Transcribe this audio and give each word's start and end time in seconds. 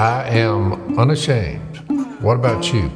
I 0.00 0.26
am 0.30 0.98
unashamed. 0.98 1.76
What 2.22 2.36
about 2.36 2.72
you? 2.72 2.88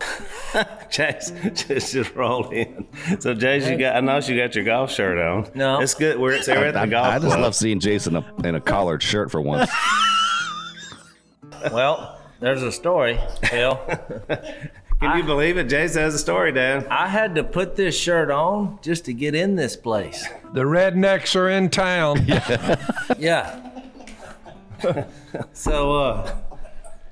Chase, 0.90 1.30
just 1.52 1.92
just 1.92 2.14
roll 2.14 2.48
in. 2.48 2.86
So, 3.20 3.34
Jase, 3.34 3.68
you 3.68 3.76
got. 3.76 3.96
I 3.96 4.00
know 4.00 4.16
you 4.16 4.34
got 4.34 4.54
your 4.54 4.64
golf 4.64 4.90
shirt 4.90 5.18
on. 5.18 5.50
No. 5.54 5.78
it's 5.82 5.92
good. 5.92 6.18
We're, 6.18 6.40
so 6.40 6.54
we're 6.54 6.68
at 6.68 6.72
the 6.72 6.80
I, 6.80 6.86
golf 6.86 7.06
I 7.06 7.18
just 7.18 7.26
club. 7.26 7.40
love 7.40 7.54
seeing 7.54 7.80
Jason 7.80 8.16
in 8.16 8.24
a, 8.24 8.48
in 8.48 8.54
a 8.54 8.62
collared 8.62 9.02
shirt 9.02 9.30
for 9.30 9.42
once. 9.42 9.70
Well, 11.72 12.20
there's 12.40 12.62
a 12.62 12.70
story, 12.70 13.18
Phil. 13.44 13.76
Can 15.00 15.16
you 15.16 15.24
believe 15.24 15.56
it? 15.56 15.64
Jason 15.64 16.02
has 16.02 16.14
a 16.14 16.18
story, 16.18 16.52
Dan. 16.52 16.86
I 16.90 17.08
had 17.08 17.34
to 17.36 17.44
put 17.44 17.74
this 17.74 17.96
shirt 17.98 18.30
on 18.30 18.78
just 18.82 19.06
to 19.06 19.14
get 19.14 19.34
in 19.34 19.56
this 19.56 19.74
place. 19.74 20.26
The 20.52 20.60
rednecks 20.60 21.34
are 21.36 21.48
in 21.48 21.70
town. 21.70 22.26
Yeah. 23.18 23.73
so, 25.52 25.92
uh, 25.92 26.36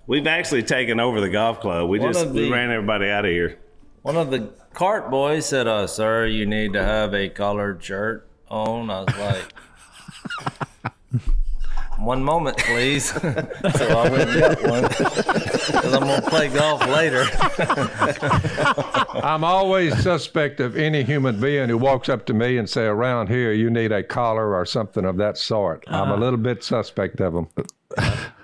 We've 0.07 0.27
actually 0.27 0.65
taken 0.65 0.99
over 1.01 1.21
the 1.21 1.31
golf 1.31 1.61
club. 1.61 1.89
We 1.89 2.01
One 2.01 2.13
just 2.13 2.27
of 2.27 2.33
we 2.33 2.51
ran 2.51 2.71
everybody 2.71 3.09
out 3.09 3.25
of 3.25 3.31
here. 3.31 3.59
one 4.03 4.17
of 4.17 4.31
the 4.31 4.51
cart 4.75 5.11
boys 5.11 5.47
said, 5.47 5.67
uh, 5.69 5.87
"Sir, 5.87 6.27
you 6.27 6.45
need 6.45 6.73
to 6.73 6.83
have 6.83 7.15
a 7.15 7.29
collared 7.29 7.83
shirt 7.85 8.29
on." 8.49 8.91
I 8.91 9.05
was 9.05 9.17
like, 9.17 9.45
"One 12.05 12.23
moment, 12.23 12.57
please." 12.59 13.07
so 13.13 13.21
I 13.23 14.09
went 14.09 14.31
and 14.31 14.41
got 14.41 14.63
one 14.63 14.83
because 14.89 15.95
I'm 15.95 16.01
gonna 16.01 16.23
play 16.23 16.49
golf 16.49 16.87
later. 16.89 17.25
I'm 19.25 19.45
always 19.45 19.97
suspect 20.03 20.61
of 20.61 20.77
any 20.77 21.03
human 21.03 21.41
being 21.41 21.69
who 21.69 21.79
walks 21.79 22.09
up 22.09 22.27
to 22.27 22.35
me 22.35 22.59
and 22.59 22.69
say, 22.69 22.85
"Around 22.85 23.29
here, 23.29 23.53
you 23.53 23.71
need 23.71 23.93
a 23.93 24.03
collar 24.03 24.55
or 24.55 24.67
something 24.67 25.05
of 25.05 25.17
that 25.17 25.39
sort." 25.39 25.85
I'm 25.87 25.95
a 25.95 26.13
uh-huh. 26.13 26.17
little 26.17 26.39
bit 26.39 26.65
suspect 26.65 27.21
of 27.21 27.35
them. 27.35 27.49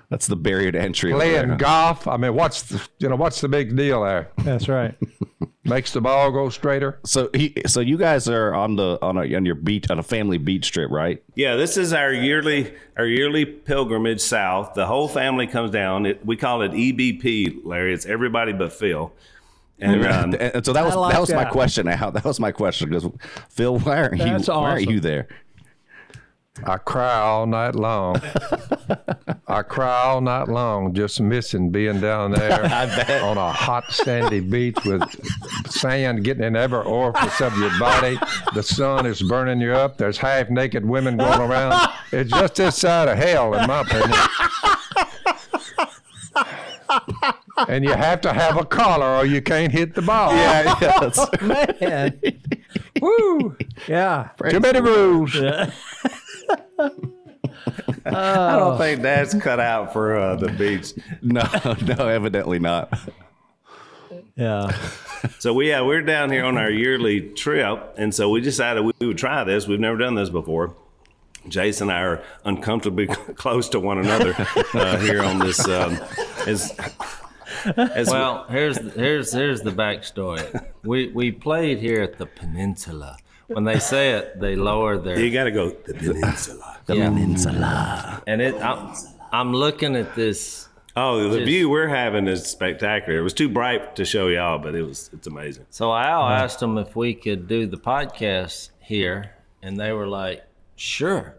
That's 0.09 0.25
the 0.25 0.35
barrier 0.35 0.71
to 0.71 0.81
entry. 0.81 1.11
Playing 1.11 1.49
there. 1.49 1.57
golf. 1.57 2.07
I 2.07 2.17
mean, 2.17 2.33
what's 2.33 2.63
the, 2.63 2.81
you 2.97 3.09
know 3.09 3.15
what's 3.15 3.41
the 3.41 3.47
big 3.47 3.75
deal 3.75 4.03
there? 4.03 4.31
That's 4.39 4.67
right. 4.67 4.95
Makes 5.63 5.93
the 5.93 6.01
ball 6.01 6.31
go 6.31 6.49
straighter. 6.49 6.99
So 7.05 7.29
he, 7.33 7.61
so 7.67 7.79
you 7.79 7.95
guys 7.95 8.27
are 8.27 8.55
on 8.55 8.75
the 8.75 8.97
on 9.03 9.17
a 9.17 9.35
on 9.35 9.45
your 9.45 9.53
beach 9.53 9.89
on 9.91 9.99
a 9.99 10.03
family 10.03 10.39
beach 10.39 10.71
trip, 10.71 10.89
right? 10.89 11.23
Yeah, 11.35 11.55
this 11.57 11.77
is 11.77 11.93
our 11.93 12.11
yearly 12.11 12.73
our 12.97 13.05
yearly 13.05 13.45
pilgrimage 13.45 14.21
south. 14.21 14.73
The 14.73 14.87
whole 14.87 15.07
family 15.07 15.45
comes 15.45 15.69
down. 15.69 16.07
It, 16.07 16.25
we 16.25 16.37
call 16.37 16.63
it 16.63 16.71
EBP, 16.71 17.61
Larry. 17.63 17.93
It's 17.93 18.07
everybody 18.07 18.51
but 18.51 18.73
Phil. 18.73 19.13
And 19.79 20.05
um, 20.05 20.33
And, 20.33 20.35
and 20.35 20.65
so 20.65 20.73
that 20.73 20.83
was 20.83 20.95
like 20.95 21.13
that 21.13 21.21
was 21.21 21.31
my 21.31 21.45
question. 21.45 21.85
Now 21.85 22.09
that 22.09 22.25
was 22.25 22.39
my 22.39 22.51
question 22.51 22.89
because 22.89 23.07
Phil, 23.49 23.77
why 23.77 24.01
aren't 24.01 24.17
you 24.17 24.25
That's 24.25 24.47
why 24.47 24.71
aren't 24.71 24.89
you 24.89 24.99
there? 24.99 25.27
I 26.65 26.77
cry 26.77 27.13
all 27.19 27.45
night 27.45 27.75
long. 27.75 28.21
I 29.47 29.61
cry 29.61 30.03
all 30.03 30.21
night 30.21 30.47
long, 30.47 30.93
just 30.93 31.21
missing 31.21 31.71
being 31.71 32.01
down 32.01 32.31
there 32.31 32.63
on 33.23 33.37
a 33.37 33.51
hot 33.51 33.85
sandy 33.91 34.39
beach 34.39 34.77
with 34.85 35.03
sand 35.71 36.23
getting 36.23 36.43
in 36.43 36.55
every 36.55 36.79
orifice 36.79 37.41
of 37.41 37.57
your 37.57 37.77
body. 37.79 38.19
The 38.53 38.63
sun 38.63 39.05
is 39.05 39.21
burning 39.21 39.61
you 39.61 39.71
up. 39.73 39.97
There's 39.97 40.17
half 40.17 40.49
naked 40.49 40.85
women 40.85 41.17
going 41.17 41.39
around. 41.39 41.89
It's 42.11 42.31
just 42.31 42.55
this 42.55 42.77
side 42.77 43.07
of 43.07 43.17
hell, 43.17 43.53
in 43.53 43.67
my 43.67 43.81
opinion. 43.81 44.19
And 47.67 47.83
you 47.83 47.91
have 47.91 48.21
to 48.21 48.33
have 48.33 48.57
a 48.57 48.65
collar 48.65 49.17
or 49.17 49.25
you 49.25 49.41
can't 49.41 49.71
hit 49.71 49.93
the 49.93 50.01
ball. 50.01 50.31
Yeah, 50.33 50.75
yes. 50.81 51.27
Man. 51.81 52.19
Woo. 53.01 53.55
Yeah. 53.87 54.29
Too 54.49 54.59
many 54.59 54.81
rules. 54.81 55.35
I 58.15 58.57
don't 58.57 58.77
think 58.77 59.01
Dad's 59.01 59.33
cut 59.33 59.59
out 59.59 59.93
for 59.93 60.17
uh, 60.17 60.35
the 60.35 60.49
beach. 60.49 60.93
no, 61.21 61.43
no, 61.97 62.07
evidently 62.07 62.59
not. 62.59 62.97
Yeah. 64.35 64.75
So 65.39 65.53
we 65.53 65.69
yeah 65.69 65.81
we're 65.81 66.01
down 66.01 66.31
here 66.31 66.45
on 66.45 66.57
our 66.57 66.69
yearly 66.69 67.21
trip, 67.21 67.93
and 67.97 68.13
so 68.15 68.29
we 68.29 68.41
decided 68.41 68.83
we 68.83 69.07
would 69.07 69.17
try 69.17 69.43
this. 69.43 69.67
We've 69.67 69.79
never 69.79 69.97
done 69.97 70.15
this 70.15 70.29
before. 70.29 70.75
Jason 71.47 71.89
and 71.89 71.97
I 71.97 72.01
are 72.01 72.23
uncomfortably 72.45 73.07
close 73.35 73.69
to 73.69 73.79
one 73.79 73.97
another 73.99 74.35
uh, 74.73 74.97
here 74.99 75.23
on 75.23 75.39
this. 75.39 75.65
Um, 75.67 75.97
as, 76.45 76.77
as 77.65 78.09
Well, 78.09 78.45
here's 78.49 78.77
here's 78.93 79.31
here's 79.31 79.61
the 79.61 79.71
backstory. 79.71 80.65
We 80.83 81.07
we 81.09 81.31
played 81.31 81.79
here 81.79 82.01
at 82.01 82.17
the 82.17 82.25
Peninsula. 82.25 83.17
When 83.49 83.63
they 83.63 83.79
say 83.79 84.11
it, 84.11 84.39
they 84.39 84.55
lower 84.55 84.97
their 84.97 85.19
you 85.19 85.31
got 85.31 85.45
to 85.45 85.51
go 85.51 85.69
the 85.71 85.93
peninsula. 85.93 86.77
The 86.85 86.97
yeah. 86.97 87.09
Peninsula. 87.09 88.23
And 88.25 88.41
it, 88.41 88.55
I'm, 88.55 88.95
I'm 89.31 89.53
looking 89.53 89.95
at 89.95 90.15
this. 90.15 90.67
Oh, 90.95 91.29
the 91.29 91.37
Just- 91.37 91.45
view 91.45 91.69
we're 91.69 91.87
having 91.87 92.27
is 92.27 92.45
spectacular. 92.47 93.19
It 93.19 93.21
was 93.21 93.33
too 93.33 93.47
bright 93.49 93.95
to 93.97 94.05
show 94.05 94.27
y'all, 94.27 94.57
but 94.57 94.73
it 94.73 94.81
was 94.81 95.09
it's 95.13 95.27
amazing. 95.27 95.65
So 95.69 95.93
Al 95.93 96.23
asked 96.27 96.59
them 96.59 96.77
if 96.79 96.95
we 96.95 97.13
could 97.13 97.47
do 97.47 97.67
the 97.67 97.77
podcast 97.77 98.69
here, 98.79 99.35
and 99.61 99.79
they 99.79 99.91
were 99.91 100.07
like, 100.07 100.43
"Sure," 100.75 101.35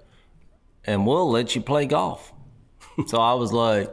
and 0.84 1.04
we'll 1.04 1.28
let 1.31 1.56
you 1.56 1.62
play 1.62 1.87
golf. 1.87 2.32
So 3.06 3.19
I 3.19 3.34
was 3.34 3.53
like, 3.53 3.91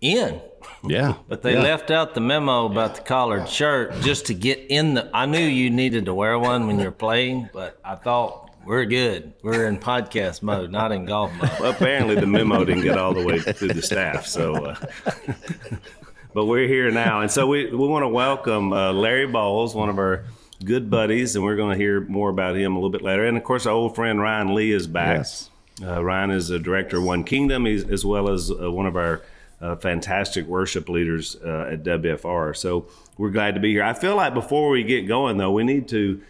"In." 0.00 0.40
Yeah, 0.86 1.14
But 1.28 1.42
they 1.42 1.54
yeah. 1.54 1.62
left 1.62 1.90
out 1.90 2.14
the 2.14 2.20
memo 2.20 2.66
about 2.66 2.94
the 2.94 3.02
collared 3.02 3.48
shirt 3.48 4.00
just 4.00 4.26
to 4.26 4.34
get 4.34 4.58
in 4.68 4.94
the. 4.94 5.10
I 5.12 5.26
knew 5.26 5.38
you 5.38 5.70
needed 5.70 6.06
to 6.06 6.14
wear 6.14 6.38
one 6.38 6.66
when 6.66 6.78
you're 6.78 6.90
playing, 6.90 7.48
but 7.52 7.78
I 7.84 7.94
thought 7.96 8.50
we're 8.64 8.84
good. 8.84 9.32
We're 9.42 9.66
in 9.66 9.78
podcast 9.78 10.42
mode, 10.42 10.70
not 10.70 10.92
in 10.92 11.04
golf 11.06 11.32
mode. 11.34 11.50
Well, 11.60 11.70
apparently 11.72 12.14
the 12.14 12.26
memo 12.26 12.64
didn't 12.64 12.82
get 12.84 12.98
all 12.98 13.14
the 13.14 13.24
way 13.24 13.40
through 13.40 13.74
the 13.74 13.82
staff. 13.82 14.26
So, 14.26 14.54
uh, 14.64 14.74
but 16.34 16.46
we're 16.46 16.68
here 16.68 16.90
now, 16.90 17.20
and 17.20 17.30
so 17.30 17.46
we 17.46 17.66
we 17.66 17.88
want 17.88 18.02
to 18.02 18.08
welcome 18.08 18.72
uh, 18.72 18.92
Larry 18.92 19.26
Bowles, 19.26 19.74
one 19.74 19.88
of 19.88 19.98
our 19.98 20.24
good 20.64 20.90
buddies, 20.90 21.36
and 21.36 21.44
we're 21.44 21.56
going 21.56 21.76
to 21.76 21.78
hear 21.82 22.00
more 22.02 22.30
about 22.30 22.56
him 22.56 22.72
a 22.72 22.78
little 22.78 22.90
bit 22.90 23.02
later. 23.02 23.24
And 23.26 23.36
of 23.36 23.44
course, 23.44 23.66
our 23.66 23.72
old 23.72 23.94
friend 23.94 24.20
Ryan 24.20 24.54
Lee 24.54 24.72
is 24.72 24.86
back. 24.86 25.18
Yes. 25.18 25.50
Uh, 25.82 26.04
Ryan 26.04 26.30
is 26.30 26.50
a 26.50 26.58
director 26.58 26.98
of 26.98 27.04
One 27.04 27.24
Kingdom, 27.24 27.64
he's, 27.64 27.84
as 27.84 28.04
well 28.04 28.28
as 28.28 28.50
uh, 28.50 28.70
one 28.70 28.84
of 28.86 28.96
our 28.96 29.22
uh, 29.60 29.76
fantastic 29.76 30.46
worship 30.46 30.88
leaders 30.88 31.36
uh, 31.44 31.70
at 31.72 31.82
WFR. 31.82 32.56
So 32.56 32.86
we're 33.18 33.30
glad 33.30 33.54
to 33.54 33.60
be 33.60 33.72
here. 33.72 33.82
I 33.82 33.92
feel 33.92 34.16
like 34.16 34.34
before 34.34 34.70
we 34.70 34.82
get 34.82 35.02
going, 35.06 35.36
though, 35.36 35.52
we 35.52 35.64
need 35.64 35.88
to, 35.88 36.20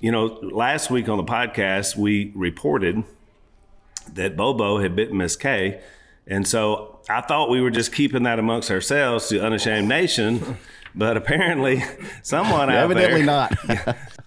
you 0.00 0.10
know, 0.10 0.26
last 0.42 0.90
week 0.90 1.08
on 1.08 1.18
the 1.18 1.24
podcast, 1.24 1.96
we 1.96 2.32
reported 2.34 3.04
that 4.14 4.36
Bobo 4.36 4.78
had 4.78 4.96
bitten 4.96 5.18
Miss 5.18 5.36
Kay. 5.36 5.80
And 6.26 6.46
so 6.46 7.00
I 7.08 7.20
thought 7.20 7.50
we 7.50 7.60
were 7.60 7.70
just 7.70 7.92
keeping 7.92 8.22
that 8.24 8.38
amongst 8.38 8.70
ourselves 8.70 9.28
to 9.28 9.44
Unashamed 9.44 9.88
Nation. 9.88 10.56
But 10.94 11.16
apparently, 11.16 11.84
someone 12.22 12.70
out 12.70 12.90
evidently 12.90 13.22
there 13.22 13.26
not. 13.26 13.96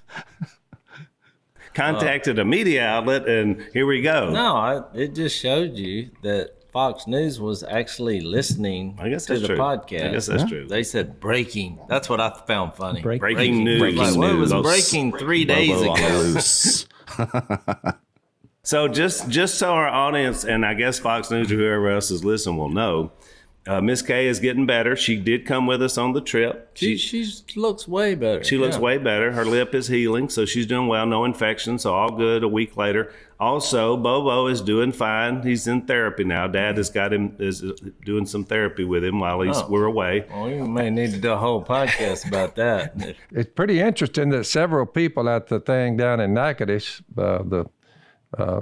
contacted 1.73 2.39
a 2.39 2.45
media 2.45 2.85
outlet, 2.85 3.27
and 3.27 3.61
here 3.73 3.85
we 3.85 4.01
go. 4.01 4.29
No, 4.29 4.55
I, 4.55 4.83
it 4.93 5.13
just 5.13 5.37
showed 5.37 5.73
you 5.75 6.11
that 6.21 6.51
Fox 6.71 7.05
News 7.07 7.39
was 7.39 7.63
actually 7.63 8.21
listening 8.21 8.97
I 8.99 9.09
guess 9.09 9.25
to 9.25 9.33
that's 9.33 9.41
the 9.41 9.47
true. 9.49 9.57
podcast. 9.57 10.07
I 10.07 10.11
guess 10.11 10.25
that's 10.27 10.45
true. 10.45 10.65
They 10.67 10.83
said 10.83 11.19
breaking. 11.19 11.79
That's 11.89 12.07
what 12.09 12.21
I 12.21 12.29
found 12.47 12.75
funny. 12.75 13.01
Break- 13.01 13.19
Breaking 13.19 13.63
news. 13.63 13.95
Like, 13.95 14.15
well, 14.17 14.31
it 14.31 14.37
was 14.37 14.51
Breaking 14.51 15.11
breaking 15.11 15.17
three 15.19 15.45
days 15.45 15.69
Bobo 15.81 15.91
on 15.91 15.99
the 16.33 16.87
ago. 17.79 17.91
So 18.63 18.87
just 18.87 19.27
just 19.27 19.55
so 19.55 19.71
our 19.71 19.87
audience 19.87 20.43
and 20.45 20.63
I 20.63 20.75
guess 20.75 20.99
Fox 20.99 21.31
News 21.31 21.51
or 21.51 21.55
whoever 21.55 21.89
else 21.89 22.11
is 22.11 22.23
listening 22.23 22.57
will 22.57 22.69
know, 22.69 23.11
uh, 23.67 23.81
Miss 23.81 24.03
Kay 24.03 24.27
is 24.27 24.39
getting 24.39 24.67
better. 24.67 24.95
She 24.95 25.15
did 25.15 25.47
come 25.47 25.65
with 25.65 25.81
us 25.81 25.97
on 25.97 26.13
the 26.13 26.21
trip. 26.21 26.69
She, 26.75 26.95
She 26.95 27.25
she 27.25 27.59
looks 27.59 27.87
way 27.87 28.13
better. 28.13 28.43
she 28.43 28.57
looks 28.59 28.75
Yeah. 28.75 28.81
way 28.81 28.97
better. 28.99 29.31
Her 29.31 29.45
lip 29.45 29.73
is 29.73 29.87
healing, 29.87 30.29
so 30.29 30.45
she's 30.45 30.67
doing 30.67 30.87
well. 30.87 31.07
No 31.07 31.25
infection, 31.25 31.79
so 31.79 31.91
all 31.95 32.11
good. 32.15 32.43
A 32.43 32.47
week 32.47 32.77
later, 32.77 33.11
also 33.41 33.97
Bobo 33.97 34.47
is 34.47 34.61
doing 34.61 34.91
fine. 34.91 35.41
He's 35.41 35.67
in 35.67 35.81
therapy 35.81 36.23
now. 36.23 36.47
Dad 36.47 36.77
has 36.77 36.89
got 36.89 37.11
him 37.11 37.35
is 37.39 37.63
doing 38.05 38.25
some 38.27 38.45
therapy 38.45 38.83
with 38.85 39.03
him 39.03 39.19
while 39.19 39.41
he's 39.41 39.57
Oh. 39.57 39.67
we're 39.67 39.85
away. 39.85 40.25
Well, 40.29 40.45
we 40.45 40.61
may 40.61 40.89
need 40.91 41.11
to 41.11 41.17
do 41.17 41.31
a 41.31 41.37
whole 41.37 41.63
podcast 41.63 42.27
about 42.27 42.55
that. 42.55 42.93
It's 43.31 43.51
pretty 43.53 43.79
interesting 43.81 44.29
that 44.29 44.45
several 44.45 44.85
people 44.85 45.27
at 45.27 45.47
the 45.47 45.59
thing 45.59 45.97
down 45.97 46.19
in 46.19 46.33
Natchitoches, 46.33 47.01
uh, 47.17 47.39
the 47.43 47.65
uh, 48.37 48.61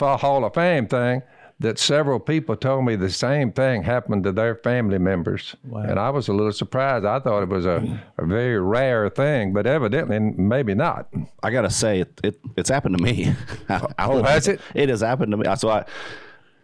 Hall 0.00 0.44
of 0.44 0.54
Fame 0.54 0.86
thing, 0.88 1.22
that 1.60 1.78
several 1.78 2.18
people 2.18 2.56
told 2.56 2.84
me 2.84 2.96
the 2.96 3.08
same 3.10 3.52
thing 3.52 3.82
happened 3.84 4.24
to 4.24 4.32
their 4.32 4.56
family 4.56 4.98
members. 4.98 5.54
And 5.88 5.98
I 5.98 6.10
was 6.10 6.28
a 6.28 6.32
little 6.32 6.52
surprised. 6.52 7.04
I 7.06 7.20
thought 7.20 7.42
it 7.44 7.48
was 7.48 7.64
a, 7.64 8.00
a 8.18 8.26
very 8.26 8.58
rare 8.60 9.08
thing, 9.08 9.52
but 9.52 9.66
evidently 9.66 10.18
maybe 10.18 10.74
not. 10.74 11.08
I 11.42 11.50
gotta 11.50 11.70
say, 11.70 12.00
it, 12.00 12.20
it 12.24 12.40
it's 12.56 12.68
happened 12.68 12.98
to 12.98 13.02
me. 13.04 13.34
I, 13.68 13.86
I 13.98 14.06
Oh, 14.06 14.16
would- 14.16 14.26
has 14.26 14.48
it? 14.48 14.60
It 14.74 14.88
has 14.88 15.00
happened 15.00 15.30
to 15.30 15.36
me. 15.36 15.44
So 15.56 15.68
I, 15.70 15.84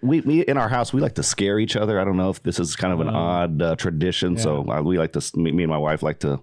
we, 0.02 0.20
we 0.22 0.40
in 0.40 0.56
our 0.56 0.69
house 0.69 0.92
we 0.92 1.00
like 1.00 1.14
to 1.16 1.22
scare 1.22 1.58
each 1.58 1.76
other. 1.76 2.00
I 2.00 2.04
don't 2.04 2.16
know 2.16 2.31
if 2.31 2.42
this 2.42 2.58
is 2.58 2.75
kind 2.75 2.92
of 2.92 3.00
an 3.00 3.08
odd 3.10 3.62
uh, 3.62 3.76
tradition. 3.76 4.38
So 4.38 4.69
uh, 4.70 4.82
we 4.82 4.98
like 4.98 5.12
to 5.12 5.38
me, 5.38 5.52
me 5.52 5.62
and 5.62 5.70
my 5.70 5.78
wife 5.78 6.02
like 6.02 6.19
to 6.20 6.40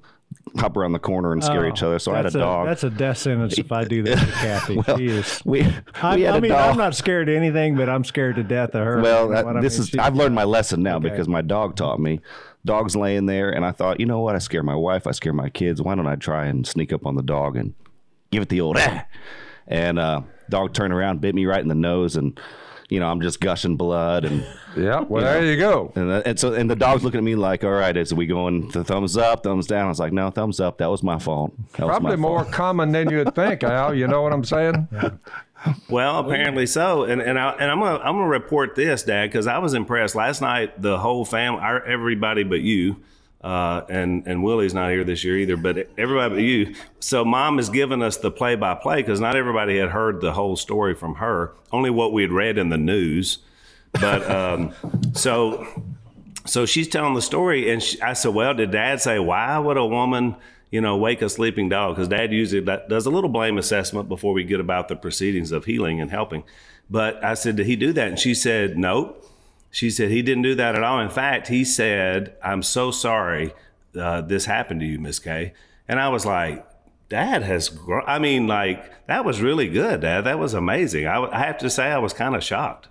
hop 0.57 0.75
around 0.77 0.91
the 0.93 0.99
corner 0.99 1.33
and 1.33 1.43
scare 1.43 1.65
Oh, 1.65 1.69
each 1.69 1.83
other. 1.83 1.99
So 1.99 2.13
I 2.13 2.17
had 2.17 2.25
a 2.27 2.31
dog. 2.31 2.65
that's 2.67 2.83
a 2.83 2.89
death 2.89 3.17
sentence 3.17 3.57
if 3.59 3.71
I 3.71 3.83
do 3.83 4.01
that 4.03 4.17
to 4.17 4.25
Kathy. 4.31 4.81
she 4.97 5.05
is. 5.07 5.41
we, 5.45 5.61
we 5.61 5.67
I, 6.01 6.17
had 6.19 6.33
I 6.33 6.37
a 6.37 6.41
mean, 6.41 6.51
dog. 6.51 6.71
I'm 6.71 6.77
not 6.77 6.95
scared 6.95 7.29
of 7.29 7.35
anything, 7.35 7.75
but 7.75 7.89
I'm 7.89 8.03
scared 8.03 8.35
to 8.37 8.43
death 8.43 8.73
of 8.73 8.83
her. 8.85 9.01
Well, 9.01 9.29
that, 9.29 9.45
I 9.45 9.61
this 9.61 9.73
mean? 9.75 9.81
is 9.83 9.89
She's- 9.89 10.03
I've 10.05 10.15
learned 10.15 10.35
my 10.35 10.45
lesson 10.45 10.81
now 10.83 10.99
because 10.99 11.27
my 11.27 11.41
dog 11.41 11.75
taught 11.75 11.99
me. 11.99 12.21
Dog's 12.65 12.95
laying 12.95 13.27
there, 13.27 13.49
and 13.51 13.63
I 13.65 13.71
thought, 13.71 13.99
you 13.99 14.05
know 14.05 14.19
what? 14.19 14.35
I 14.35 14.39
scare 14.39 14.63
my 14.63 14.75
wife, 14.75 15.07
I 15.07 15.11
scare 15.11 15.31
my 15.33 15.49
kids. 15.49 15.81
Why 15.81 15.95
don't 15.95 16.07
I 16.07 16.15
try 16.15 16.47
and 16.47 16.65
sneak 16.67 16.91
up 16.91 17.05
on 17.05 17.15
the 17.15 17.21
dog 17.23 17.55
and 17.55 17.73
give 18.31 18.41
it 18.43 18.49
the 18.49 18.59
old 18.61 18.77
ah? 18.79 19.05
And 19.67 19.97
uh, 19.99 20.21
dog 20.49 20.73
turned 20.73 20.93
around, 20.93 21.21
bit 21.21 21.35
me 21.35 21.45
right 21.45 21.61
in 21.61 21.67
the 21.69 21.75
nose, 21.75 22.15
and 22.17 22.37
you 22.89 22.99
know 22.99 23.07
I'm 23.09 23.21
just 23.21 23.39
gushing 23.39 23.75
blood, 23.77 24.25
and 24.25 24.45
Yeah, 24.77 24.99
well, 24.99 25.23
there 25.23 25.43
you 25.43 25.57
go. 25.57 25.91
and, 25.95 26.11
uh, 26.11 26.21
and 26.23 26.39
so 26.39 26.53
and 26.53 26.69
the 26.69 26.75
dog's 26.75 27.03
looking 27.03 27.17
at 27.17 27.23
me 27.23 27.35
like, 27.35 27.63
all 27.63 27.71
right, 27.71 27.97
is 27.97 28.13
we 28.13 28.27
going 28.27 28.69
to 28.73 28.83
thumbs 28.83 29.17
up, 29.17 29.41
thumbs 29.43 29.65
down? 29.65 29.85
I 29.85 29.89
was 29.89 29.99
like, 29.99 30.13
no, 30.13 30.29
thumbs 30.29 30.59
up. 30.59 30.77
That 30.77 30.91
was 30.91 31.01
my 31.01 31.17
fault. 31.17 31.51
That 31.73 31.87
Probably 31.87 32.11
my 32.11 32.15
more 32.17 32.43
fault. 32.43 32.53
common 32.53 32.91
than 32.91 33.09
you'd 33.09 33.33
think, 33.33 33.63
Al. 33.63 33.95
You 33.95 34.07
know 34.07 34.21
what 34.21 34.33
I'm 34.33 34.43
saying? 34.43 34.87
Well, 35.89 36.19
apparently 36.19 36.67
so, 36.67 37.05
and 37.05 37.19
and, 37.19 37.39
I, 37.39 37.49
and 37.53 37.71
I'm 37.71 37.79
gonna 37.79 37.97
I'm 37.97 38.13
gonna 38.15 38.27
report 38.27 38.75
this, 38.75 39.01
Dad, 39.01 39.31
because 39.31 39.47
I 39.47 39.57
was 39.57 39.73
impressed 39.73 40.13
last 40.13 40.39
night. 40.39 40.79
The 40.79 40.99
whole 40.99 41.25
family, 41.25 41.59
our, 41.61 41.83
everybody 41.83 42.43
but 42.43 42.61
you, 42.61 42.97
uh, 43.41 43.81
and 43.89 44.25
and 44.25 44.43
Willie's 44.43 44.73
not 44.73 44.89
here 44.91 45.03
this 45.03 45.23
year 45.23 45.37
either, 45.37 45.57
but 45.57 45.89
everybody 45.97 46.35
but 46.35 46.41
you. 46.41 46.75
So 46.99 47.23
Mom 47.23 47.57
has 47.57 47.69
given 47.69 48.01
us 48.01 48.17
the 48.17 48.31
play 48.31 48.55
by 48.55 48.73
play 48.73 48.97
because 48.97 49.19
not 49.19 49.35
everybody 49.35 49.77
had 49.77 49.89
heard 49.89 50.21
the 50.21 50.33
whole 50.33 50.55
story 50.55 50.95
from 50.95 51.15
her, 51.15 51.53
only 51.71 51.89
what 51.89 52.13
we 52.13 52.23
had 52.23 52.31
read 52.31 52.57
in 52.57 52.69
the 52.69 52.77
news. 52.77 53.39
But 53.93 54.29
um, 54.29 54.73
so 55.13 55.67
so 56.45 56.65
she's 56.65 56.87
telling 56.87 57.13
the 57.13 57.21
story, 57.21 57.71
and 57.71 57.81
she, 57.81 58.01
I 58.01 58.13
said, 58.13 58.33
"Well, 58.33 58.55
did 58.55 58.71
Dad 58.71 59.01
say 59.01 59.19
why 59.19 59.59
would 59.59 59.77
a 59.77 59.85
woman, 59.85 60.35
you 60.71 60.81
know, 60.81 60.97
wake 60.97 61.21
a 61.21 61.29
sleeping 61.29 61.69
dog?" 61.69 61.95
Because 61.95 62.07
Dad 62.07 62.33
usually 62.33 62.65
does 62.89 63.05
a 63.05 63.11
little 63.11 63.29
blame 63.29 63.59
assessment 63.59 64.09
before 64.09 64.33
we 64.33 64.45
get 64.45 64.59
about 64.59 64.87
the 64.87 64.95
proceedings 64.95 65.51
of 65.51 65.65
healing 65.65 66.01
and 66.01 66.09
helping. 66.09 66.43
But 66.89 67.23
I 67.23 67.35
said, 67.35 67.55
"Did 67.57 67.67
he 67.67 67.75
do 67.75 67.93
that?" 67.93 68.07
And 68.07 68.19
she 68.19 68.33
said, 68.33 68.77
"Nope." 68.79 69.23
She 69.71 69.89
said 69.89 70.09
he 70.09 70.21
didn't 70.21 70.43
do 70.43 70.55
that 70.55 70.75
at 70.75 70.83
all. 70.83 70.99
In 70.99 71.09
fact, 71.09 71.47
he 71.49 71.63
said, 71.63 72.35
"I'm 72.43 72.63
so 72.63 72.91
sorry 72.91 73.53
uh, 73.99 74.21
this 74.21 74.45
happened 74.45 74.79
to 74.81 74.85
you, 74.85 74.99
Miss 74.99 75.19
Kay." 75.19 75.53
And 75.87 75.99
I 75.99 76.09
was 76.09 76.25
like, 76.25 76.65
"Dad 77.09 77.43
has, 77.43 77.69
gr- 77.69 78.01
I 78.07 78.19
mean, 78.19 78.47
like 78.47 79.07
that 79.07 79.25
was 79.25 79.41
really 79.41 79.67
good, 79.67 80.01
Dad. 80.01 80.23
That 80.25 80.39
was 80.39 80.53
amazing." 80.53 81.07
I, 81.07 81.15
w- 81.15 81.33
I 81.33 81.39
have 81.39 81.57
to 81.59 81.69
say, 81.69 81.91
I 81.91 81.97
was 81.97 82.13
kind 82.13 82.35
of 82.35 82.43
shocked. 82.43 82.87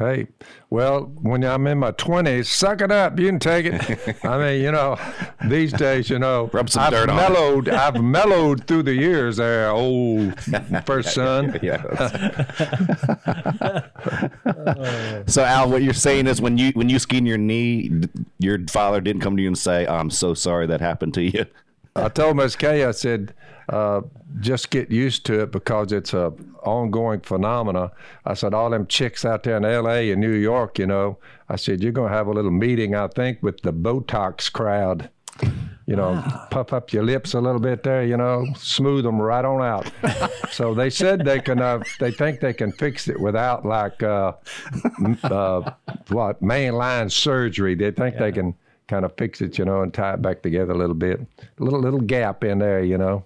Hey, 0.00 0.28
well, 0.70 1.12
when 1.20 1.44
I'm 1.44 1.66
in 1.66 1.76
my 1.76 1.92
20s, 1.92 2.46
suck 2.46 2.80
it 2.80 2.90
up. 2.90 3.20
You 3.20 3.26
can 3.26 3.38
take 3.38 3.66
it. 3.66 4.24
I 4.24 4.38
mean, 4.38 4.62
you 4.62 4.72
know, 4.72 4.98
these 5.44 5.74
days, 5.74 6.08
you 6.08 6.18
know, 6.18 6.48
Rub 6.54 6.70
some 6.70 6.84
I've 6.84 6.90
dirt 6.90 7.10
on 7.10 7.16
mellowed, 7.16 7.68
I've 7.68 8.02
mellowed 8.02 8.66
through 8.66 8.84
the 8.84 8.94
years 8.94 9.36
there, 9.36 9.68
old 9.68 10.42
first 10.86 11.12
son. 11.12 11.58
Yeah. 11.60 11.82
so 15.26 15.44
Al, 15.44 15.68
what 15.68 15.82
you're 15.82 15.92
saying 15.92 16.28
is 16.28 16.40
when 16.40 16.56
you 16.56 16.70
when 16.70 16.88
you 16.88 16.98
skinned 16.98 17.28
your 17.28 17.36
knee, 17.36 17.92
your 18.38 18.58
father 18.68 19.02
didn't 19.02 19.20
come 19.20 19.36
to 19.36 19.42
you 19.42 19.48
and 19.48 19.58
say, 19.58 19.86
"I'm 19.86 20.08
so 20.08 20.32
sorry 20.32 20.66
that 20.68 20.80
happened 20.80 21.12
to 21.14 21.22
you." 21.22 21.44
I 21.94 22.08
told 22.08 22.38
Miss 22.38 22.56
Kay, 22.56 22.86
I 22.86 22.92
said, 22.92 23.34
uh, 23.70 24.00
just 24.40 24.70
get 24.70 24.90
used 24.90 25.24
to 25.26 25.42
it 25.42 25.52
because 25.52 25.92
it's 25.92 26.12
a 26.12 26.32
ongoing 26.64 27.20
phenomena. 27.20 27.92
I 28.24 28.34
said, 28.34 28.52
all 28.52 28.68
them 28.68 28.86
chicks 28.86 29.24
out 29.24 29.44
there 29.44 29.56
in 29.56 29.64
L.A. 29.64 30.10
and 30.10 30.20
New 30.20 30.32
York, 30.34 30.78
you 30.78 30.86
know, 30.86 31.18
I 31.48 31.56
said, 31.56 31.80
you're 31.80 31.92
going 31.92 32.10
to 32.10 32.16
have 32.16 32.26
a 32.26 32.32
little 32.32 32.50
meeting, 32.50 32.96
I 32.96 33.06
think, 33.06 33.42
with 33.42 33.60
the 33.62 33.72
Botox 33.72 34.52
crowd. 34.52 35.08
You 35.86 35.96
know, 35.96 36.22
puff 36.50 36.72
up 36.72 36.92
your 36.92 37.02
lips 37.02 37.34
a 37.34 37.40
little 37.40 37.60
bit 37.60 37.82
there, 37.82 38.04
you 38.04 38.16
know, 38.16 38.46
smooth 38.56 39.04
them 39.04 39.20
right 39.20 39.44
on 39.44 39.60
out. 39.62 39.90
so 40.50 40.74
they 40.74 40.90
said 40.90 41.24
they 41.24 41.40
can, 41.40 41.60
uh, 41.60 41.82
they 41.98 42.12
think 42.12 42.38
they 42.38 42.52
can 42.52 42.70
fix 42.70 43.08
it 43.08 43.18
without 43.18 43.64
like, 43.64 44.00
uh, 44.02 44.32
uh, 45.24 45.72
what, 46.08 46.40
mainline 46.42 47.10
surgery. 47.10 47.74
They 47.74 47.90
think 47.90 48.18
they 48.18 48.30
can 48.30 48.54
kind 48.86 49.04
of 49.04 49.16
fix 49.16 49.40
it, 49.40 49.58
you 49.58 49.64
know, 49.64 49.82
and 49.82 49.92
tie 49.92 50.14
it 50.14 50.22
back 50.22 50.42
together 50.42 50.72
a 50.72 50.78
little 50.78 50.94
bit. 50.94 51.20
A 51.20 51.64
little 51.64 51.80
little 51.80 52.00
gap 52.00 52.44
in 52.44 52.58
there, 52.58 52.84
you 52.84 52.98
know. 52.98 53.24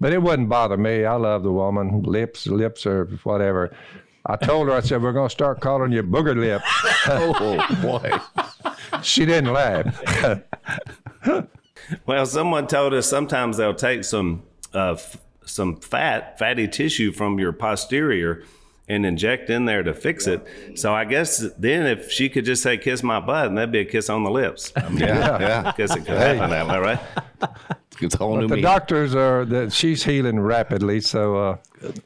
But 0.00 0.12
it 0.12 0.22
wouldn't 0.22 0.48
bother 0.48 0.76
me. 0.76 1.04
I 1.04 1.14
love 1.14 1.42
the 1.42 1.52
woman. 1.52 2.02
Lips, 2.02 2.46
lips, 2.46 2.84
or 2.86 3.06
whatever. 3.24 3.74
I 4.26 4.36
told 4.36 4.68
her, 4.68 4.74
I 4.74 4.80
said, 4.80 5.02
we're 5.02 5.12
going 5.12 5.28
to 5.28 5.32
start 5.32 5.60
calling 5.60 5.92
you 5.92 6.02
Booger 6.02 6.36
Lip. 6.36 6.60
oh 7.06 7.76
boy! 7.80 8.10
She 9.02 9.24
didn't 9.24 9.52
laugh. 9.52 10.42
Well, 12.04 12.26
someone 12.26 12.66
told 12.66 12.94
us 12.94 13.08
sometimes 13.08 13.56
they'll 13.56 13.74
take 13.74 14.04
some 14.04 14.42
uh, 14.74 14.92
f- 14.92 15.18
some 15.44 15.76
fat, 15.76 16.38
fatty 16.38 16.66
tissue 16.66 17.12
from 17.12 17.38
your 17.38 17.52
posterior 17.52 18.42
and 18.88 19.04
inject 19.04 19.50
in 19.50 19.64
there 19.64 19.82
to 19.82 19.92
fix 19.92 20.26
it. 20.26 20.46
So 20.76 20.94
I 20.94 21.04
guess 21.04 21.44
then 21.58 21.86
if 21.86 22.10
she 22.10 22.28
could 22.28 22.44
just 22.44 22.62
say 22.62 22.76
"kiss 22.78 23.02
my 23.02 23.20
butt," 23.20 23.46
and 23.48 23.58
that'd 23.58 23.72
be 23.72 23.80
a 23.80 23.84
kiss 23.84 24.08
on 24.08 24.22
the 24.24 24.30
lips. 24.30 24.72
I 24.76 24.88
mean, 24.88 24.98
Yeah, 25.00 25.40
yeah. 25.40 25.72
I 25.74 25.76
guess 25.76 25.94
it 25.96 26.00
could 26.06 26.16
happen 26.16 26.50
that 26.50 26.66
way, 26.68 26.78
right? 26.78 27.00
It's 28.00 28.14
a 28.14 28.18
whole 28.18 28.36
new 28.36 28.46
the 28.46 28.56
me. 28.56 28.60
doctors 28.62 29.14
are 29.14 29.44
that 29.46 29.72
she's 29.72 30.04
healing 30.04 30.38
rapidly, 30.38 31.00
so 31.00 31.36
uh, 31.36 31.56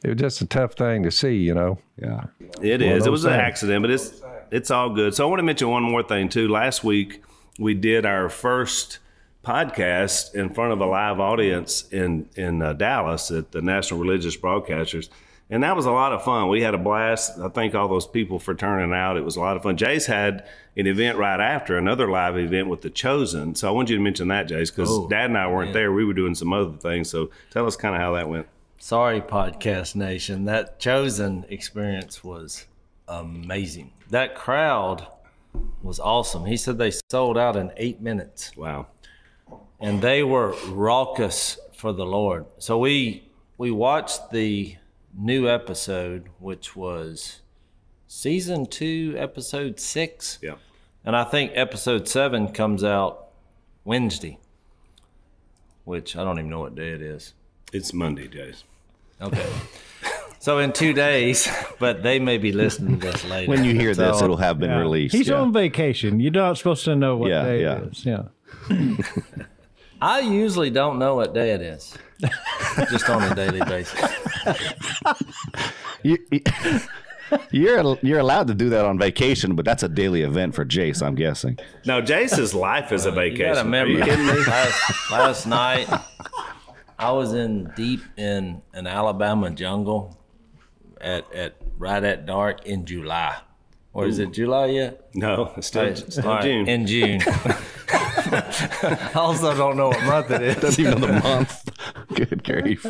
it 0.03 0.07
was 0.09 0.17
just 0.17 0.41
a 0.41 0.45
tough 0.45 0.73
thing 0.75 1.03
to 1.03 1.11
see, 1.11 1.35
you 1.35 1.53
know. 1.53 1.77
yeah. 2.01 2.23
It 2.61 2.81
is. 2.81 3.03
It 3.03 3.07
I'm 3.07 3.11
was 3.11 3.25
an 3.25 3.33
accident, 3.33 3.81
but 3.83 3.91
it's 3.91 4.21
it's 4.51 4.71
all 4.71 4.89
good. 4.89 5.13
So 5.13 5.25
I 5.25 5.29
want 5.29 5.39
to 5.39 5.43
mention 5.43 5.69
one 5.69 5.83
more 5.83 6.01
thing 6.03 6.29
too. 6.29 6.47
Last 6.47 6.83
week 6.83 7.21
we 7.59 7.73
did 7.73 8.05
our 8.05 8.29
first 8.29 8.99
podcast 9.43 10.35
in 10.35 10.53
front 10.53 10.71
of 10.71 10.79
a 10.81 10.85
live 10.85 11.19
audience 11.19 11.87
in 11.91 12.29
in 12.35 12.61
uh, 12.61 12.73
Dallas 12.73 13.29
at 13.31 13.51
the 13.51 13.61
National 13.61 13.99
Religious 13.99 14.37
Broadcasters, 14.37 15.09
and 15.51 15.61
that 15.63 15.75
was 15.75 15.85
a 15.85 15.91
lot 15.91 16.13
of 16.13 16.23
fun. 16.23 16.47
We 16.47 16.61
had 16.61 16.73
a 16.73 16.77
blast. 16.79 17.37
I 17.37 17.49
thank 17.49 17.75
all 17.75 17.87
those 17.87 18.07
people 18.07 18.39
for 18.39 18.55
turning 18.55 18.93
out. 18.93 19.17
It 19.17 19.23
was 19.23 19.35
a 19.35 19.39
lot 19.41 19.57
of 19.57 19.63
fun. 19.63 19.77
Jase 19.77 20.05
had 20.07 20.47
an 20.77 20.87
event 20.87 21.17
right 21.17 21.39
after 21.39 21.77
another 21.77 22.09
live 22.09 22.37
event 22.37 22.69
with 22.69 22.81
the 22.81 22.89
Chosen. 22.89 23.53
So 23.55 23.67
I 23.67 23.71
want 23.71 23.89
you 23.89 23.97
to 23.97 24.01
mention 24.01 24.29
that, 24.29 24.47
Jase, 24.47 24.71
because 24.71 24.89
Oh, 24.89 25.07
Dad 25.09 25.25
and 25.25 25.37
I 25.37 25.47
weren't 25.47 25.73
there. 25.73 25.91
We 25.91 26.05
were 26.05 26.13
doing 26.13 26.33
some 26.33 26.53
other 26.53 26.71
things. 26.77 27.09
So 27.09 27.29
tell 27.51 27.67
us 27.67 27.75
kind 27.75 27.93
of 27.93 28.01
how 28.01 28.13
that 28.13 28.27
went. 28.29 28.47
Sorry, 28.79 29.21
Podcast 29.21 29.95
Nation. 29.95 30.45
That 30.45 30.79
chosen 30.79 31.45
experience 31.49 32.23
was 32.23 32.65
amazing. 33.07 33.91
That 34.09 34.33
crowd 34.35 35.05
was 35.83 35.99
awesome. 35.99 36.45
He 36.45 36.57
said 36.57 36.77
they 36.77 36.91
sold 37.11 37.37
out 37.37 37.55
in 37.57 37.71
eight 37.77 38.01
minutes, 38.01 38.55
Wow. 38.55 38.87
and 39.79 40.01
they 40.01 40.23
were 40.23 40.55
raucous 40.69 41.59
for 41.75 41.91
the 41.93 42.05
Lord. 42.05 42.45
So 42.57 42.77
we 42.77 43.27
we 43.57 43.69
watched 43.69 44.31
the 44.31 44.75
new 45.17 45.47
episode, 45.49 46.29
which 46.39 46.75
was 46.75 47.41
season 48.07 48.65
two, 48.65 49.15
episode 49.17 49.79
six, 49.79 50.39
Yeah. 50.41 50.55
and 51.05 51.15
I 51.15 51.23
think 51.23 51.51
episode 51.55 52.07
seven 52.07 52.51
comes 52.51 52.83
out 52.83 53.27
Wednesday, 53.83 54.37
which 55.85 56.15
I 56.15 56.23
don't 56.23 56.37
even 56.39 56.49
know 56.49 56.59
what 56.59 56.75
day 56.75 56.89
it 56.89 57.01
is. 57.01 57.33
It's 57.73 57.93
Monday, 57.93 58.27
Jase. 58.27 58.63
Okay. 59.21 59.49
So 60.39 60.57
in 60.57 60.73
two 60.73 60.91
days, 60.91 61.47
but 61.79 62.01
they 62.01 62.17
may 62.17 62.39
be 62.39 62.51
listening 62.51 62.99
to 62.99 63.11
this 63.11 63.23
later. 63.25 63.47
When 63.47 63.63
you 63.63 63.75
hear 63.75 63.93
this, 63.93 64.23
it'll 64.23 64.37
have 64.37 64.57
been 64.57 64.71
Yeah. 64.71 64.79
released. 64.79 65.13
He's 65.13 65.27
yeah. 65.27 65.35
on 65.35 65.53
vacation. 65.53 66.19
You're 66.19 66.31
not 66.31 66.57
supposed 66.57 66.83
to 66.85 66.95
know 66.95 67.15
what 67.15 67.29
Yeah, 67.29 67.43
day 67.43 67.61
yeah. 67.61 67.77
it 67.77 67.91
is. 67.91 68.03
Yeah. 68.03 68.23
I 70.01 70.21
usually 70.21 70.71
don't 70.71 70.97
know 70.97 71.13
what 71.13 71.35
day 71.35 71.51
it 71.51 71.61
is, 71.61 71.95
just 72.89 73.07
on 73.07 73.21
a 73.21 73.35
daily 73.35 73.59
basis. 73.59 74.01
You, 76.03 76.17
you're 77.51 77.97
you're 78.01 78.19
allowed 78.19 78.47
to 78.47 78.53
do 78.53 78.69
that 78.69 78.85
on 78.85 78.97
vacation, 78.97 79.55
but 79.55 79.65
that's 79.65 79.83
a 79.83 79.89
daily 79.89 80.21
event 80.23 80.55
for 80.55 80.65
Jase. 80.65 81.01
I'm 81.01 81.15
guessing. 81.15 81.57
No, 81.85 82.01
Jase's 82.01 82.53
life 82.53 82.91
is 82.91 83.05
a 83.05 83.09
You 83.09 83.15
vacation. 83.15 83.53
gotta 83.53 83.63
remember, 83.63 83.91
you 83.93 84.17
me? 84.17 84.45
last, 84.45 85.11
last 85.11 85.45
night 85.47 85.87
I 86.97 87.11
was 87.11 87.33
in 87.33 87.71
deep 87.75 88.01
in 88.17 88.61
an 88.73 88.87
Alabama 88.87 89.49
jungle 89.51 90.17
at 90.99 91.31
at 91.33 91.55
right 91.77 92.03
at 92.03 92.25
dark 92.25 92.65
in 92.65 92.85
July, 92.85 93.37
or 93.93 94.05
is 94.05 94.19
it 94.19 94.31
July 94.31 94.67
yet? 94.67 95.09
No, 95.13 95.51
it's 95.57 95.67
still, 95.67 95.83
Right, 95.83 95.97
still 95.97 96.27
all 96.27 96.35
right, 96.35 96.43
June. 96.43 96.67
In 96.67 96.87
June. 96.87 97.21
I 97.93 99.11
also 99.15 99.55
don't 99.55 99.75
know 99.75 99.89
what 99.89 100.03
month 100.03 100.31
it 100.31 100.41
is. 100.41 100.55
Doesn't 100.57 100.85
even 100.85 101.01
know 101.01 101.07
the 101.07 101.19
month. 101.19 101.69
Good 102.13 102.43
grief. 102.43 102.85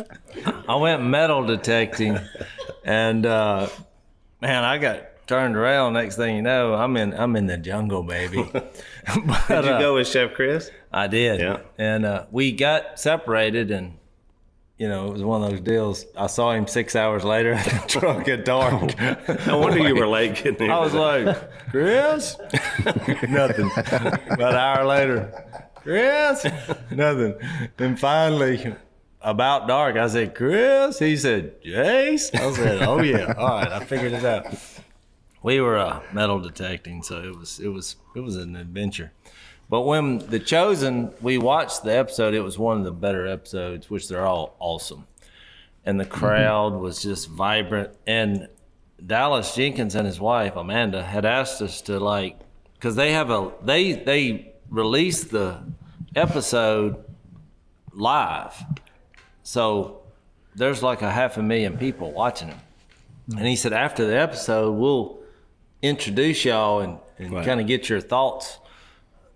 I 0.68 0.76
went 0.76 1.02
metal 1.02 1.44
detecting, 1.44 2.18
and 2.84 3.26
uh, 3.26 3.68
man, 4.40 4.64
I 4.64 4.78
got 4.78 5.26
turned 5.26 5.56
around. 5.56 5.94
Next 5.94 6.16
thing 6.16 6.36
you 6.36 6.42
know, 6.42 6.74
I'm 6.74 6.96
in 6.96 7.14
I'm 7.14 7.34
in 7.36 7.46
the 7.46 7.56
jungle, 7.56 8.02
baby. 8.02 8.48
but, 8.52 8.74
Did 9.48 9.64
you 9.64 9.70
uh, 9.70 9.78
go 9.80 9.94
with 9.94 10.06
Chef 10.06 10.34
Chris? 10.34 10.70
I 10.92 11.08
did. 11.08 11.40
Yeah. 11.40 11.60
And 11.78 12.04
uh, 12.04 12.26
we 12.30 12.52
got 12.52 13.00
separated, 13.00 13.70
and 13.70 13.98
you 14.82 14.88
know, 14.88 15.06
it 15.06 15.12
was 15.12 15.22
one 15.22 15.44
of 15.44 15.50
those 15.50 15.60
deals. 15.60 16.06
I 16.16 16.26
saw 16.26 16.50
him 16.50 16.66
six 16.66 16.96
hours 16.96 17.22
later 17.22 17.52
at 17.52 17.64
the 17.64 17.86
truck 17.86 18.26
at 18.26 18.44
dark. 18.44 18.98
No 19.46 19.58
wonder 19.58 19.78
you 19.78 19.94
were 19.94 20.08
late 20.08 20.34
getting 20.34 20.58
here. 20.58 20.72
I 20.72 20.80
was 20.80 20.92
like, 20.92 21.70
Chris? 21.70 22.36
Nothing. 23.28 23.70
About 23.76 24.54
an 24.54 24.58
hour 24.58 24.84
later, 24.84 25.70
Chris? 25.76 26.44
Nothing. 26.90 27.36
Then 27.76 27.96
finally, 27.96 28.74
about 29.20 29.68
dark, 29.68 29.94
I 29.94 30.08
said, 30.08 30.34
Chris? 30.34 30.98
He 30.98 31.16
said, 31.16 31.62
Jase? 31.62 32.34
I 32.34 32.50
said, 32.50 32.82
oh 32.82 33.00
yeah. 33.02 33.34
All 33.38 33.60
right, 33.60 33.70
I 33.70 33.84
figured 33.84 34.14
it 34.14 34.24
out. 34.24 34.46
We 35.44 35.60
were 35.60 35.78
uh, 35.78 36.02
metal 36.12 36.40
detecting, 36.40 37.04
so 37.04 37.22
it 37.22 37.38
was 37.38 37.60
it 37.60 37.68
was 37.68 37.94
it 38.16 38.20
was 38.20 38.34
an 38.34 38.56
adventure. 38.56 39.12
But 39.72 39.86
when 39.86 40.18
the 40.18 40.38
chosen, 40.38 41.14
we 41.22 41.38
watched 41.38 41.82
the 41.82 41.96
episode. 41.96 42.34
It 42.34 42.42
was 42.42 42.58
one 42.58 42.76
of 42.76 42.84
the 42.84 42.92
better 42.92 43.26
episodes, 43.26 43.88
which 43.88 44.06
they're 44.06 44.26
all 44.26 44.54
awesome, 44.58 45.06
and 45.86 45.98
the 45.98 46.04
mm-hmm. 46.04 46.12
crowd 46.12 46.74
was 46.74 47.00
just 47.00 47.30
vibrant. 47.30 47.88
And 48.06 48.48
Dallas 49.06 49.54
Jenkins 49.54 49.94
and 49.94 50.06
his 50.06 50.20
wife 50.20 50.56
Amanda 50.56 51.02
had 51.02 51.24
asked 51.24 51.62
us 51.62 51.80
to 51.88 51.98
like, 51.98 52.38
because 52.74 52.96
they 52.96 53.12
have 53.12 53.30
a 53.30 53.50
they 53.62 53.94
they 53.94 54.52
released 54.68 55.30
the 55.30 55.60
episode 56.14 57.02
live, 57.94 58.52
so 59.42 60.02
there's 60.54 60.82
like 60.82 61.00
a 61.00 61.10
half 61.10 61.38
a 61.38 61.42
million 61.42 61.78
people 61.78 62.12
watching 62.12 62.48
him. 62.48 62.60
Mm-hmm. 63.30 63.38
And 63.38 63.46
he 63.46 63.56
said 63.56 63.72
after 63.72 64.06
the 64.06 64.20
episode, 64.20 64.72
we'll 64.72 65.20
introduce 65.80 66.44
y'all 66.44 66.80
and, 66.80 66.98
and 67.18 67.32
Right. 67.32 67.46
kind 67.46 67.58
of 67.58 67.66
get 67.66 67.88
your 67.88 68.02
thoughts. 68.02 68.58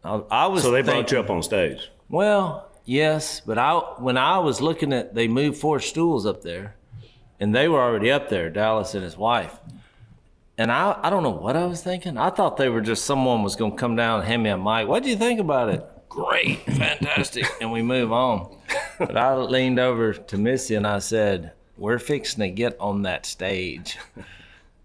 I, 0.07 0.45
I 0.45 0.47
was 0.47 0.63
so 0.63 0.71
they 0.71 0.83
thinking, 0.83 1.03
brought 1.03 1.13
you 1.13 1.21
up 1.21 1.31
on 1.31 1.43
stage. 1.43 1.91
well, 2.09 2.69
yes, 2.85 3.41
but 3.41 3.59
I 3.59 3.75
when 3.99 4.17
I 4.17 4.39
was 4.39 4.61
looking 4.61 4.93
at 4.93 5.15
they 5.15 5.29
moved 5.29 5.59
four 5.59 5.81
stools 5.81 6.25
up 6.27 6.43
there, 6.43 6.77
and 7.41 7.55
they 7.55 7.69
were 7.69 7.81
already 7.81 8.11
up 8.11 8.29
there, 8.29 8.51
Dallas 8.51 8.95
and 8.95 9.03
his 9.05 9.17
wife. 9.17 9.59
And 10.59 10.73
I, 10.73 10.99
I 11.03 11.11
don't 11.11 11.23
know 11.23 11.31
what 11.31 11.55
I 11.55 11.67
was 11.67 11.83
thinking. 11.83 12.17
I 12.17 12.31
thought 12.31 12.57
they 12.57 12.71
were 12.71 12.81
just 12.81 13.05
someone 13.05 13.43
was 13.43 13.57
going 13.57 13.73
to 13.73 13.77
come 13.77 13.95
down 13.95 14.21
and 14.21 14.29
hand 14.29 14.43
me 14.43 14.49
a 14.49 14.57
mic. 14.57 14.89
What 14.89 15.03
do 15.03 15.11
you 15.11 15.17
think 15.17 15.39
about 15.39 15.69
it? 15.69 15.85
Great, 16.09 16.61
fantastic, 16.67 17.45
and 17.61 17.71
we 17.71 17.83
move 17.83 18.11
on. 18.11 18.57
But 18.99 19.19
I 19.19 19.35
leaned 19.35 19.79
over 19.79 20.15
to 20.15 20.39
Missy 20.39 20.75
and 20.75 20.87
I 20.87 21.01
said, 21.01 21.53
"We're 21.77 21.99
fixing 21.99 22.41
to 22.41 22.49
get 22.49 22.77
on 22.81 23.03
that 23.03 23.27
stage," 23.27 23.99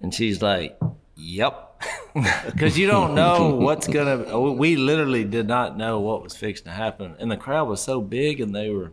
and 0.02 0.14
she's 0.14 0.42
like, 0.42 0.78
"Yep," 1.16 1.71
because 2.46 2.78
you 2.78 2.88
don't 2.88 3.16
know 3.16 3.56
what's 3.56 3.88
gonna. 3.88 4.40
We 4.40 4.76
literally 4.76 5.24
did 5.24 5.48
not 5.48 5.78
know 5.78 6.00
what 6.00 6.24
was 6.24 6.36
fixing 6.36 6.66
to 6.66 6.72
happen, 6.72 7.16
and 7.20 7.32
the 7.32 7.38
crowd 7.38 7.68
was 7.68 7.82
so 7.82 8.02
big, 8.02 8.40
and 8.40 8.56
they 8.56 8.70
were 8.70 8.92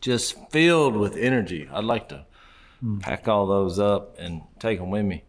just 0.00 0.36
filled 0.50 0.96
with 0.96 1.16
energy. 1.16 1.68
I'd 1.72 1.84
like 1.84 2.08
to 2.08 2.24
hmm. 2.80 2.98
pack 2.98 3.28
all 3.28 3.46
those 3.46 3.78
up 3.78 4.18
and 4.18 4.42
take 4.58 4.78
them 4.78 4.90
with 4.90 5.04
me. 5.04 5.24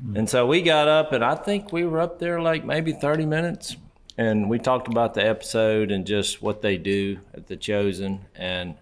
Hmm. 0.00 0.16
And 0.16 0.30
so 0.30 0.46
we 0.46 0.62
got 0.62 0.88
up, 0.88 1.12
and 1.12 1.24
I 1.24 1.34
think 1.34 1.72
we 1.72 1.84
were 1.84 2.00
up 2.00 2.18
there 2.18 2.40
like 2.40 2.64
maybe 2.64 2.92
30 2.92 3.26
minutes. 3.26 3.76
And 4.18 4.50
we 4.50 4.58
talked 4.58 4.88
about 4.88 5.14
the 5.14 5.26
episode 5.26 5.90
and 5.90 6.06
just 6.06 6.42
what 6.42 6.60
they 6.60 6.76
do 6.76 7.18
at 7.32 7.46
The 7.46 7.56
Chosen. 7.56 8.26
And 8.36 8.74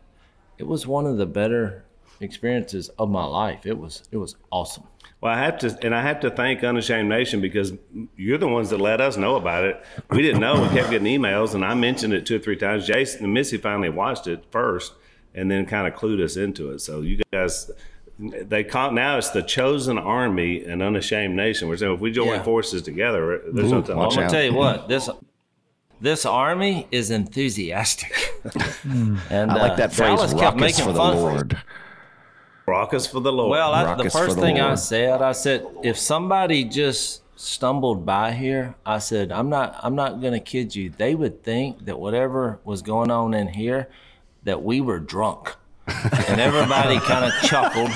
it 0.59 0.67
was 0.67 0.89
one 0.89 1.07
of 1.07 1.19
the 1.19 1.27
better 1.27 1.85
experiences 2.21 2.89
of 2.99 3.11
my 3.11 3.25
life. 3.25 3.65
It 3.65 3.79
was 3.79 4.03
it 4.11 4.17
was 4.17 4.37
awesome. 4.51 4.85
Well, 5.21 5.33
I 5.35 5.39
have 5.39 5.59
to, 5.59 5.79
and 5.83 5.95
I 5.95 6.01
have 6.01 6.21
to 6.21 6.31
thank 6.31 6.65
Unashamed 6.65 7.09
Nation 7.09 7.43
because 7.43 7.73
you're 8.17 8.39
the 8.39 8.49
ones 8.49 8.71
that 8.71 8.79
let 8.81 9.03
us 9.03 9.19
know 9.19 9.37
about 9.37 9.65
it. 9.65 9.83
We 10.11 10.23
didn't 10.23 10.41
know. 10.41 10.63
We 10.63 10.69
kept 10.69 10.89
getting 10.91 11.07
emails, 11.21 11.55
and 11.55 11.63
I 11.65 11.75
mentioned 11.75 12.15
it 12.15 12.25
two 12.25 12.37
or 12.37 12.39
three 12.39 12.57
times. 12.57 12.87
Jason 12.87 13.25
and 13.25 13.35
Missy 13.35 13.59
finally 13.59 13.91
watched 13.91 14.27
it 14.27 14.45
first, 14.51 14.95
and 15.35 15.51
then 15.51 15.67
kind 15.67 15.87
of 15.87 15.99
clued 15.99 16.23
us 16.25 16.37
into 16.39 16.71
it. 16.71 16.79
So 16.81 17.03
you 17.03 17.21
guys, 17.33 17.71
they 18.19 18.65
call 18.65 18.93
now 18.93 19.19
it's 19.19 19.29
the 19.29 19.43
Chosen 19.43 19.99
Army 19.99 20.65
and 20.65 20.83
Unashamed 20.83 21.37
Nation. 21.37 21.69
We're 21.69 21.77
saying 21.77 21.93
if 21.95 22.01
we 22.01 22.13
join 22.13 22.29
Yeah. 22.29 22.43
forces 22.43 22.81
together, 22.81 23.43
there's 23.53 23.71
Ooh, 23.71 23.77
nothing. 23.77 23.97
watch 23.97 24.13
I'm 24.13 24.17
gonna 24.17 24.27
out. 24.27 24.31
tell 24.33 24.43
you 24.45 24.55
what 24.55 24.89
this 24.89 25.11
this 26.01 26.25
army 26.25 26.87
is 26.91 27.11
enthusiastic. 27.11 28.11
and 29.29 29.51
I 29.51 29.55
like 29.55 29.73
uh, 29.73 29.77
that 29.77 29.93
phrase, 29.93 30.17
Dallas 30.17 30.33
kept 30.33 30.57
making 30.57 30.85
for 30.87 30.93
the 30.93 30.99
fun. 30.99 31.17
Lord. 31.19 31.59
Raucous 32.71 33.07
for 33.07 33.21
the 33.21 33.33
Lord. 33.33 33.51
Well, 33.51 33.73
I, 33.73 33.95
the 33.95 34.09
first 34.11 34.37
the 34.37 34.43
thing 34.43 34.61
I 34.61 34.75
said, 34.77 35.21
I 35.23 35.33
said, 35.33 35.67
if 35.83 35.99
somebody 35.99 36.65
just 36.65 37.23
stumbled 37.39 38.07
by 38.07 38.33
here, 38.33 38.75
I 38.87 38.99
said, 38.99 39.33
I'm 39.33 39.49
not, 39.49 39.77
I'm 39.83 39.95
not 39.95 40.21
gonna 40.21 40.41
kid 40.41 40.75
you. 40.77 40.91
They 40.91 41.15
would 41.15 41.43
think 41.43 41.85
that 41.87 41.99
whatever 41.99 42.61
was 42.65 42.83
going 42.83 43.11
on 43.11 43.35
in 43.35 43.49
here, 43.49 43.89
that 44.45 44.63
we 44.63 44.81
were 44.81 44.99
drunk, 44.99 45.57
and 45.87 46.41
everybody 46.41 46.99
kind 47.11 47.25
of 47.25 47.33
chuckled. 47.43 47.91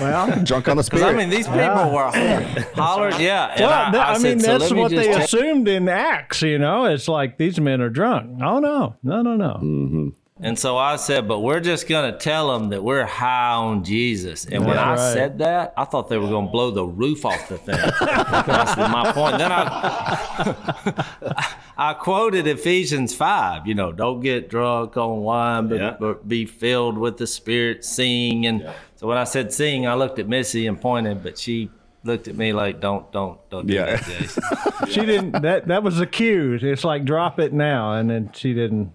Well, 0.00 0.42
Drunk 0.44 0.68
on 0.68 0.76
the 0.76 0.82
Because 0.84 1.00
spirit. 1.00 1.14
I 1.14 1.16
mean, 1.16 1.28
these 1.30 1.46
people 1.46 1.90
were 1.92 2.10
hollered, 2.74 3.18
yeah. 3.18 3.48
And 3.52 3.60
well, 3.60 3.72
I, 3.88 3.90
th- 3.90 4.02
I 4.02 4.12
I, 4.14 4.18
mean, 4.18 4.40
"So 4.40 4.46
that's 4.58 4.70
let 4.70 4.72
me 4.72 4.80
what 4.80 4.90
they 4.90 5.06
take- 5.12 5.22
assumed 5.24 5.68
in 5.68 5.88
Acts. 5.88 6.42
You 6.42 6.58
know, 6.58 6.84
it's 6.86 7.08
like 7.08 7.36
these 7.38 7.58
men 7.60 7.80
are 7.80 7.90
drunk. 7.90 8.40
Oh 8.42 8.58
no, 8.58 8.96
no, 9.02 9.22
no, 9.22 9.36
no. 9.36 9.58
Mm-hmm. 9.62 10.08
And 10.38 10.58
so 10.58 10.76
I 10.76 10.96
said, 10.96 11.26
but 11.26 11.40
we're 11.40 11.60
just 11.60 11.88
going 11.88 12.12
to 12.12 12.18
tell 12.18 12.52
them 12.52 12.68
that 12.68 12.84
we're 12.84 13.06
high 13.06 13.54
on 13.54 13.84
Jesus. 13.84 14.44
And 14.44 14.66
when 14.66 14.74
Yeah, 14.76 14.84
I 14.84 14.90
right. 14.90 15.12
said 15.14 15.38
that, 15.38 15.72
I 15.78 15.84
thought 15.84 16.10
they 16.10 16.18
were 16.18 16.28
going 16.28 16.48
to 16.48 16.52
blow 16.52 16.70
the 16.70 16.84
roof 16.84 17.24
off 17.24 17.48
the 17.48 17.56
thing. 17.56 17.78
That's 17.78 18.76
my 18.76 19.12
point. 19.12 19.38
Then 19.38 19.50
I, 19.50 21.54
I 21.78 21.94
quoted 21.94 22.46
Ephesians 22.46 23.14
5, 23.14 23.66
you 23.66 23.74
know, 23.74 23.92
don't 23.92 24.20
get 24.20 24.50
drunk 24.50 24.98
on 24.98 25.22
wine, 25.22 25.68
but, 25.68 25.78
Yeah. 25.78 25.96
but 25.98 26.28
be 26.28 26.44
filled 26.44 26.98
with 26.98 27.16
the 27.16 27.26
Spirit, 27.26 27.82
sing. 27.82 28.44
And 28.46 28.68
so 28.96 29.06
when 29.06 29.16
I 29.16 29.24
said 29.24 29.54
sing, 29.54 29.86
I 29.86 29.94
looked 29.94 30.18
at 30.18 30.28
Missy 30.28 30.66
and 30.66 30.78
pointed, 30.78 31.22
but 31.22 31.38
she 31.38 31.70
looked 32.04 32.28
at 32.28 32.36
me 32.36 32.52
like, 32.52 32.78
don't, 32.80 33.10
don't, 33.10 33.38
don't 33.48 33.66
do 33.66 33.72
Yeah. 33.72 33.96
that, 33.96 34.04
Jason. 34.04 34.42
She 34.90 35.06
didn't. 35.06 35.40
That 35.42 35.66
that 35.68 35.82
was 35.82 35.96
the 35.96 36.06
cue. 36.06 36.58
It's 36.60 36.84
like 36.84 37.06
drop 37.06 37.40
it 37.40 37.52
now, 37.54 37.94
and 37.94 38.10
then 38.10 38.30
she 38.34 38.52
didn't. 38.52 38.92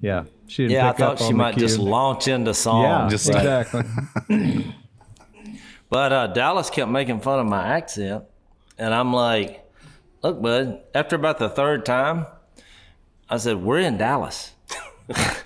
Yeah, 0.00 0.24
she. 0.48 0.66
Yeah, 0.66 0.90
I 0.90 0.92
thought 0.92 1.18
she 1.18 1.32
might 1.32 1.56
just 1.56 1.78
launch 1.78 2.28
into 2.28 2.54
song. 2.54 2.82
Yeah, 2.82 3.08
Just- 3.08 3.28
exactly. 3.28 4.74
But 5.90 6.12
uh, 6.12 6.26
Dallas 6.28 6.70
kept 6.70 6.90
making 6.90 7.20
fun 7.20 7.38
of 7.38 7.46
my 7.46 7.64
accent, 7.68 8.24
and 8.78 8.92
I'm 8.92 9.12
like, 9.12 9.64
"Look, 10.22 10.42
bud." 10.42 10.80
After 10.92 11.14
about 11.14 11.38
the 11.38 11.48
third 11.48 11.86
time, 11.86 12.26
I 13.30 13.36
said, 13.36 13.62
"We're 13.62 13.78
in 13.78 13.96
Dallas," 13.96 14.53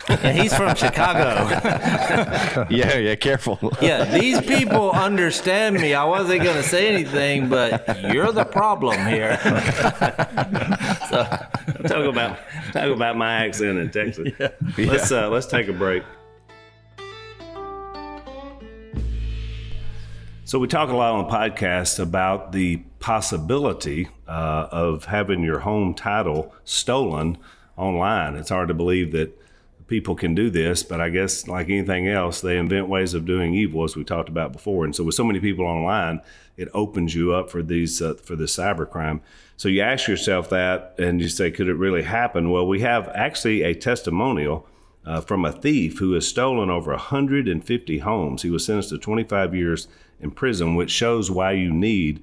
and 0.08 0.38
he's 0.38 0.54
from 0.54 0.74
Chicago. 0.76 1.48
yeah, 2.70 2.96
yeah, 2.96 3.14
careful. 3.16 3.58
yeah, 3.80 4.04
these 4.04 4.40
people 4.40 4.92
understand 4.92 5.76
me. 5.76 5.94
I 5.94 6.04
wasn't 6.04 6.44
gonna 6.44 6.62
say 6.62 6.88
anything, 6.94 7.48
but 7.48 8.12
you're 8.12 8.30
the 8.30 8.44
problem 8.44 9.04
here. 9.06 9.36
so, 11.10 11.24
talk 11.88 12.04
about 12.04 12.38
talk 12.72 12.90
about 12.94 13.16
my 13.16 13.44
accent 13.44 13.78
in 13.78 13.90
Texas. 13.90 14.32
Let's 14.78 15.10
uh, 15.10 15.28
let's 15.28 15.46
take 15.46 15.68
a 15.68 15.72
break. 15.72 16.04
So 20.44 20.58
we 20.58 20.66
talk 20.66 20.88
a 20.88 20.96
lot 20.96 21.12
on 21.12 21.26
the 21.26 21.30
podcast 21.30 21.98
about 21.98 22.52
the 22.52 22.78
possibility 23.00 24.08
uh, 24.26 24.68
of 24.70 25.04
having 25.04 25.42
your 25.42 25.58
home 25.58 25.92
title 25.92 26.54
stolen 26.64 27.36
online. 27.76 28.34
It's 28.34 28.48
hard 28.48 28.68
to 28.68 28.74
believe 28.74 29.12
that 29.12 29.37
people 29.88 30.14
can 30.14 30.34
do 30.34 30.50
this, 30.50 30.82
but 30.82 31.00
I 31.00 31.08
guess 31.08 31.48
like 31.48 31.68
anything 31.68 32.06
else, 32.06 32.40
they 32.40 32.58
invent 32.58 32.88
ways 32.88 33.14
of 33.14 33.24
doing 33.24 33.54
evil, 33.54 33.84
as 33.84 33.96
we 33.96 34.04
talked 34.04 34.28
about 34.28 34.52
before. 34.52 34.84
And 34.84 34.94
so 34.94 35.02
with 35.02 35.14
so 35.14 35.24
many 35.24 35.40
people 35.40 35.64
online, 35.64 36.20
it 36.56 36.68
opens 36.74 37.14
you 37.14 37.32
up 37.32 37.50
for 37.50 37.62
these 37.62 38.00
uh, 38.00 38.14
for 38.14 38.36
this 38.36 38.56
cybercrime. 38.56 39.20
So 39.56 39.68
you 39.68 39.80
ask 39.80 40.06
yourself 40.06 40.50
that, 40.50 40.94
and 40.98 41.20
you 41.20 41.28
say, 41.28 41.50
could 41.50 41.68
it 41.68 41.74
really 41.74 42.02
happen? 42.02 42.50
Well, 42.50 42.68
we 42.68 42.80
have 42.80 43.08
actually 43.14 43.62
a 43.62 43.74
testimonial 43.74 44.68
uh, 45.04 45.20
from 45.20 45.44
a 45.44 45.52
thief 45.52 45.98
who 45.98 46.12
has 46.12 46.28
stolen 46.28 46.70
over 46.70 46.92
150 46.92 47.98
homes. 47.98 48.42
He 48.42 48.50
was 48.50 48.64
sentenced 48.64 48.90
to 48.90 48.98
25 48.98 49.54
years 49.54 49.88
in 50.20 50.30
prison, 50.30 50.74
which 50.74 50.90
shows 50.90 51.30
why 51.30 51.52
you 51.52 51.72
need 51.72 52.22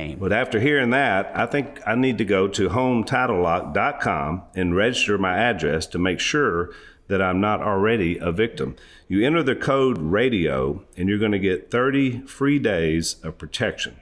But 0.19 0.33
after 0.33 0.59
hearing 0.59 0.91
that, 0.91 1.31
I 1.35 1.45
think 1.45 1.81
I 1.85 1.95
need 1.95 2.17
to 2.19 2.25
go 2.25 2.47
to 2.47 2.69
hometitlelock.com 2.69 4.43
and 4.55 4.75
register 4.75 5.17
my 5.17 5.37
address 5.37 5.85
to 5.87 5.99
make 5.99 6.19
sure 6.19 6.71
that 7.07 7.21
I'm 7.21 7.41
not 7.41 7.61
already 7.61 8.17
a 8.17 8.31
victim. 8.31 8.75
You 9.07 9.25
enter 9.25 9.43
the 9.43 9.55
code 9.55 9.97
radio, 9.97 10.83
and 10.95 11.09
you're 11.09 11.19
going 11.19 11.33
to 11.33 11.39
get 11.39 11.69
30 11.69 12.21
free 12.21 12.57
days 12.57 13.17
of 13.23 13.37
protection. 13.37 13.97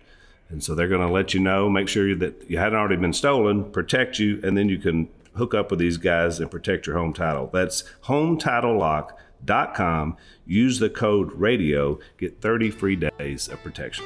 And 0.50 0.64
so 0.64 0.76
they're 0.76 0.88
going 0.88 1.06
to 1.06 1.14
let 1.14 1.34
you 1.34 1.40
know, 1.40 1.70
make 1.70 1.88
sure 1.88 2.16
that 2.16 2.50
you 2.50 2.58
hadn't 2.58 2.78
already 2.78 2.98
been 2.98 3.14
stolen, 3.14 3.72
protect 3.72 4.20
you, 4.20 4.40
and 4.44 4.58
then 4.58 4.70
you 4.70 4.78
can 4.78 5.10
hook 5.36 5.54
up 5.54 5.72
with 5.72 5.80
these 5.80 5.98
guys 5.98 6.40
and 6.40 6.52
protect 6.52 6.86
your 6.86 6.98
home 6.98 7.14
title. 7.14 7.50
That's 7.52 7.84
hometitlelock.com. 8.06 10.18
Use 10.46 10.80
the 10.80 10.90
code 10.90 11.32
radio, 11.34 12.00
get 12.18 12.42
30 12.42 12.72
free 12.72 12.96
days 12.96 13.48
of 13.48 13.64
protection. 13.64 14.06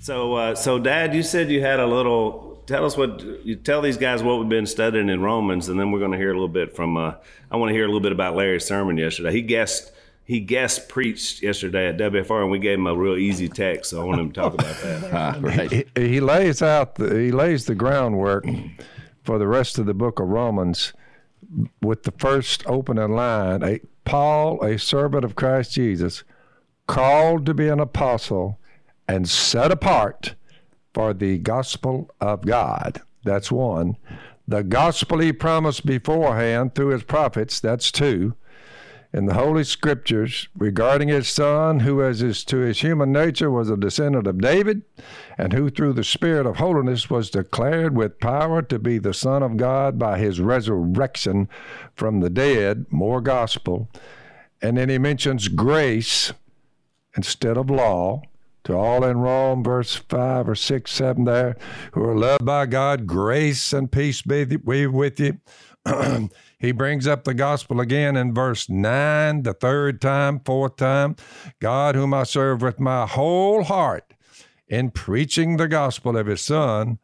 So, 0.00 0.34
uh, 0.34 0.54
so 0.54 0.78
Dad, 0.78 1.14
you 1.14 1.22
said 1.22 1.50
you 1.50 1.60
had 1.60 1.80
a 1.80 1.86
little. 1.86 2.62
Tell 2.66 2.84
us 2.84 2.96
what 2.96 3.22
you 3.44 3.56
tell 3.56 3.80
these 3.80 3.96
guys 3.96 4.22
what 4.22 4.38
we've 4.38 4.48
been 4.48 4.66
studying 4.66 5.08
in 5.08 5.22
Romans, 5.22 5.68
and 5.68 5.80
then 5.80 5.90
we're 5.90 5.98
going 5.98 6.12
to 6.12 6.18
hear 6.18 6.30
a 6.30 6.34
little 6.34 6.48
bit 6.48 6.76
from. 6.76 6.96
Uh, 6.96 7.14
I 7.50 7.56
want 7.56 7.70
to 7.70 7.74
hear 7.74 7.84
a 7.84 7.86
little 7.86 8.00
bit 8.00 8.12
about 8.12 8.36
Larry's 8.36 8.64
sermon 8.64 8.98
yesterday. 8.98 9.32
He 9.32 9.42
guessed 9.42 9.92
he 10.28 10.40
guest 10.40 10.90
preached 10.90 11.42
yesterday 11.42 11.88
at 11.88 11.96
WFR, 11.96 12.42
and 12.42 12.50
we 12.50 12.58
gave 12.58 12.78
him 12.78 12.86
a 12.86 12.94
real 12.94 13.16
easy 13.16 13.48
text. 13.48 13.90
So 13.90 14.02
I 14.02 14.04
want 14.04 14.20
him 14.20 14.30
to 14.30 14.40
talk 14.40 14.54
about 14.54 14.76
that. 14.82 15.04
Ah, 15.12 15.38
right. 15.40 15.72
he, 15.72 15.84
he, 15.94 16.20
lays 16.20 16.60
out 16.60 16.96
the, 16.96 17.18
he 17.18 17.32
lays 17.32 17.64
the 17.64 17.74
groundwork 17.74 18.44
for 19.22 19.38
the 19.38 19.46
rest 19.46 19.78
of 19.78 19.86
the 19.86 19.94
book 19.94 20.20
of 20.20 20.28
Romans 20.28 20.92
with 21.80 22.02
the 22.02 22.12
first 22.12 22.62
opening 22.66 23.12
line: 23.12 23.62
a, 23.62 23.80
Paul, 24.04 24.62
a 24.62 24.78
servant 24.78 25.24
of 25.24 25.34
Christ 25.34 25.72
Jesus, 25.72 26.24
called 26.86 27.46
to 27.46 27.54
be 27.54 27.68
an 27.68 27.80
apostle 27.80 28.58
and 29.08 29.28
set 29.28 29.72
apart 29.72 30.34
for 30.92 31.14
the 31.14 31.38
gospel 31.38 32.10
of 32.20 32.44
God. 32.46 33.00
That's 33.24 33.50
one. 33.50 33.96
The 34.46 34.62
gospel 34.62 35.18
he 35.18 35.32
promised 35.32 35.84
beforehand 35.84 36.74
through 36.74 36.88
his 36.88 37.02
prophets. 37.02 37.60
That's 37.60 37.90
two 37.90 38.34
in 39.12 39.24
the 39.24 39.34
Holy 39.34 39.64
Scriptures 39.64 40.48
regarding 40.56 41.08
his 41.08 41.28
Son, 41.28 41.80
who 41.80 42.02
as 42.02 42.20
his, 42.20 42.44
to 42.44 42.58
his 42.58 42.80
human 42.80 43.10
nature 43.10 43.50
was 43.50 43.70
a 43.70 43.76
descendant 43.76 44.26
of 44.26 44.40
David, 44.40 44.82
and 45.38 45.52
who 45.52 45.70
through 45.70 45.94
the 45.94 46.04
Spirit 46.04 46.46
of 46.46 46.56
holiness 46.56 47.08
was 47.08 47.30
declared 47.30 47.96
with 47.96 48.20
power 48.20 48.60
to 48.62 48.78
be 48.78 48.98
the 48.98 49.14
Son 49.14 49.42
of 49.42 49.56
God 49.56 49.98
by 49.98 50.18
his 50.18 50.40
resurrection 50.40 51.48
from 51.94 52.20
the 52.20 52.30
dead, 52.30 52.86
more 52.90 53.20
gospel. 53.20 53.88
And 54.60 54.76
then 54.76 54.88
he 54.88 54.98
mentions 54.98 55.48
grace 55.48 56.32
instead 57.16 57.56
of 57.56 57.70
law 57.70 58.22
to 58.68 58.76
all 58.76 59.02
in 59.02 59.16
Rome, 59.16 59.64
verse 59.64 59.94
5 59.94 60.50
or 60.50 60.54
6, 60.54 60.92
7 60.92 61.24
there, 61.24 61.56
who 61.92 62.04
are 62.04 62.14
loved 62.14 62.44
by 62.44 62.66
God, 62.66 63.06
grace 63.06 63.72
and 63.72 63.90
peace 63.90 64.20
be 64.20 64.44
with 64.86 65.18
you. 65.18 65.40
He 66.60 66.72
brings 66.72 67.06
up 67.06 67.22
the 67.22 67.34
gospel 67.34 67.80
again 67.80 68.16
in 68.16 68.34
verse 68.34 68.68
9, 68.68 69.44
the 69.44 69.54
third 69.54 70.00
time, 70.02 70.40
fourth 70.40 70.74
time. 70.74 71.14
God, 71.60 71.94
whom 71.94 72.12
I 72.12 72.24
serve 72.24 72.62
with 72.62 72.80
my 72.80 73.06
whole 73.06 73.62
heart 73.62 74.12
in 74.66 74.90
preaching 74.90 75.56
the 75.56 75.68
gospel 75.68 76.16
of 76.16 76.26
his 76.26 76.40
son. 76.40 76.98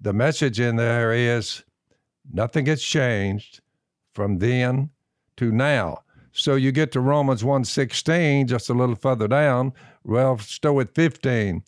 The 0.00 0.12
message 0.12 0.60
in 0.60 0.76
there 0.76 1.12
is 1.12 1.64
nothing 2.32 2.66
has 2.66 2.80
changed 2.80 3.60
from 4.14 4.38
then 4.38 4.90
to 5.38 5.50
now. 5.50 6.04
So 6.30 6.54
you 6.54 6.70
get 6.70 6.92
to 6.92 7.00
Romans 7.00 7.42
1:16, 7.42 8.46
just 8.46 8.70
a 8.70 8.74
little 8.74 8.94
further 8.94 9.26
down, 9.26 9.72
well, 10.04 10.38
still 10.38 10.80
at 10.80 10.94
15. 10.94 11.62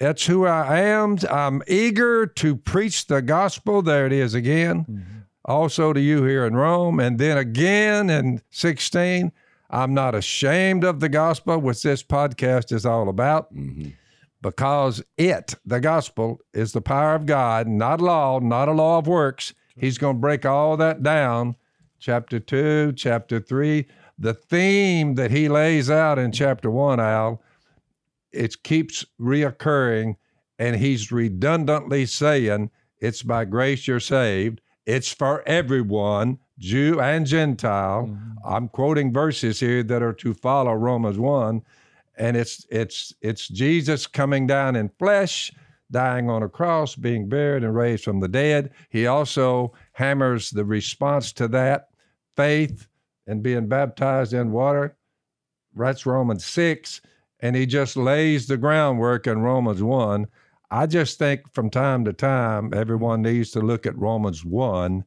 That's 0.00 0.26
who 0.26 0.46
I 0.46 0.80
am. 0.80 1.18
I'm 1.30 1.62
eager 1.68 2.26
to 2.26 2.56
preach 2.56 3.06
the 3.06 3.22
gospel. 3.22 3.82
There 3.82 4.06
it 4.06 4.12
is 4.12 4.34
again. 4.34 4.84
Mm-hmm 4.84 5.18
also 5.44 5.92
to 5.92 6.00
you 6.00 6.24
here 6.24 6.46
in 6.46 6.54
Rome, 6.54 7.00
and 7.00 7.18
then 7.18 7.38
again 7.38 8.10
in 8.10 8.42
16. 8.50 9.32
I'm 9.70 9.94
not 9.94 10.14
ashamed 10.14 10.84
of 10.84 11.00
the 11.00 11.08
gospel, 11.08 11.58
which 11.58 11.82
this 11.82 12.02
podcast 12.02 12.72
is 12.72 12.84
all 12.84 13.08
about, 13.08 13.52
mm-hmm. 13.54 13.90
because 14.42 15.02
it, 15.16 15.54
the 15.64 15.80
gospel, 15.80 16.40
is 16.52 16.72
the 16.72 16.82
power 16.82 17.14
of 17.14 17.26
God, 17.26 17.66
not 17.66 18.00
law, 18.00 18.38
not 18.38 18.68
a 18.68 18.72
law 18.72 18.98
of 18.98 19.06
works. 19.06 19.54
He's 19.76 19.96
going 19.98 20.16
to 20.16 20.20
break 20.20 20.44
all 20.44 20.76
that 20.76 21.02
down. 21.02 21.56
Chapter 21.98 22.38
2, 22.38 22.92
chapter 22.96 23.40
3. 23.40 23.86
The 24.22 24.34
theme 24.34 25.16
that 25.16 25.30
he 25.30 25.48
lays 25.48 25.90
out 25.90 26.18
in 26.18 26.32
chapter 26.32 26.70
1, 26.70 27.00
Al, 27.00 27.42
it 28.32 28.62
keeps 28.62 29.04
reoccurring, 29.20 30.16
and 30.58 30.76
he's 30.76 31.12
redundantly 31.12 32.06
saying, 32.06 32.70
It's 32.98 33.22
by 33.22 33.44
grace 33.44 33.86
you're 33.86 34.00
saved 34.00 34.60
it's 34.86 35.12
for 35.12 35.46
everyone, 35.46 36.38
Jew 36.58 37.00
and 37.00 37.26
Gentile. 37.26 38.06
Mm-hmm. 38.06 38.30
I'm 38.44 38.68
quoting 38.68 39.12
verses 39.12 39.60
here 39.60 39.82
that 39.84 40.02
are 40.02 40.12
to 40.14 40.34
follow 40.34 40.72
Romans 40.72 41.18
1 41.18 41.62
and 42.18 42.36
it's 42.36 42.66
it's 42.70 43.14
it's 43.22 43.48
Jesus 43.48 44.06
coming 44.06 44.46
down 44.46 44.76
in 44.76 44.90
flesh, 44.98 45.50
dying 45.90 46.28
on 46.28 46.42
a 46.42 46.48
cross, 46.48 46.94
being 46.94 47.26
buried 47.26 47.64
and 47.64 47.74
raised 47.74 48.04
from 48.04 48.20
the 48.20 48.28
dead. 48.28 48.70
He 48.90 49.06
also 49.06 49.72
hammers 49.92 50.50
the 50.50 50.64
response 50.64 51.32
to 51.34 51.48
that 51.48 51.88
faith 52.36 52.86
and 53.26 53.42
being 53.42 53.68
baptized 53.68 54.32
in 54.32 54.52
water. 54.52 54.96
That's 55.74 56.06
Romans 56.06 56.44
6 56.44 57.00
and 57.40 57.56
he 57.56 57.66
just 57.66 57.96
lays 57.96 58.46
the 58.46 58.56
groundwork 58.56 59.26
in 59.26 59.40
Romans 59.40 59.82
1 59.82 60.26
I 60.72 60.86
just 60.86 61.18
think 61.18 61.52
from 61.52 61.68
time 61.68 62.06
to 62.06 62.14
time, 62.14 62.72
everyone 62.72 63.20
needs 63.20 63.50
to 63.50 63.60
look 63.60 63.84
at 63.84 63.98
Romans 63.98 64.42
1 64.42 65.04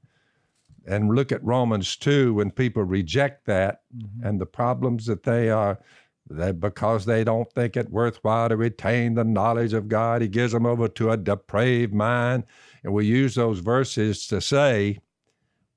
and 0.86 1.16
look 1.16 1.32
at 1.32 1.44
Romans 1.44 1.96
2 1.96 2.36
when 2.36 2.52
people 2.52 2.84
reject 2.84 3.48
that 3.48 3.82
mm-hmm. 3.98 4.28
and 4.28 4.40
the 4.40 4.46
problems 4.46 5.08
that 5.08 5.24
they 5.24 5.50
are, 5.50 5.80
that 6.30 6.60
because 6.60 7.04
they 7.04 7.24
don't 7.24 7.52
think 7.54 7.76
it 7.76 7.90
worthwhile 7.90 8.50
to 8.50 8.58
retain 8.58 9.16
the 9.16 9.24
knowledge 9.24 9.74
of 9.74 9.88
God, 9.88 10.22
He 10.22 10.28
gives 10.28 10.54
them 10.54 10.68
over 10.68 10.88
to 10.88 11.10
a 11.10 11.18
depraved 11.18 11.96
mind. 11.96 12.44
And 12.84 12.94
we 12.94 13.08
use 13.08 13.34
those 13.34 13.58
verses 13.58 14.28
to 14.28 14.42
say 14.42 15.00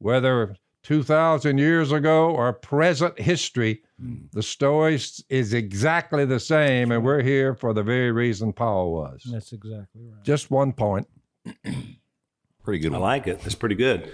whether 0.01 0.55
2,000 0.89 1.59
years 1.59 1.93
ago 1.93 2.31
or 2.31 2.53
present 2.53 3.21
history, 3.21 3.83
Mm. 4.03 4.31
The 4.33 4.43
story 4.43 4.95
is 5.29 5.53
exactly 5.53 6.25
the 6.25 6.39
same, 6.39 6.93
and 6.93 7.05
we're 7.05 7.23
here 7.23 7.55
for 7.55 7.75
the 7.75 7.83
very 7.83 8.13
reason 8.13 8.53
Paul 8.53 8.93
was. 8.93 9.23
That's 9.31 9.53
exactly 9.53 10.03
right. 10.05 10.23
Just 10.23 10.51
one 10.51 10.73
point. 10.73 11.09
pretty 12.63 12.79
good. 12.79 12.93
One. 12.93 13.03
I 13.03 13.05
like 13.05 13.27
it. 13.27 13.41
That's 13.41 13.57
pretty 13.57 13.75
good. 13.75 14.11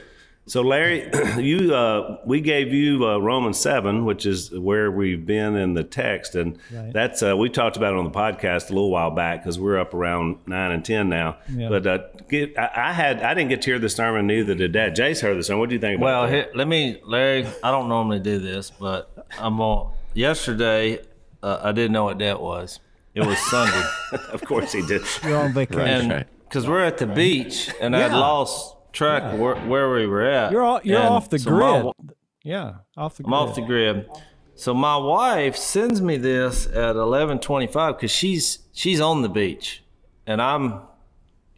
So, 0.46 0.60
Larry, 0.60 1.10
you 1.38 1.74
uh, 1.74 2.18
we 2.26 2.40
gave 2.40 2.72
you 2.72 3.06
uh, 3.06 3.18
Romans 3.18 3.58
seven, 3.58 4.04
which 4.04 4.26
is 4.26 4.50
where 4.50 4.90
we've 4.90 5.24
been 5.24 5.56
in 5.56 5.72
the 5.72 5.84
text, 5.84 6.34
and 6.34 6.58
right. 6.70 6.92
that's 6.92 7.22
uh, 7.22 7.34
we 7.34 7.48
talked 7.48 7.78
about 7.78 7.94
it 7.94 7.98
on 7.98 8.04
the 8.04 8.10
podcast 8.10 8.68
a 8.68 8.74
little 8.74 8.90
while 8.90 9.10
back 9.10 9.42
because 9.42 9.58
we're 9.58 9.78
up 9.78 9.94
around 9.94 10.38
nine 10.46 10.72
and 10.72 10.84
ten 10.84 11.08
now. 11.08 11.38
Yeah. 11.48 11.70
But 11.70 11.86
uh, 11.86 11.98
get, 12.28 12.58
I, 12.58 12.70
I, 12.74 12.92
had 12.92 13.22
I 13.22 13.32
didn't 13.32 13.48
get 13.48 13.62
to 13.62 13.70
hear 13.70 13.78
the 13.78 13.88
sermon, 13.88 14.26
neither 14.26 14.54
did 14.54 14.72
Dad. 14.72 14.94
Jase 14.94 15.22
heard 15.22 15.38
the 15.38 15.42
sermon. 15.42 15.60
What 15.60 15.70
do 15.70 15.76
you 15.76 15.80
think? 15.80 15.98
about 15.98 16.04
Well, 16.04 16.26
here, 16.26 16.50
let 16.54 16.68
me, 16.68 17.00
Larry. 17.04 17.46
I 17.62 17.70
don't 17.70 17.88
normally 17.88 18.20
do 18.20 18.38
this, 18.38 18.70
but 18.70 19.26
I'm 19.38 19.60
on. 19.62 19.92
Yesterday, 20.12 21.00
uh, 21.42 21.60
I 21.62 21.72
didn't 21.72 21.92
know 21.92 22.04
what 22.04 22.18
that 22.18 22.40
was. 22.40 22.80
It 23.14 23.24
was 23.24 23.38
Sunday. 23.50 23.82
of 24.32 24.44
course, 24.44 24.72
he 24.72 24.84
did. 24.86 25.02
You're 25.22 25.38
on 25.38 25.54
vacation. 25.54 26.26
Because 26.46 26.68
we're 26.68 26.84
at 26.84 26.98
the 26.98 27.06
beach, 27.06 27.70
and 27.80 27.94
yeah. 27.94 28.06
I'd 28.06 28.12
lost 28.12 28.73
track 28.94 29.22
yeah. 29.22 29.34
where, 29.34 29.56
where, 29.56 29.90
we 29.90 30.06
were 30.06 30.22
at. 30.22 30.52
You're 30.52 30.62
all, 30.62 30.80
you're 30.82 30.98
and 30.98 31.08
off 31.08 31.28
the 31.28 31.38
so 31.38 31.50
grid. 31.50 31.84
My, 31.84 32.14
yeah, 32.42 32.74
off 32.96 33.16
the. 33.16 33.24
I'm 33.24 33.34
off 33.34 33.54
the 33.54 33.62
grid. 33.62 34.08
So 34.54 34.72
my 34.72 34.96
wife 34.96 35.56
sends 35.56 36.00
me 36.00 36.16
this 36.16 36.66
at 36.66 36.96
11:25 36.96 37.96
because 37.96 38.10
she's 38.10 38.60
she's 38.72 39.00
on 39.00 39.22
the 39.22 39.28
beach, 39.28 39.82
and 40.26 40.40
I'm 40.40 40.80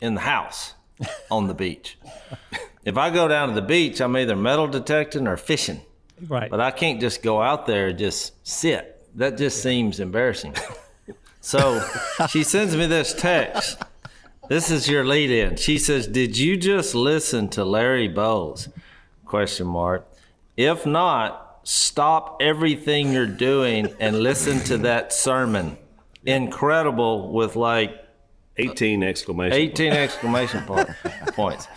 in 0.01 0.15
the 0.15 0.23
house 0.23 0.75
on 1.31 1.47
the 1.47 1.55
beach. 1.55 1.99
if 2.85 2.97
I 2.97 3.11
go 3.11 3.29
down 3.29 3.49
to 3.49 3.55
the 3.55 3.63
beach, 3.63 4.01
I'm 4.01 4.17
either 4.17 4.35
metal 4.35 4.67
detecting 4.67 5.29
or 5.29 5.37
fishing. 5.37 5.81
Right. 6.27 6.51
But 6.51 6.61
I 6.61 6.71
can't 6.71 7.01
just 7.01 7.23
go 7.23 7.43
out 7.43 7.67
there 7.67 7.89
and 7.89 7.99
just 7.99 8.33
sit. 8.47 8.95
That 9.17 9.37
just 9.37 9.63
seems 9.63 10.01
embarrassing. 10.01 10.55
so 11.41 11.87
she 12.29 12.43
sends 12.43 12.75
me 12.75 12.87
this 12.87 13.13
text. 13.13 13.83
This 14.49 14.71
is 14.71 14.89
your 14.89 15.05
lead 15.05 15.31
in. 15.31 15.57
She 15.57 15.79
says, 15.79 16.07
Did 16.07 16.39
you 16.39 16.57
just 16.57 16.95
listen 16.95 17.49
to 17.51 17.65
Larry 17.65 18.09
Bowles? 18.09 18.69
Question 19.25 19.67
mark. 19.67 20.07
If 20.57 20.87
not, 20.87 21.61
stop 21.65 22.39
everything 22.41 23.13
you're 23.13 23.27
doing 23.27 23.93
and 23.99 24.21
listen 24.21 24.61
to 24.61 24.79
that 24.79 25.13
sermon. 25.13 25.77
Incredible 26.25 27.33
with 27.33 27.57
like 27.57 28.05
18 28.57 29.03
exclamation 29.03 29.59
18 29.59 29.93
exclamation 29.93 30.65
point, 30.65 30.89
points. 31.35 31.69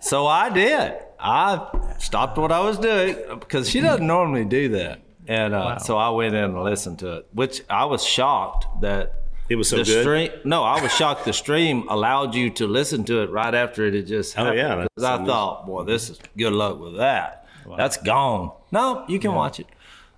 So 0.00 0.26
I 0.26 0.50
did. 0.50 0.94
I 1.18 1.94
stopped 1.98 2.36
what 2.38 2.52
I 2.52 2.60
was 2.60 2.78
doing 2.78 3.16
because 3.38 3.68
she 3.68 3.80
doesn't 3.80 4.06
normally 4.06 4.44
do 4.44 4.68
that. 4.70 5.00
And 5.26 5.54
uh, 5.54 5.58
wow. 5.58 5.78
so 5.78 5.96
I 5.96 6.10
went 6.10 6.34
in 6.34 6.44
and 6.44 6.62
listened 6.62 6.98
to 7.00 7.18
it, 7.18 7.28
which 7.32 7.62
I 7.70 7.84
was 7.84 8.04
shocked 8.04 8.66
that 8.82 9.21
It 9.52 9.56
was 9.56 9.68
so 9.68 9.76
the 9.76 9.84
good. 9.84 10.02
stream. 10.02 10.30
No, 10.44 10.62
I 10.62 10.80
was 10.82 10.90
shocked. 10.92 11.26
The 11.26 11.32
stream 11.34 11.86
allowed 11.88 12.34
you 12.34 12.48
to 12.50 12.66
listen 12.66 13.04
to 13.04 13.20
it 13.20 13.30
right 13.30 13.54
after 13.54 13.84
it 13.84 13.92
had 13.94 14.06
just. 14.06 14.38
Oh, 14.38 14.50
yeah, 14.50 14.86
'Cause 14.96 15.04
I 15.04 15.22
thought, 15.26 15.66
boy, 15.66 15.84
this 15.84 16.08
is 16.08 16.18
good 16.38 16.54
luck 16.54 16.80
with 16.80 16.96
that. 16.96 17.46
That's 17.76 17.98
gone. 17.98 18.52
No, 18.70 19.04
you 19.08 19.18
can 19.18 19.34
watch 19.34 19.60
it. 19.60 19.66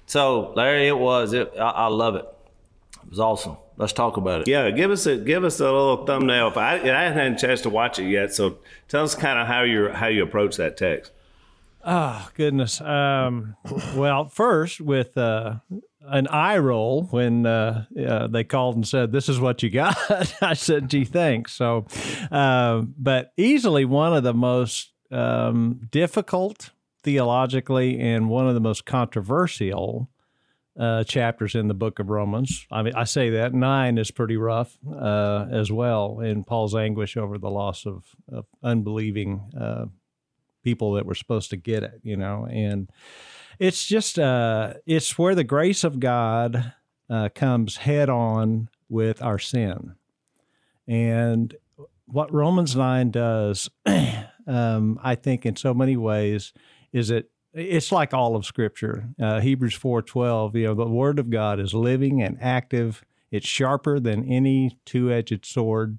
So 0.06 0.52
Larry, 0.54 0.86
it 0.86 0.96
was. 0.96 1.32
It. 1.32 1.52
I, 1.58 1.70
I 1.70 1.86
love 1.88 2.14
it. 2.14 2.26
It 3.02 3.10
was 3.10 3.18
awesome. 3.18 3.56
Let's 3.76 3.92
talk 3.92 4.16
about 4.16 4.42
it. 4.42 4.48
Yeah, 4.48 4.70
give 4.70 4.92
us 4.92 5.04
a 5.06 5.16
give 5.16 5.42
us 5.42 5.58
a 5.58 5.64
little 5.64 6.06
thumbnail. 6.06 6.46
If 6.48 6.56
I, 6.56 6.74
I 6.74 7.02
haven't 7.02 7.18
had 7.18 7.32
a 7.32 7.36
chance 7.36 7.60
to 7.62 7.70
watch 7.70 7.98
it 7.98 8.08
yet, 8.08 8.32
so 8.32 8.58
tell 8.86 9.02
us 9.02 9.16
kind 9.16 9.38
of 9.40 9.48
how 9.48 9.62
you 9.62 9.88
how 9.88 10.06
you 10.06 10.22
approach 10.22 10.56
that 10.58 10.76
text. 10.76 11.10
Oh 11.84 12.28
goodness. 12.36 12.80
Um, 12.80 13.56
well, 13.96 14.28
first 14.28 14.80
with 14.80 15.18
uh, 15.18 15.56
an 16.06 16.26
eye 16.28 16.58
roll 16.58 17.04
when 17.04 17.46
uh, 17.46 17.84
uh, 17.98 18.26
they 18.26 18.44
called 18.44 18.76
and 18.76 18.86
said, 18.86 19.12
"This 19.12 19.28
is 19.28 19.40
what 19.40 19.62
you 19.62 19.70
got." 19.70 19.96
I 20.42 20.54
said, 20.54 20.88
"Gee, 20.88 21.04
thanks." 21.04 21.52
So, 21.52 21.86
uh, 22.30 22.82
but 22.98 23.32
easily 23.36 23.84
one 23.84 24.14
of 24.14 24.22
the 24.22 24.34
most 24.34 24.92
um, 25.10 25.80
difficult 25.90 26.70
theologically 27.02 28.00
and 28.00 28.28
one 28.28 28.48
of 28.48 28.54
the 28.54 28.60
most 28.60 28.86
controversial 28.86 30.08
uh, 30.78 31.04
chapters 31.04 31.54
in 31.54 31.68
the 31.68 31.74
book 31.74 31.98
of 31.98 32.08
Romans. 32.08 32.66
I 32.70 32.82
mean, 32.82 32.94
I 32.94 33.04
say 33.04 33.30
that 33.30 33.54
nine 33.54 33.98
is 33.98 34.10
pretty 34.10 34.36
rough 34.36 34.76
uh, 34.90 35.46
as 35.50 35.70
well 35.70 36.20
in 36.20 36.44
Paul's 36.44 36.74
anguish 36.74 37.16
over 37.16 37.38
the 37.38 37.50
loss 37.50 37.86
of, 37.86 38.04
of 38.32 38.46
unbelieving 38.62 39.52
uh, 39.58 39.86
people 40.64 40.94
that 40.94 41.06
were 41.06 41.14
supposed 41.14 41.50
to 41.50 41.56
get 41.56 41.82
it, 41.82 42.00
you 42.02 42.16
know, 42.16 42.46
and 42.50 42.90
it's 43.58 43.86
just 43.86 44.18
uh, 44.18 44.74
it's 44.86 45.18
where 45.18 45.34
the 45.34 45.44
grace 45.44 45.84
of 45.84 46.00
God 46.00 46.72
uh, 47.08 47.28
comes 47.34 47.78
head 47.78 48.08
on 48.08 48.68
with 48.88 49.22
our 49.22 49.38
sin, 49.38 49.94
and 50.86 51.54
what 52.06 52.32
Romans 52.32 52.76
nine 52.76 53.10
does, 53.10 53.70
um, 54.46 54.98
I 55.02 55.14
think, 55.14 55.46
in 55.46 55.56
so 55.56 55.74
many 55.74 55.96
ways, 55.96 56.52
is 56.92 57.10
it 57.10 57.30
it's 57.52 57.92
like 57.92 58.12
all 58.12 58.36
of 58.36 58.44
Scripture. 58.44 59.08
Uh, 59.20 59.40
Hebrews 59.40 59.74
four 59.74 60.02
twelve, 60.02 60.56
you 60.56 60.66
know, 60.66 60.74
the 60.74 60.86
Word 60.86 61.18
of 61.18 61.30
God 61.30 61.60
is 61.60 61.74
living 61.74 62.22
and 62.22 62.36
active. 62.40 63.04
It's 63.30 63.46
sharper 63.46 63.98
than 63.98 64.24
any 64.24 64.78
two 64.84 65.10
edged 65.12 65.44
sword, 65.46 65.98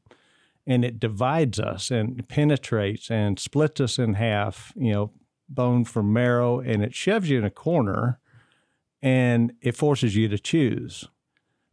and 0.68 0.86
it 0.86 1.00
divides 1.00 1.60
us 1.60 1.92
and 1.92 2.28
penetrates 2.28 3.10
and 3.10 3.40
splits 3.40 3.82
us 3.82 3.98
in 4.00 4.16
half. 4.16 4.74
You 4.76 4.94
know, 4.94 5.12
bone 5.50 5.86
from 5.86 6.14
marrow, 6.14 6.60
and 6.60 6.84
it 6.84 6.96
shoves 6.96 7.30
you 7.30 7.38
in 7.38 7.44
a 7.44 7.50
corner, 7.50 8.20
and 9.02 9.54
it 9.62 9.76
forces 9.76 10.16
you 10.16 10.28
to 10.28 10.40
choose. 10.40 11.08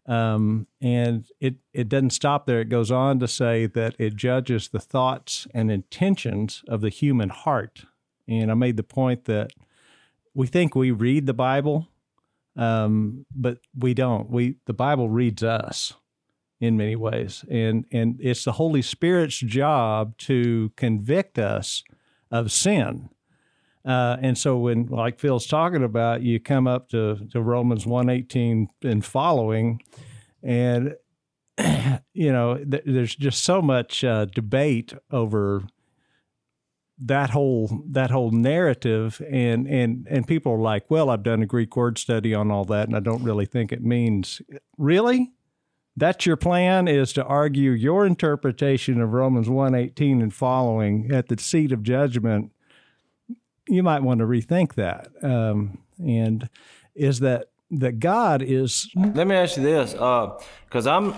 Um, 0.07 0.67
and 0.81 1.27
it, 1.41 1.57
it 1.73 1.89
doesn't 1.89 2.11
stop 2.11 2.47
there. 2.47 2.61
It 2.61 2.69
goes 2.69 2.91
on 2.91 3.21
to 3.21 3.29
say 3.29 3.67
that 3.67 3.95
it 3.99 4.17
judges 4.17 4.69
the 4.69 4.81
thoughts 4.81 5.47
and 5.55 5.71
intentions 5.71 6.65
of 6.67 6.81
the 6.81 6.89
human 6.89 7.29
heart. 7.29 7.85
And 8.29 8.51
I 8.51 8.55
made 8.55 8.77
the 8.77 8.83
point 8.83 9.27
that 9.27 9.53
we 10.35 10.47
think 10.47 10.75
we 10.75 10.91
read 10.91 11.27
the 11.27 11.35
Bible, 11.35 11.89
um, 12.57 13.27
but 13.35 13.59
we 13.77 13.95
don't. 13.95 14.31
We 14.31 14.57
the 14.67 14.73
Bible 14.73 15.09
reads 15.09 15.43
us 15.43 15.95
in 16.61 16.77
many 16.77 16.97
ways, 16.97 17.45
and 17.51 17.85
and 17.93 18.19
it's 18.21 18.45
the 18.45 18.53
Holy 18.53 18.83
Spirit's 18.83 19.39
job 19.39 20.17
to 20.19 20.73
convict 20.77 21.39
us 21.39 21.83
of 22.31 22.53
sin. 22.53 23.11
Uh, 23.85 24.17
and 24.21 24.39
so 24.39 24.57
when, 24.57 24.87
like 24.87 25.19
Phil's 25.19 25.47
talking 25.47 25.83
about, 25.83 26.23
you 26.23 26.39
come 26.39 26.67
up 26.67 26.89
to, 26.91 27.17
to 27.33 27.41
Romans 27.43 27.87
118 27.87 28.69
and 28.83 29.05
following, 29.05 29.83
and, 30.43 30.95
you 32.13 32.33
know, 32.33 32.59
th- 32.59 32.85
there's 32.87 33.17
just 33.17 33.43
so 33.43 33.61
much 33.61 34.05
uh, 34.05 34.27
debate 34.27 34.95
over 35.11 35.65
that 36.99 37.31
whole 37.31 37.83
that 37.91 38.11
whole 38.11 38.31
narrative. 38.31 39.21
And 39.29 39.67
and 39.67 40.07
and 40.09 40.27
people 40.27 40.53
are 40.53 40.59
like 40.59 40.91
well 40.91 41.11
i've 41.11 41.23
done 41.23 41.43
a 41.43 41.47
greek 41.47 41.77
word 41.77 41.99
study 41.99 42.35
on 42.35 42.51
all 42.51 42.65
that 42.67 42.87
and 42.87 42.97
i 42.97 43.01
don't 43.01 43.25
really 43.25 43.47
think 43.47 43.73
it 43.73 43.83
means 43.83 44.41
really? 44.79 45.33
That's 45.95 46.25
your 46.25 46.39
plan 46.39 46.89
is 46.89 47.13
to 47.15 47.25
argue 47.25 47.73
your 47.73 48.07
interpretation 48.07 49.01
of 49.01 49.13
romans 49.13 49.49
118 49.51 50.23
and 50.23 50.33
following 50.33 51.11
at 51.13 51.29
the 51.29 51.37
seat 51.39 51.73
of 51.73 51.83
judgment 51.83 52.53
you 53.73 53.83
might 53.83 54.03
want 54.03 54.19
to 54.19 54.27
rethink 54.27 54.75
that. 54.75 55.09
Um, 55.23 55.79
and 55.99 56.49
is 56.95 57.21
that 57.21 57.47
that 57.71 57.99
God 57.99 58.43
is 58.43 58.91
Let 58.95 59.27
me 59.27 59.35
ask 59.35 59.57
you 59.57 59.63
this, 59.63 59.93
because 59.93 60.87
I'm. 60.87 61.15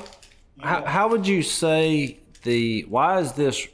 How, 0.61 0.85
how 0.85 1.09
would 1.09 1.27
you 1.27 1.43
say 1.43 2.21
the? 2.45 2.83
Why 2.83 3.19
is 3.19 3.33
this 3.33 3.67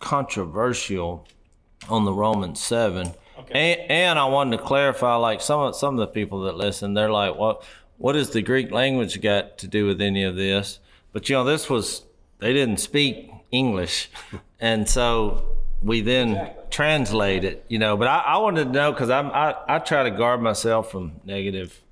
controversial 0.00 1.28
on 1.88 2.04
the 2.04 2.12
Romans 2.12 2.60
seven? 2.60 3.12
And, 3.52 3.80
and 3.88 4.18
I 4.18 4.24
wanted 4.24 4.56
to 4.56 4.62
clarify, 4.64 5.14
like 5.14 5.40
some 5.40 5.60
of 5.60 5.76
some 5.76 5.94
of 5.94 6.00
the 6.00 6.08
people 6.08 6.42
that 6.42 6.56
listen, 6.56 6.94
they're 6.94 7.12
like, 7.12 7.36
"What? 7.36 7.62
What 7.98 8.14
does 8.14 8.30
the 8.30 8.42
Greek 8.42 8.72
language 8.72 9.20
got 9.20 9.58
to 9.58 9.68
do 9.68 9.86
with 9.86 10.00
any 10.00 10.24
of 10.24 10.34
this?" 10.34 10.80
But 11.12 11.28
you 11.28 11.36
know, 11.36 11.44
this 11.44 11.70
was 11.70 12.04
they 12.40 12.52
didn't 12.52 12.78
speak 12.78 13.30
English, 13.52 14.10
and 14.60 14.88
so 14.88 15.56
we 15.80 16.00
then 16.00 16.50
translate 16.78 17.42
it. 17.42 17.64
You 17.68 17.80
know, 17.80 17.96
but 17.96 18.06
I, 18.06 18.18
I 18.18 18.38
wanted 18.38 18.66
to 18.66 18.70
know 18.70 18.92
because 18.92 19.10
I'm 19.10 19.26
I, 19.32 19.56
I 19.66 19.78
try 19.80 20.04
to 20.04 20.10
guard 20.10 20.40
myself 20.40 20.92
from 20.92 21.20
negative 21.24 21.82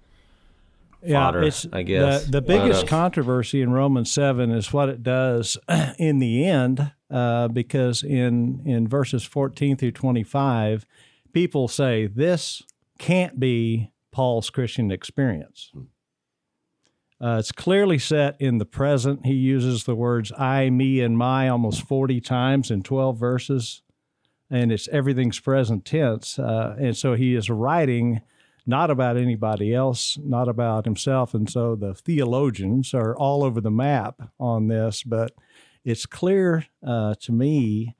fodder, 1.11 1.51
I 1.72 1.83
guess. 1.83 2.25
The, 2.25 2.31
the 2.31 2.42
biggest 2.42 2.85
uh, 2.85 2.87
controversy 2.87 3.62
in 3.62 3.72
Romans 3.72 4.11
7 4.12 4.51
is 4.51 4.72
what 4.72 4.88
it 4.88 5.03
does 5.03 5.57
in 5.99 6.18
the 6.20 6.44
end, 6.44 6.92
uh, 7.11 7.49
because 7.49 8.03
in, 8.03 8.62
in 8.64 8.87
verses 8.87 9.25
14 9.25 9.77
through 9.77 9.92
25, 9.92 10.87
people 11.33 11.68
say 11.68 12.07
this 12.07 12.62
can't 12.99 13.38
be 13.38 13.90
Paul's 14.12 14.51
Christian 14.51 14.90
experience. 14.90 15.72
Uh, 17.20 17.37
it's 17.38 17.53
clearly 17.53 17.99
set 17.99 18.37
in 18.40 18.59
the 18.59 18.66
present. 18.66 19.25
He 19.25 19.35
uses 19.35 19.85
the 19.85 19.94
words 19.94 20.33
I, 20.37 20.68
me, 20.70 21.01
and 21.01 21.16
my 21.16 21.49
almost 21.49 21.83
40 21.83 22.20
times 22.20 22.70
in 22.70 22.83
12 22.83 23.18
verses, 23.18 23.83
and 24.51 24.73
it's 24.73 24.89
everything's 24.89 25.41
present 25.41 25.85
tense. 25.85 26.39
Uh, 26.39 26.77
and 26.79 26.97
so 26.97 27.15
he 27.15 27.35
is 27.35 27.51
writing 27.51 28.21
not 28.67 28.91
about 28.91 29.17
anybody 29.17 29.73
else, 29.73 30.19
not 30.23 30.49
about 30.49 30.85
himself. 30.85 31.35
And 31.35 31.49
so 31.49 31.77
the 31.77 31.95
theologians 31.95 32.93
are 32.95 33.17
all 33.17 33.45
over 33.45 33.61
the 33.61 33.71
map 33.71 34.21
on 34.41 34.69
this, 34.69 35.03
but 35.05 35.33
it's 35.85 36.05
clear 36.05 36.67
uh, 36.85 37.15
to 37.21 37.33
me 37.33 37.95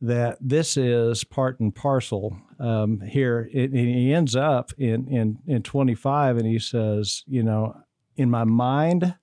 that 0.00 0.38
this 0.40 0.76
is 0.76 1.22
part 1.24 1.60
and 1.60 1.74
parcel 1.74 2.36
um, 2.58 3.00
here. 3.00 3.48
It, 3.52 3.72
he 3.72 4.12
ends 4.12 4.34
up 4.34 4.72
in, 4.78 5.06
in, 5.08 5.38
in 5.46 5.62
25 5.62 6.38
and 6.38 6.46
he 6.46 6.58
says, 6.58 7.22
you 7.26 7.42
know, 7.42 7.76
in 8.16 8.30
my 8.30 8.44
mind, 8.44 9.14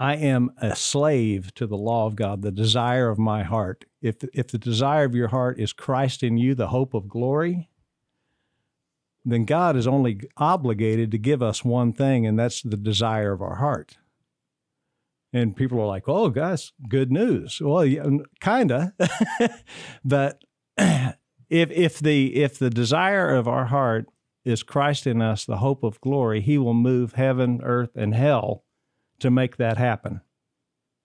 I 0.00 0.16
am 0.16 0.50
a 0.56 0.74
slave 0.74 1.52
to 1.56 1.66
the 1.66 1.76
law 1.76 2.06
of 2.06 2.16
God, 2.16 2.40
the 2.40 2.50
desire 2.50 3.10
of 3.10 3.18
my 3.18 3.42
heart. 3.42 3.84
If, 4.00 4.24
if 4.32 4.48
the 4.48 4.56
desire 4.56 5.04
of 5.04 5.14
your 5.14 5.28
heart 5.28 5.60
is 5.60 5.74
Christ 5.74 6.22
in 6.22 6.38
you, 6.38 6.54
the 6.54 6.68
hope 6.68 6.94
of 6.94 7.06
glory, 7.06 7.68
then 9.26 9.44
God 9.44 9.76
is 9.76 9.86
only 9.86 10.22
obligated 10.38 11.10
to 11.10 11.18
give 11.18 11.42
us 11.42 11.66
one 11.66 11.92
thing, 11.92 12.26
and 12.26 12.38
that's 12.38 12.62
the 12.62 12.78
desire 12.78 13.32
of 13.32 13.42
our 13.42 13.56
heart. 13.56 13.98
And 15.34 15.54
people 15.54 15.78
are 15.78 15.86
like, 15.86 16.08
"Oh, 16.08 16.30
guys, 16.30 16.72
good 16.88 17.12
news." 17.12 17.60
Well, 17.60 17.84
yeah, 17.84 18.08
kinda, 18.40 18.94
but 20.04 20.42
if 20.78 21.16
if 21.50 21.98
the 21.98 22.36
if 22.36 22.58
the 22.58 22.70
desire 22.70 23.36
of 23.36 23.46
our 23.46 23.66
heart 23.66 24.06
is 24.46 24.62
Christ 24.62 25.06
in 25.06 25.20
us, 25.20 25.44
the 25.44 25.58
hope 25.58 25.84
of 25.84 26.00
glory, 26.00 26.40
He 26.40 26.56
will 26.56 26.74
move 26.74 27.12
heaven, 27.12 27.60
earth, 27.62 27.94
and 27.94 28.14
hell 28.14 28.64
to 29.20 29.30
make 29.30 29.56
that 29.56 29.78
happen. 29.78 30.20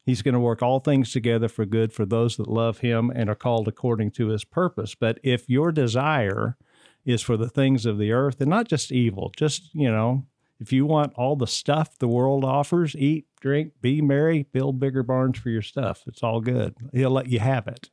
He's 0.06 0.21
going 0.21 0.34
to 0.34 0.39
work 0.39 0.62
all 0.62 0.80
things 0.80 1.12
together 1.12 1.47
for 1.47 1.65
good 1.65 1.91
for 1.91 2.06
those 2.06 2.38
that 2.38 2.47
love 2.47 2.80
Him 2.80 3.12
and 3.13 3.30
are 3.30 3.36
called 3.36 3.67
according 3.67 4.12
to 4.12 4.28
His 4.28 4.43
purpose. 4.43 4.93
But 4.93 5.19
if 5.23 5.49
your 5.49 5.71
desire 5.71 6.58
is 7.06 7.21
for 7.21 7.38
the 7.38 7.49
things 7.49 7.86
of 7.86 7.97
the 7.97 8.12
earth 8.12 8.39
and 8.39 8.49
not 8.49 8.67
just 8.67 8.91
evil, 8.91 9.32
just, 9.36 9.73
you 9.73 9.91
know, 9.91 10.25
if 10.60 10.71
you 10.71 10.86
want 10.86 11.13
all 11.15 11.36
the 11.36 11.47
stuff 11.47 11.97
the 11.97 12.08
world 12.08 12.45
offers, 12.45 12.95
eat, 12.95 13.25
drink, 13.41 13.73
be 13.82 14.01
merry, 14.01 14.43
build 14.43 14.80
bigger 14.80 15.04
barns 15.04 15.39
for 15.39 15.49
your 15.49 15.62
stuff. 15.62 16.04
It's 16.08 16.23
all 16.23 16.39
good. 16.39 16.75
He'll 16.93 17.10
let 17.10 17.28
you 17.28 17.39
have 17.39 17.67
it. 17.67 17.89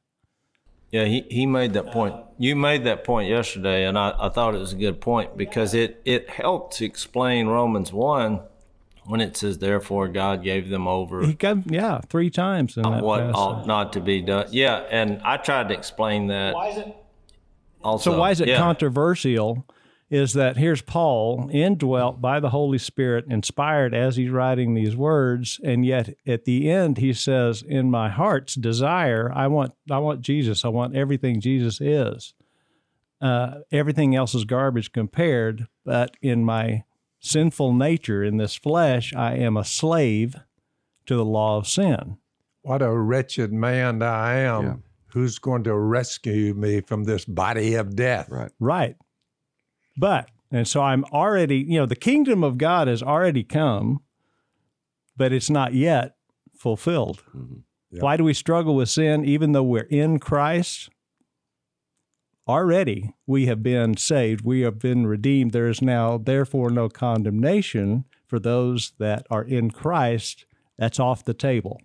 Yeah, 0.90 1.06
he, 1.06 1.22
he 1.30 1.46
made 1.46 1.72
that 1.72 1.86
point. 1.86 2.14
You 2.36 2.54
made 2.54 2.84
that 2.84 3.02
point 3.04 3.28
yesterday, 3.30 3.86
and 3.86 3.98
I, 3.98 4.14
I 4.18 4.28
thought 4.28 4.54
it 4.54 4.58
was 4.58 4.74
a 4.74 4.76
good 4.76 5.00
point 5.00 5.38
because 5.38 5.72
it, 5.72 6.02
it 6.04 6.28
helped 6.28 6.76
to 6.76 6.84
explain 6.84 7.46
Romans 7.46 7.94
1 7.94 8.40
when 9.04 9.20
it 9.20 9.36
says, 9.36 9.58
Therefore 9.58 10.08
God 10.08 10.42
gave 10.42 10.68
them 10.68 10.86
over 10.86 11.24
He 11.26 11.34
got, 11.34 11.70
yeah, 11.70 12.00
three 12.08 12.30
times 12.30 12.76
in 12.76 12.82
that 12.82 13.02
what 13.02 13.20
passage. 13.20 13.34
ought 13.36 13.66
not 13.66 13.92
to 13.94 14.00
be 14.00 14.20
done. 14.22 14.46
Yeah, 14.50 14.84
and 14.90 15.20
I 15.22 15.36
tried 15.36 15.68
to 15.68 15.74
explain 15.74 16.28
that. 16.28 16.54
Why 16.54 16.68
is 16.68 16.76
it? 16.78 16.96
Also, 17.82 18.12
So 18.12 18.18
why 18.18 18.30
is 18.30 18.40
it 18.40 18.48
yeah. 18.48 18.58
controversial? 18.58 19.66
is 20.10 20.34
that 20.34 20.58
here's 20.58 20.82
Paul, 20.82 21.48
indwelt 21.50 22.20
by 22.20 22.38
the 22.38 22.50
Holy 22.50 22.76
Spirit, 22.76 23.24
inspired 23.30 23.94
as 23.94 24.14
he's 24.16 24.28
writing 24.28 24.74
these 24.74 24.94
words, 24.94 25.58
and 25.64 25.86
yet 25.86 26.14
at 26.26 26.44
the 26.44 26.70
end 26.70 26.98
he 26.98 27.14
says, 27.14 27.62
"In 27.66 27.90
my 27.90 28.10
heart's 28.10 28.54
desire, 28.54 29.32
I 29.34 29.46
want, 29.46 29.72
I 29.90 29.96
want 30.00 30.20
Jesus. 30.20 30.66
I 30.66 30.68
want 30.68 30.94
everything 30.94 31.40
Jesus 31.40 31.80
is. 31.80 32.34
Uh, 33.22 33.60
everything 33.72 34.14
else 34.14 34.34
is 34.34 34.44
garbage 34.44 34.92
compared, 34.92 35.66
but 35.82 36.14
in 36.20 36.44
my 36.44 36.84
sinful 37.22 37.72
nature, 37.72 38.22
in 38.22 38.36
this 38.36 38.54
flesh, 38.56 39.14
I 39.14 39.36
am 39.36 39.56
a 39.56 39.64
slave 39.64 40.36
to 41.06 41.16
the 41.16 41.24
law 41.24 41.56
of 41.56 41.66
sin." 41.66 42.18
What 42.60 42.82
a 42.82 42.94
wretched 42.94 43.52
man 43.52 44.02
I 44.02 44.34
am. 44.34 44.64
Yeah. 44.64 44.74
Who's 45.06 45.38
going 45.38 45.64
to 45.64 45.74
rescue 45.74 46.54
me 46.54 46.80
from 46.80 47.04
this 47.04 47.24
body 47.24 47.74
of 47.74 47.96
death? 47.96 48.28
Right. 48.30 48.52
Right. 48.60 48.96
But, 49.96 50.30
and 50.50 50.66
so 50.66 50.80
I'm 50.80 51.04
already, 51.06 51.58
you 51.58 51.78
know, 51.78 51.86
the 51.86 51.96
kingdom 51.96 52.42
of 52.44 52.56
God 52.56 52.88
has 52.88 53.02
already 53.02 53.42
come, 53.42 54.00
but 55.16 55.32
it's 55.32 55.50
not 55.50 55.74
yet 55.74 56.16
fulfilled. 56.56 57.22
Mm-hmm. 57.36 57.56
Yeah. 57.90 58.02
Why 58.02 58.16
do 58.16 58.24
we 58.24 58.32
struggle 58.32 58.74
with 58.74 58.88
sin 58.88 59.24
even 59.24 59.52
though 59.52 59.62
we're 59.62 59.82
in 59.82 60.18
Christ? 60.18 60.88
Already 62.52 63.14
we 63.26 63.46
have 63.46 63.62
been 63.62 63.96
saved, 63.96 64.44
we 64.44 64.60
have 64.60 64.78
been 64.78 65.06
redeemed. 65.06 65.52
There 65.52 65.68
is 65.68 65.80
now, 65.80 66.18
therefore, 66.18 66.68
no 66.68 66.90
condemnation 66.90 68.04
for 68.26 68.38
those 68.38 68.92
that 68.98 69.26
are 69.30 69.42
in 69.42 69.70
Christ. 69.70 70.44
That's 70.76 71.00
off 71.00 71.24
the 71.24 71.32
table. 71.32 71.80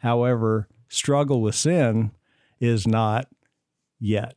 However, 0.00 0.68
struggle 0.90 1.40
with 1.40 1.54
sin 1.54 2.10
is 2.60 2.86
not 2.86 3.28
yet. 3.98 4.36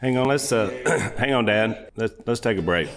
Hang 0.00 0.16
on, 0.16 0.26
let's 0.26 0.50
uh, 0.50 1.12
hang 1.16 1.32
on, 1.32 1.44
Dad. 1.44 1.92
Let's 1.94 2.14
let's 2.26 2.40
take 2.40 2.58
a 2.58 2.62
break. 2.62 2.88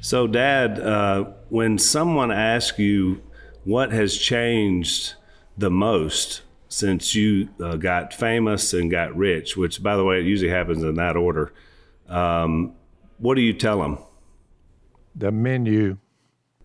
So, 0.00 0.28
Dad, 0.28 0.78
uh, 0.78 1.24
when 1.48 1.76
someone 1.76 2.30
asks 2.30 2.78
you 2.78 3.20
what 3.64 3.90
has 3.90 4.16
changed 4.16 5.14
the 5.58 5.72
most 5.72 6.42
since 6.70 7.16
you 7.16 7.48
uh, 7.60 7.76
got 7.76 8.14
famous 8.14 8.72
and 8.72 8.90
got 8.90 9.14
rich, 9.16 9.56
which, 9.56 9.82
by 9.82 9.96
the 9.96 10.04
way, 10.04 10.20
it 10.20 10.24
usually 10.24 10.50
happens 10.50 10.82
in 10.82 10.94
that 10.94 11.16
order, 11.16 11.52
um, 12.08 12.74
what 13.18 13.34
do 13.34 13.42
you 13.42 13.52
tell 13.52 13.80
them? 13.80 13.98
The 15.16 15.32
menu. 15.32 15.98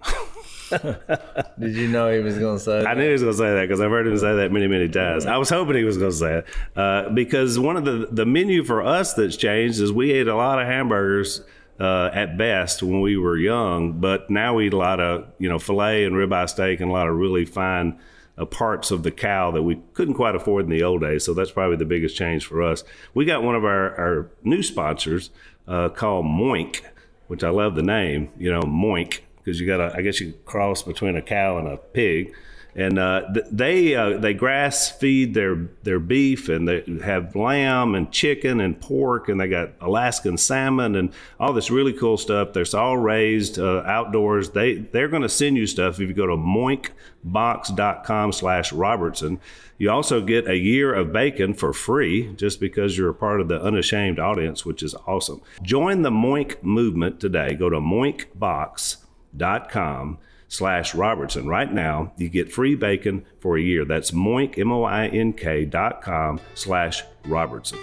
Did 0.70 1.76
you 1.76 1.88
know 1.88 2.14
he 2.14 2.20
was 2.20 2.38
going 2.38 2.58
to 2.58 2.64
say 2.64 2.80
that? 2.80 2.88
I 2.88 2.94
knew 2.94 3.06
he 3.06 3.12
was 3.14 3.24
going 3.24 3.34
to 3.34 3.38
say 3.38 3.54
that 3.56 3.62
because 3.62 3.82
I've 3.82 3.90
heard 3.90 4.06
him 4.06 4.18
say 4.18 4.36
that 4.36 4.52
many, 4.52 4.68
many 4.68 4.90
times. 4.90 5.26
I 5.26 5.38
was 5.38 5.50
hoping 5.50 5.76
he 5.76 5.84
was 5.84 5.98
going 5.98 6.12
to 6.12 6.18
say 6.18 6.34
it 6.38 6.46
uh, 6.76 7.10
because 7.10 7.58
one 7.58 7.76
of 7.76 7.86
the 7.86 8.08
the 8.12 8.26
menu 8.26 8.64
for 8.64 8.84
us 8.84 9.14
that's 9.14 9.36
changed 9.36 9.80
is 9.80 9.92
we 9.92 10.12
ate 10.12 10.28
a 10.28 10.36
lot 10.36 10.62
of 10.62 10.68
hamburgers 10.68 11.42
uh, 11.80 12.10
at 12.14 12.38
best 12.38 12.84
when 12.84 13.02
we 13.02 13.18
were 13.18 13.38
young, 13.38 14.00
but 14.00 14.30
now 14.30 14.56
we 14.56 14.68
eat 14.68 14.74
a 14.74 14.78
lot 14.78 15.00
of 15.00 15.28
you 15.40 15.50
know 15.50 15.60
fillet 15.60 16.06
and 16.06 16.16
ribeye 16.16 16.50
steak 16.50 16.80
and 16.80 16.90
a 16.90 16.94
lot 16.94 17.08
of 17.08 17.16
really 17.16 17.46
fine 17.46 18.00
uh, 18.38 18.46
parts 18.46 18.92
of 18.92 19.04
the 19.04 19.12
cow 19.12 19.52
that 19.52 19.64
we 19.64 19.82
couldn't 19.94 20.16
quite 20.16 20.36
afford 20.36 20.66
in 20.66 20.72
the 20.72 20.84
old 20.84 21.02
days. 21.02 21.24
So 21.24 21.34
that's 21.34 21.52
probably 21.52 21.78
the 21.78 21.86
biggest 21.86 22.16
change 22.16 22.46
for 22.46 22.62
us. 22.62 22.84
We 23.14 23.26
got 23.26 23.44
one 23.44 23.56
of 23.56 23.64
our 23.64 23.96
our 24.00 24.30
new 24.44 24.64
sponsors 24.64 25.30
uh, 25.68 25.90
called 25.90 26.26
Moink, 26.26 26.82
which 27.28 27.44
I 27.44 27.50
love 27.50 27.76
the 27.76 27.84
name. 27.84 28.30
You 28.38 28.52
know, 28.52 28.62
Moink 28.62 29.22
because 29.46 29.60
you 29.60 29.68
got 29.68 29.78
to, 29.78 29.96
I 29.96 30.02
guess 30.02 30.20
you 30.20 30.34
cross 30.46 30.82
between 30.82 31.16
a 31.16 31.22
cow 31.22 31.58
and 31.58 31.68
a 31.68 31.78
pig. 31.78 32.34
And 32.76 33.00
uh, 33.00 33.32
th- 33.34 33.46
they 33.50 33.96
uh, 33.96 34.18
they 34.18 34.34
grass 34.34 34.92
feed 34.92 35.34
their 35.34 35.70
their 35.84 36.00
beef 36.00 36.50
and 36.50 36.68
they 36.68 36.84
have 37.04 37.34
lamb 37.34 37.96
and 37.96 38.12
chicken 38.12 38.60
and 38.60 38.78
pork 38.80 39.30
and 39.30 39.40
they 39.40 39.48
got 39.48 39.72
Alaskan 39.80 40.38
salmon 40.38 40.98
and 40.98 41.14
all 41.40 41.54
this 41.54 41.72
really 41.72 41.94
cool 41.94 42.18
stuff. 42.18 42.52
They're 42.52 42.66
all 42.74 42.98
raised 42.98 43.58
uh, 43.60 43.84
outdoors. 43.86 44.50
They 44.50 44.76
they're 44.76 45.08
going 45.08 45.22
to 45.22 45.30
send 45.30 45.56
you 45.56 45.68
stuff 45.68 46.02
if 46.02 46.10
you 46.10 46.14
go 46.14 46.28
to 46.28 46.36
moinkbox.com 46.36 48.34
slash 48.34 48.74
Robertson. 48.74 49.40
You 49.78 49.90
also 49.90 50.20
get 50.22 50.46
a 50.48 50.58
year 50.58 50.94
of 50.94 51.14
bacon 51.14 51.54
for 51.54 51.72
free 51.72 52.34
just 52.36 52.60
because 52.60 52.98
you're 52.98 53.10
a 53.10 53.14
part 53.14 53.40
of 53.40 53.48
the 53.48 53.62
unashamed 53.62 54.20
audience, 54.20 54.66
which 54.66 54.84
is 54.84 54.94
awesome. 55.08 55.42
Join 55.62 56.02
the 56.02 56.12
Moink 56.12 56.62
movement 56.62 57.22
today. 57.22 57.54
Go 57.54 57.70
to 57.70 57.80
moinkbox.com 57.80 60.18
slash 60.48 60.96
Robertson. 60.96 61.48
Right 61.48 61.72
now, 61.72 62.14
you 62.18 62.30
get 62.30 62.52
free 62.52 62.76
bacon 62.76 63.26
for 63.40 63.58
a 63.58 63.62
year. 63.62 63.86
That's 63.86 64.12
moink, 64.12 64.58
M-O-I-N-K 64.58 65.66
dot 65.66 66.02
com 66.02 66.40
slash 66.54 67.04
Robertson. 67.26 67.80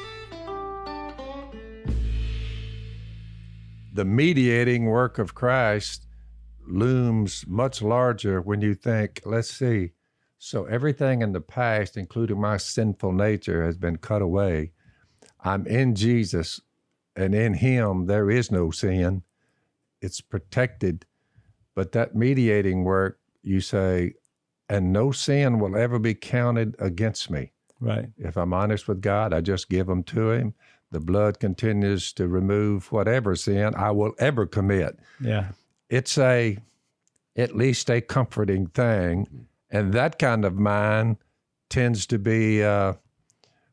The 3.94 4.05
mediating 4.05 4.87
work 4.87 5.18
of 5.18 5.35
Christ 5.35 6.07
looms 6.66 7.44
much 7.46 7.83
larger 7.83 8.40
when 8.40 8.61
you 8.62 8.75
think, 8.75 9.20
let's 9.27 9.51
see, 9.51 9.92
so 10.38 10.64
everything 10.64 11.22
in 11.22 11.33
the 11.33 11.40
past, 11.40 11.96
including 11.96 12.40
my 12.40 12.57
sinful 12.57 13.12
nature, 13.12 13.64
has 13.64 13.77
been 13.77 13.98
cut 13.98 14.22
away. 14.22 14.72
I'm 15.44 15.66
in 15.66 15.94
Jesus, 15.94 16.61
and 17.14 17.35
in 17.35 17.55
Him 17.55 18.07
there 18.07 18.31
is 18.31 18.51
no 18.51 18.70
sin. 18.70 19.22
It's 20.01 20.20
protected. 20.20 21.05
But 21.75 21.93
that 21.93 22.15
mediating 22.15 22.85
work, 22.85 23.19
you 23.43 23.61
say, 23.61 24.15
and 24.69 24.93
no 24.93 25.11
sin 25.13 25.59
will 25.59 25.77
ever 25.77 25.99
be 25.99 26.15
counted 26.15 26.77
against 26.79 27.31
me. 27.31 27.53
Right. 27.81 28.09
If 28.19 28.37
I'm 28.37 28.53
honest 28.53 28.87
with 28.89 29.01
God, 29.01 29.35
I 29.35 29.41
just 29.41 29.69
give 29.69 29.87
them 29.87 30.03
to 30.05 30.31
Him. 30.31 30.55
The 30.91 31.01
blood 31.01 31.41
continues 31.41 32.13
to 32.15 32.29
remove 32.29 32.93
whatever 32.93 33.35
sin 33.35 33.75
I 33.75 33.91
will 33.91 34.15
ever 34.19 34.47
commit. 34.47 34.99
Yeah. 35.21 35.49
It's 35.89 36.17
a, 36.19 36.59
at 37.35 37.57
least 37.57 37.91
a 37.91 38.01
comforting 38.01 38.67
thing. 38.67 39.47
And 39.71 39.95
that 39.95 40.19
kind 40.19 40.45
of 40.45 40.59
mind 40.59 41.17
tends 41.71 42.07
to 42.07 42.19
be 42.19 42.63
uh, 42.63 42.95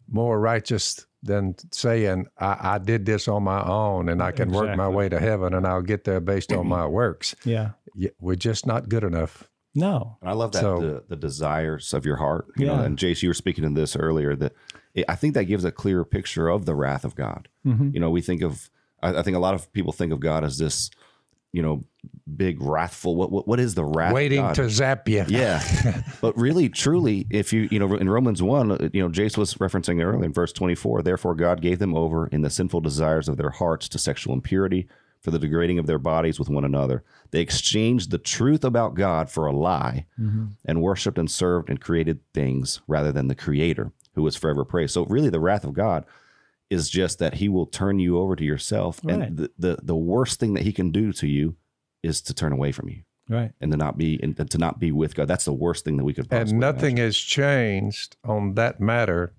more 0.08 0.40
righteous 0.40 1.06
than 1.24 1.56
saying, 1.72 2.28
I, 2.38 2.74
I 2.76 2.78
did 2.78 3.06
this 3.06 3.28
on 3.28 3.44
my 3.44 3.62
own 3.64 4.10
and 4.10 4.22
I 4.24 4.32
can 4.32 4.52
work 4.52 4.76
my 4.78 4.88
way 4.88 5.10
to 5.10 5.20
heaven 5.20 5.54
and 5.54 5.68
I'll 5.68 5.82
get 5.82 6.04
there 6.06 6.20
based 6.20 6.52
on 6.54 6.68
my 6.78 6.86
works. 6.86 7.36
Yeah. 7.44 7.72
We're 8.20 8.36
just 8.36 8.66
not 8.66 8.88
good 8.90 9.04
enough. 9.04 9.50
No. 9.76 10.18
And 10.22 10.30
I 10.30 10.34
love 10.34 10.52
that 10.54 10.62
So- 10.62 10.80
the, 10.80 11.04
the 11.10 11.16
desires 11.16 11.94
of 11.94 12.06
your 12.06 12.16
heart. 12.18 12.48
You 12.58 12.68
know, 12.68 12.76
Yeah. 12.76 12.84
and 12.84 12.98
Jase, 12.98 13.22
you 13.22 13.30
were 13.30 13.34
speaking 13.34 13.64
in 13.64 13.74
this 13.74 13.96
earlier. 13.96 14.36
That 14.36 14.54
it, 14.94 15.06
I 15.10 15.16
think 15.16 15.34
that 15.36 15.46
gives 15.46 15.64
a 15.66 15.72
clearer 15.72 16.06
picture 16.06 16.48
of 16.50 16.66
the 16.66 16.76
wrath 16.76 17.04
of 17.06 17.16
God. 17.16 17.50
Mm-hmm. 17.66 17.92
You 17.94 18.00
know, 18.00 18.10
we 18.10 18.22
think 18.22 18.42
of. 18.42 18.70
I, 19.04 19.20
I 19.20 19.22
think 19.24 19.36
a 19.38 19.40
lot 19.40 19.54
of 19.54 19.72
people 19.74 19.92
think 19.94 20.12
of 20.12 20.20
God 20.20 20.44
as 20.44 20.58
this, 20.58 20.90
you 21.52 21.62
know, 21.62 21.84
big 22.36 22.62
wrathful. 22.62 23.16
What 23.16 23.32
what, 23.32 23.48
what 23.48 23.60
is 23.60 23.76
the 23.76 23.84
wrath? 23.84 24.14
Waiting 24.14 24.42
God? 24.42 24.56
to 24.56 24.70
zap 24.70 25.08
you. 25.10 25.26
Yeah, 25.28 25.62
but 26.22 26.38
really, 26.38 26.70
truly, 26.70 27.26
if 27.30 27.52
you 27.52 27.68
you 27.72 27.80
know 27.80 27.96
in 27.96 28.10
Romans 28.10 28.42
one, 28.42 28.72
uh, 28.72 28.90
you 28.94 29.02
know 29.02 29.10
Jase 29.10 29.38
was 29.38 29.56
referencing 29.56 30.04
earlier 30.04 30.24
in 30.24 30.34
verse 30.34 30.54
twenty 30.54 30.76
four. 30.76 31.02
Therefore, 31.02 31.36
God 31.36 31.62
gave 31.62 31.80
them 31.80 31.96
over 31.96 32.28
in 32.28 32.42
the 32.42 32.50
sinful 32.50 32.82
desires 32.82 33.28
of 33.28 33.38
their 33.38 33.50
hearts 33.50 33.90
to 33.90 34.00
sexual 34.00 34.34
impurity, 34.34 34.88
for 35.22 35.32
the 35.32 35.40
degrading 35.40 35.80
of 35.80 35.88
their 35.88 36.00
bodies 36.00 36.40
with 36.40 36.50
one 36.50 36.66
another. 36.66 37.04
They 37.32 37.42
exchanged 37.42 38.12
the 38.12 38.18
truth 38.18 38.64
about 38.64 38.96
God 38.96 39.30
for 39.30 39.46
a 39.46 39.56
lie, 39.56 40.06
and 40.66 40.82
worshipped 40.82 41.18
and 41.18 41.30
served 41.30 41.70
and 41.70 41.82
created 41.82 42.20
things 42.34 42.82
rather 42.88 43.12
than 43.12 43.28
the 43.28 43.36
Creator, 43.36 43.92
who 44.14 44.26
is 44.28 44.36
forever 44.36 44.64
praised. 44.64 44.94
So, 44.94 45.06
really, 45.06 45.30
the 45.30 45.40
wrath 45.40 45.64
of 45.64 45.74
God 45.74 46.06
is 46.70 46.90
just 46.90 47.20
that 47.20 47.36
He 47.36 47.50
will 47.50 47.66
turn 47.66 48.00
you 48.00 48.18
over 48.20 48.36
to 48.36 48.44
yourself, 48.44 49.00
Right. 49.04 49.22
and 49.22 49.38
the, 49.38 49.52
the 49.58 49.78
the 49.84 49.96
worst 49.96 50.40
thing 50.40 50.54
that 50.54 50.64
He 50.64 50.72
can 50.74 50.92
do 50.92 51.12
to 51.14 51.28
you 51.28 51.56
is 52.04 52.22
to 52.22 52.34
turn 52.34 52.54
away 52.54 52.72
from 52.72 52.90
you 52.90 53.02
Right. 53.28 53.52
and 53.60 53.72
to 53.72 53.78
not 53.78 53.98
be 53.98 54.20
and 54.22 54.36
to 54.50 54.58
not 54.58 54.80
be 54.80 54.92
with 54.92 55.16
God. 55.16 55.28
That's 55.28 55.46
the 55.46 55.54
worst 55.54 55.84
thing 55.86 55.98
that 55.98 56.04
we 56.04 56.14
could. 56.14 56.30
Possibly 56.30 56.52
And 56.52 56.60
nothing 56.60 56.98
has 56.98 57.18
changed 57.18 58.16
on 58.24 58.54
that 58.56 58.80
matter 58.80 59.34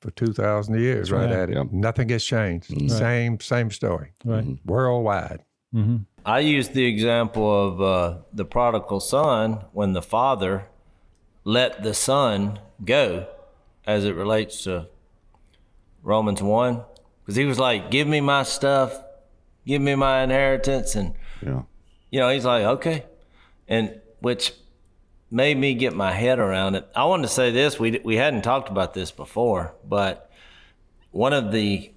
for 0.00 0.10
2,000 0.10 0.78
years, 0.78 1.10
right, 1.10 1.24
right. 1.24 1.32
at 1.32 1.50
it. 1.50 1.56
Yeah. 1.56 1.64
Nothing 1.72 2.10
has 2.10 2.22
changed. 2.24 2.66
Same, 2.90 3.40
same 3.40 3.70
story. 3.70 4.12
Right. 4.24 4.44
Worldwide. 4.64 5.42
Mm-hmm. 5.74 5.96
I 6.24 6.40
use 6.40 6.68
the 6.68 6.84
example 6.84 7.66
of 7.68 7.80
uh, 7.80 8.18
the 8.32 8.44
prodigal 8.44 9.00
son 9.00 9.64
when 9.72 9.92
the 9.94 10.02
father 10.02 10.66
let 11.44 11.82
the 11.82 11.94
son 11.94 12.58
go, 12.84 13.26
as 13.86 14.04
it 14.04 14.14
relates 14.14 14.64
to 14.64 14.88
Romans 16.06 16.40
1. 16.40 16.82
Because 17.22 17.34
he 17.36 17.44
was 17.44 17.58
like, 17.58 17.90
Give 17.90 18.06
me 18.06 18.20
my 18.20 18.44
stuff, 18.44 18.96
give 19.66 19.82
me 19.82 19.94
my 19.96 20.22
inheritance. 20.22 20.94
And, 20.94 21.14
Yeah. 21.42 21.62
you 22.10 22.20
know, 22.20 22.30
he's 22.30 22.44
like, 22.44 22.64
Okay. 22.64 23.04
And 23.68 24.00
which 24.20 24.52
made 25.30 25.58
me 25.58 25.74
get 25.74 25.92
my 25.92 26.12
head 26.12 26.38
around 26.38 26.76
it. 26.76 26.86
I 26.94 27.04
wanted 27.04 27.24
to 27.24 27.28
say 27.28 27.50
this 27.50 27.80
we, 27.80 28.00
we 28.04 28.16
hadn't 28.16 28.42
talked 28.42 28.68
about 28.70 28.94
this 28.94 29.10
before, 29.10 29.74
but 29.84 30.30
one 31.10 31.32
of 31.32 31.50
the 31.52 31.90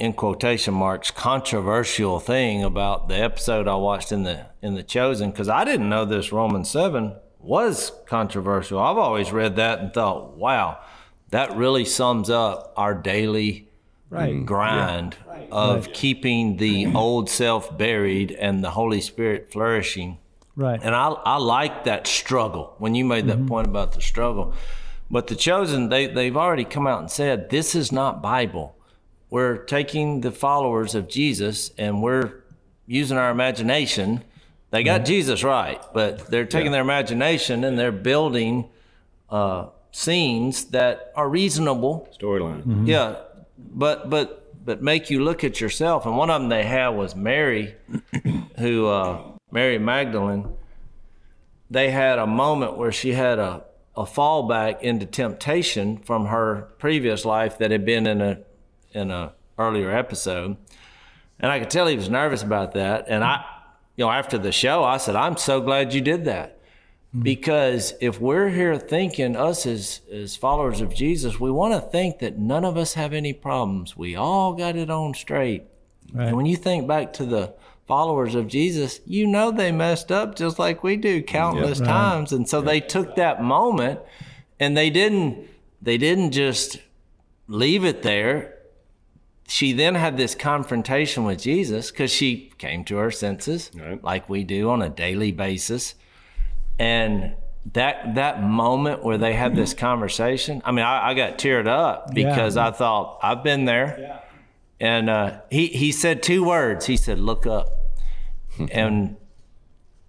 in 0.00 0.12
quotation 0.14 0.74
marks 0.74 1.10
controversial 1.10 2.18
thing 2.18 2.64
about 2.64 3.08
the 3.08 3.14
episode 3.16 3.68
I 3.68 3.76
watched 3.76 4.10
in 4.12 4.24
the 4.24 4.46
in 4.62 4.74
the 4.74 4.82
Chosen 4.82 5.30
because 5.30 5.48
I 5.48 5.64
didn't 5.64 5.88
know 5.88 6.04
this 6.04 6.32
Romans 6.32 6.68
seven 6.70 7.14
was 7.38 7.92
controversial. 8.06 8.80
I've 8.80 8.98
always 8.98 9.30
read 9.30 9.56
that 9.56 9.78
and 9.78 9.92
thought, 9.94 10.36
wow, 10.36 10.78
that 11.30 11.56
really 11.56 11.84
sums 11.84 12.30
up 12.30 12.72
our 12.76 12.94
daily 12.94 13.66
Right. 14.10 14.44
grind 14.44 15.16
of 15.52 15.92
keeping 15.92 16.56
the 16.56 16.86
old 16.94 17.30
self 17.30 17.78
buried 17.78 18.32
and 18.32 18.62
the 18.64 18.70
Holy 18.70 19.00
Spirit 19.00 19.52
flourishing. 19.52 20.18
Right. 20.56 20.80
And 20.82 20.96
I, 20.96 21.10
I 21.10 21.36
like 21.36 21.84
that 21.84 22.08
struggle 22.08 22.74
when 22.78 22.96
you 22.96 23.04
made 23.04 23.28
that 23.28 23.46
point 23.46 23.68
about 23.68 23.92
the 23.92 24.00
struggle. 24.00 24.52
But 25.10 25.28
the 25.28 25.36
chosen, 25.36 25.88
they, 25.90 26.08
they've 26.08 26.36
already 26.36 26.64
come 26.64 26.88
out 26.88 27.00
and 27.00 27.10
said, 27.10 27.50
this 27.50 27.76
is 27.76 27.92
not 27.92 28.20
Bible. 28.20 28.76
We're 29.30 29.58
taking 29.58 30.22
the 30.22 30.32
followers 30.32 30.96
of 30.96 31.08
Jesus 31.08 31.70
and 31.78 32.02
we're 32.02 32.42
using 32.86 33.16
our 33.16 33.30
imagination. 33.30 34.24
They 34.70 34.82
got 34.82 35.04
Jesus 35.04 35.44
right, 35.44 35.80
but 35.94 36.26
they're 36.26 36.46
taking 36.46 36.72
their 36.72 36.82
imagination 36.82 37.62
and 37.62 37.78
they're 37.78 37.92
building 37.92 38.68
uh, 39.30 39.66
scenes 39.92 40.66
that 40.66 41.12
are 41.16 41.28
reasonable 41.28 42.08
Storyline. 42.18 42.86
yeah, 42.86 43.16
but 43.58 44.08
but 44.10 44.64
but 44.64 44.82
make 44.82 45.10
you 45.10 45.22
look 45.24 45.42
at 45.44 45.60
yourself. 45.60 46.06
And 46.06 46.16
one 46.16 46.30
of 46.30 46.40
them 46.40 46.48
they 46.48 46.64
had 46.64 46.88
was 46.88 47.14
Mary, 47.16 47.74
who 48.58 48.86
uh, 48.86 49.22
Mary 49.50 49.78
Magdalene. 49.78 50.56
They 51.70 51.90
had 51.90 52.18
a 52.18 52.26
moment 52.26 52.76
where 52.76 52.92
she 52.92 53.12
had 53.12 53.38
a 53.38 53.64
a 53.96 54.04
fallback 54.04 54.80
into 54.80 55.04
temptation 55.04 55.98
from 55.98 56.26
her 56.26 56.68
previous 56.78 57.24
life 57.24 57.58
that 57.58 57.70
had 57.70 57.84
been 57.84 58.06
in 58.06 58.20
a 58.20 58.38
in 58.92 59.10
a 59.10 59.32
earlier 59.58 59.90
episode, 59.90 60.56
and 61.38 61.52
I 61.52 61.58
could 61.58 61.70
tell 61.70 61.86
he 61.86 61.96
was 61.96 62.08
nervous 62.08 62.42
about 62.42 62.72
that. 62.72 63.06
And 63.08 63.22
I, 63.22 63.44
you 63.96 64.04
know, 64.04 64.10
after 64.10 64.38
the 64.38 64.52
show, 64.52 64.84
I 64.84 64.96
said, 64.96 65.16
"I'm 65.16 65.36
so 65.36 65.60
glad 65.60 65.92
you 65.92 66.00
did 66.00 66.24
that." 66.24 66.59
Mm-hmm. 67.10 67.22
Because 67.22 67.94
if 68.00 68.20
we're 68.20 68.50
here 68.50 68.76
thinking, 68.76 69.34
us 69.36 69.66
as, 69.66 70.00
as 70.12 70.36
followers 70.36 70.80
of 70.80 70.94
Jesus, 70.94 71.40
we 71.40 71.50
want 71.50 71.74
to 71.74 71.80
think 71.90 72.20
that 72.20 72.38
none 72.38 72.64
of 72.64 72.76
us 72.76 72.94
have 72.94 73.12
any 73.12 73.32
problems. 73.32 73.96
We 73.96 74.14
all 74.14 74.52
got 74.54 74.76
it 74.76 74.90
on 74.90 75.14
straight. 75.14 75.64
And 76.16 76.36
when 76.36 76.46
you 76.46 76.56
think 76.56 76.86
back 76.88 77.12
to 77.14 77.24
the 77.24 77.54
followers 77.86 78.34
of 78.36 78.46
Jesus, 78.46 79.00
you 79.06 79.26
know 79.26 79.50
they 79.50 79.72
messed 79.72 80.12
up 80.12 80.36
just 80.36 80.58
like 80.58 80.84
we 80.84 80.96
do 80.96 81.22
countless 81.22 81.78
times. 81.80 82.32
And 82.32 82.48
so 82.48 82.60
they 82.60 82.80
took 82.80 83.16
that 83.16 83.42
moment 83.42 84.00
and 84.60 84.76
they 84.76 84.90
didn't 84.90 85.48
they 85.82 85.98
didn't 85.98 86.32
just 86.32 86.78
leave 87.48 87.84
it 87.84 88.02
there. 88.02 88.56
She 89.48 89.72
then 89.72 89.94
had 89.96 90.16
this 90.16 90.34
confrontation 90.34 91.24
with 91.24 91.40
Jesus 91.40 91.90
because 91.90 92.12
she 92.12 92.52
came 92.58 92.84
to 92.84 92.96
her 92.96 93.10
senses 93.10 93.70
Right. 93.74 94.02
like 94.04 94.28
we 94.28 94.44
do 94.44 94.70
on 94.70 94.82
a 94.82 94.88
daily 94.88 95.32
basis 95.32 95.94
and 96.80 97.34
that 97.74 98.14
that 98.14 98.42
moment 98.42 99.04
where 99.04 99.18
they 99.18 99.34
had 99.34 99.54
this 99.54 99.74
conversation 99.74 100.62
i 100.64 100.72
mean 100.72 100.84
i, 100.84 101.10
I 101.10 101.14
got 101.14 101.38
teared 101.38 101.68
up 101.68 102.14
because 102.14 102.56
i 102.56 102.70
thought 102.70 103.18
i've 103.22 103.44
been 103.44 103.64
there. 103.66 104.22
And 104.82 105.10
uh, 105.10 105.40
he, 105.50 105.66
he 105.66 105.92
said 105.92 106.22
two 106.22 106.42
words. 106.42 106.86
He 106.86 106.96
said 106.96 107.18
look 107.18 107.46
up. 107.46 107.68
And 108.72 109.16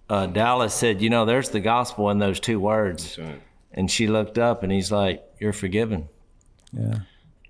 uh, 0.08 0.26
dallas 0.26 0.72
said 0.74 1.02
you 1.02 1.10
know 1.10 1.24
there's 1.26 1.50
the 1.50 1.60
gospel 1.60 2.08
in 2.10 2.18
those 2.18 2.40
two 2.40 2.58
words. 2.58 3.18
Right. 3.18 3.40
and 3.70 3.90
she 3.90 4.06
looked 4.06 4.38
up 4.38 4.62
and 4.62 4.72
he's 4.72 4.90
like 4.90 5.22
you're 5.38 5.52
forgiven. 5.52 6.08
Yeah. 6.72 7.00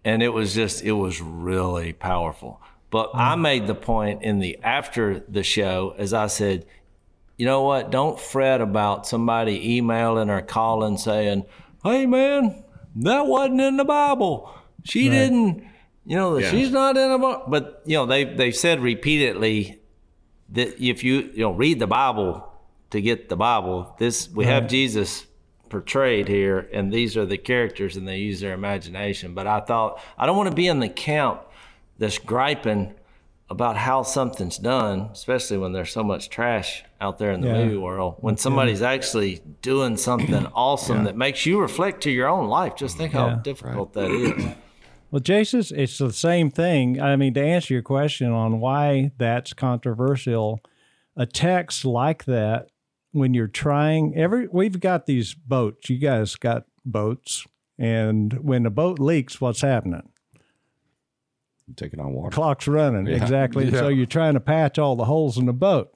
and 0.05 0.21
it 0.21 0.31
was 0.31 0.53
just 0.53 0.83
it 0.83 0.93
was 0.93 1.21
really 1.21 1.93
powerful. 1.93 2.61
But 2.91 3.11
i 3.15 3.37
made 3.37 3.69
the 3.69 3.75
point 3.77 4.23
in 4.25 4.41
the 4.41 4.59
after 4.65 5.21
the 5.21 5.45
show 5.45 5.95
as 5.99 6.13
i 6.13 6.27
said 6.27 6.67
you 7.39 7.47
know 7.47 7.63
what? 7.63 7.91
Don't 7.91 8.21
fret 8.21 8.61
about 8.61 9.07
somebody 9.07 9.77
emailing 9.77 10.31
or 10.31 10.43
calling 10.43 10.97
saying 10.99 11.45
hey 11.85 12.07
man 12.07 12.63
that 12.97 13.27
wasn't 13.27 13.61
in 13.61 13.77
the 13.77 13.85
bible. 13.85 14.53
She 14.85 15.09
didn't 15.09 15.65
you 16.05 16.17
know 16.17 16.37
Yeah. 16.39 16.51
she's 16.51 16.71
not 16.71 16.97
in 16.97 17.11
the 17.13 17.19
bible 17.19 17.45
but 17.49 17.83
you 17.87 17.97
know 17.97 18.07
they 18.07 18.25
they've 18.25 18.55
said 18.57 18.81
repeatedly 18.81 19.81
that 20.51 20.83
if 20.85 21.05
you 21.05 21.31
you 21.35 21.43
know 21.45 21.53
read 21.53 21.79
the 21.79 21.87
bible 21.87 22.53
to 22.91 23.01
get 23.01 23.29
the 23.29 23.37
bible 23.37 23.95
this 23.99 24.29
we 24.29 24.45
have 24.45 24.67
jesus 24.67 25.25
portrayed 25.69 26.27
here 26.29 26.69
and 26.73 26.93
these 26.93 27.17
are 27.17 27.25
the 27.25 27.39
characters 27.39 27.97
and 27.97 28.07
they 28.07 28.19
use 28.19 28.41
their 28.41 28.53
imagination. 28.53 29.33
But 29.33 29.47
i 29.47 29.61
thought 29.61 30.01
i 30.19 30.27
don't 30.27 30.37
want 30.37 30.51
to 30.51 30.55
be 30.57 30.67
in 30.67 30.81
the 30.81 30.89
camp 30.89 31.43
that's 31.99 32.19
griping 32.19 32.95
about 33.53 33.77
how 33.77 34.03
something's 34.03 34.59
done 34.59 35.09
especially 35.13 35.59
when 35.59 35.73
there's 35.73 35.93
so 35.93 36.03
much 36.03 36.29
trash 36.29 36.85
out 37.01 37.19
there 37.19 37.31
in 37.33 37.41
the 37.41 37.47
Yeah. 37.47 37.53
movie 37.55 37.77
world 37.77 38.17
when 38.19 38.37
somebody's 38.37 38.83
actually 38.83 39.41
doing 39.61 39.97
something 39.97 40.47
awesome 40.55 41.05
that 41.05 41.17
makes 41.17 41.47
you 41.47 41.61
reflect 41.61 42.03
to 42.03 42.11
your 42.11 42.29
own 42.29 42.49
life 42.49 42.75
just 42.77 42.97
think 42.97 43.13
how 43.13 43.27
Yeah. 43.29 43.41
difficult 43.43 43.93
that 43.95 44.11
is 44.11 44.55
Well, 45.11 45.21
Jason, 45.21 45.63
it's 45.77 45.99
the 45.99 46.11
same 46.11 46.51
thing. 46.51 46.99
I 46.99 47.17
mean, 47.17 47.35
to 47.35 47.43
answer 47.45 47.75
your 47.75 47.83
question 47.83 48.33
on 48.33 48.61
why 48.61 49.11
that's 49.19 49.53
controversial, 49.53 50.61
a 51.15 51.27
text 51.27 51.85
like 51.85 52.25
that, 52.25 52.71
when 53.11 53.35
you're 53.35 53.47
trying, 53.47 54.17
every 54.17 54.49
we've 54.51 54.81
got 54.81 55.05
these 55.05 55.35
boats. 55.35 55.91
You 55.91 55.99
guys 55.99 56.35
got 56.37 56.65
boats, 56.87 57.47
and 57.79 58.33
when 58.43 58.63
the 58.63 58.71
boat 58.71 58.99
leaks, 58.99 59.39
what's 59.39 59.61
happening? 59.61 60.09
Taking 61.77 62.01
on 62.01 62.13
water. 62.13 62.35
Clock's 62.35 62.69
running 62.69 63.07
exactly. 63.07 63.71
So 63.71 63.89
you're 63.89 64.07
trying 64.07 64.35
to 64.35 64.41
patch 64.41 64.79
all 64.79 64.97
the 64.97 65.05
holes 65.05 65.39
in 65.39 65.47
the 65.47 65.53
boat. 65.53 65.93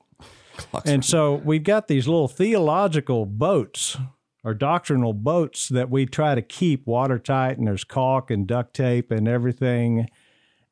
and 0.84 1.04
so 1.04 1.34
we've 1.34 1.64
got 1.64 1.86
these 1.88 2.06
little 2.08 2.28
theological 2.28 3.26
boats 3.26 3.98
or 4.42 4.54
doctrinal 4.54 5.12
boats 5.12 5.68
that 5.68 5.90
we 5.90 6.06
try 6.06 6.34
to 6.34 6.40
keep 6.40 6.86
watertight, 6.86 7.58
and 7.58 7.66
there's 7.66 7.84
caulk 7.84 8.30
and 8.30 8.46
duct 8.46 8.74
tape 8.74 9.10
and 9.10 9.26
everything. 9.26 10.08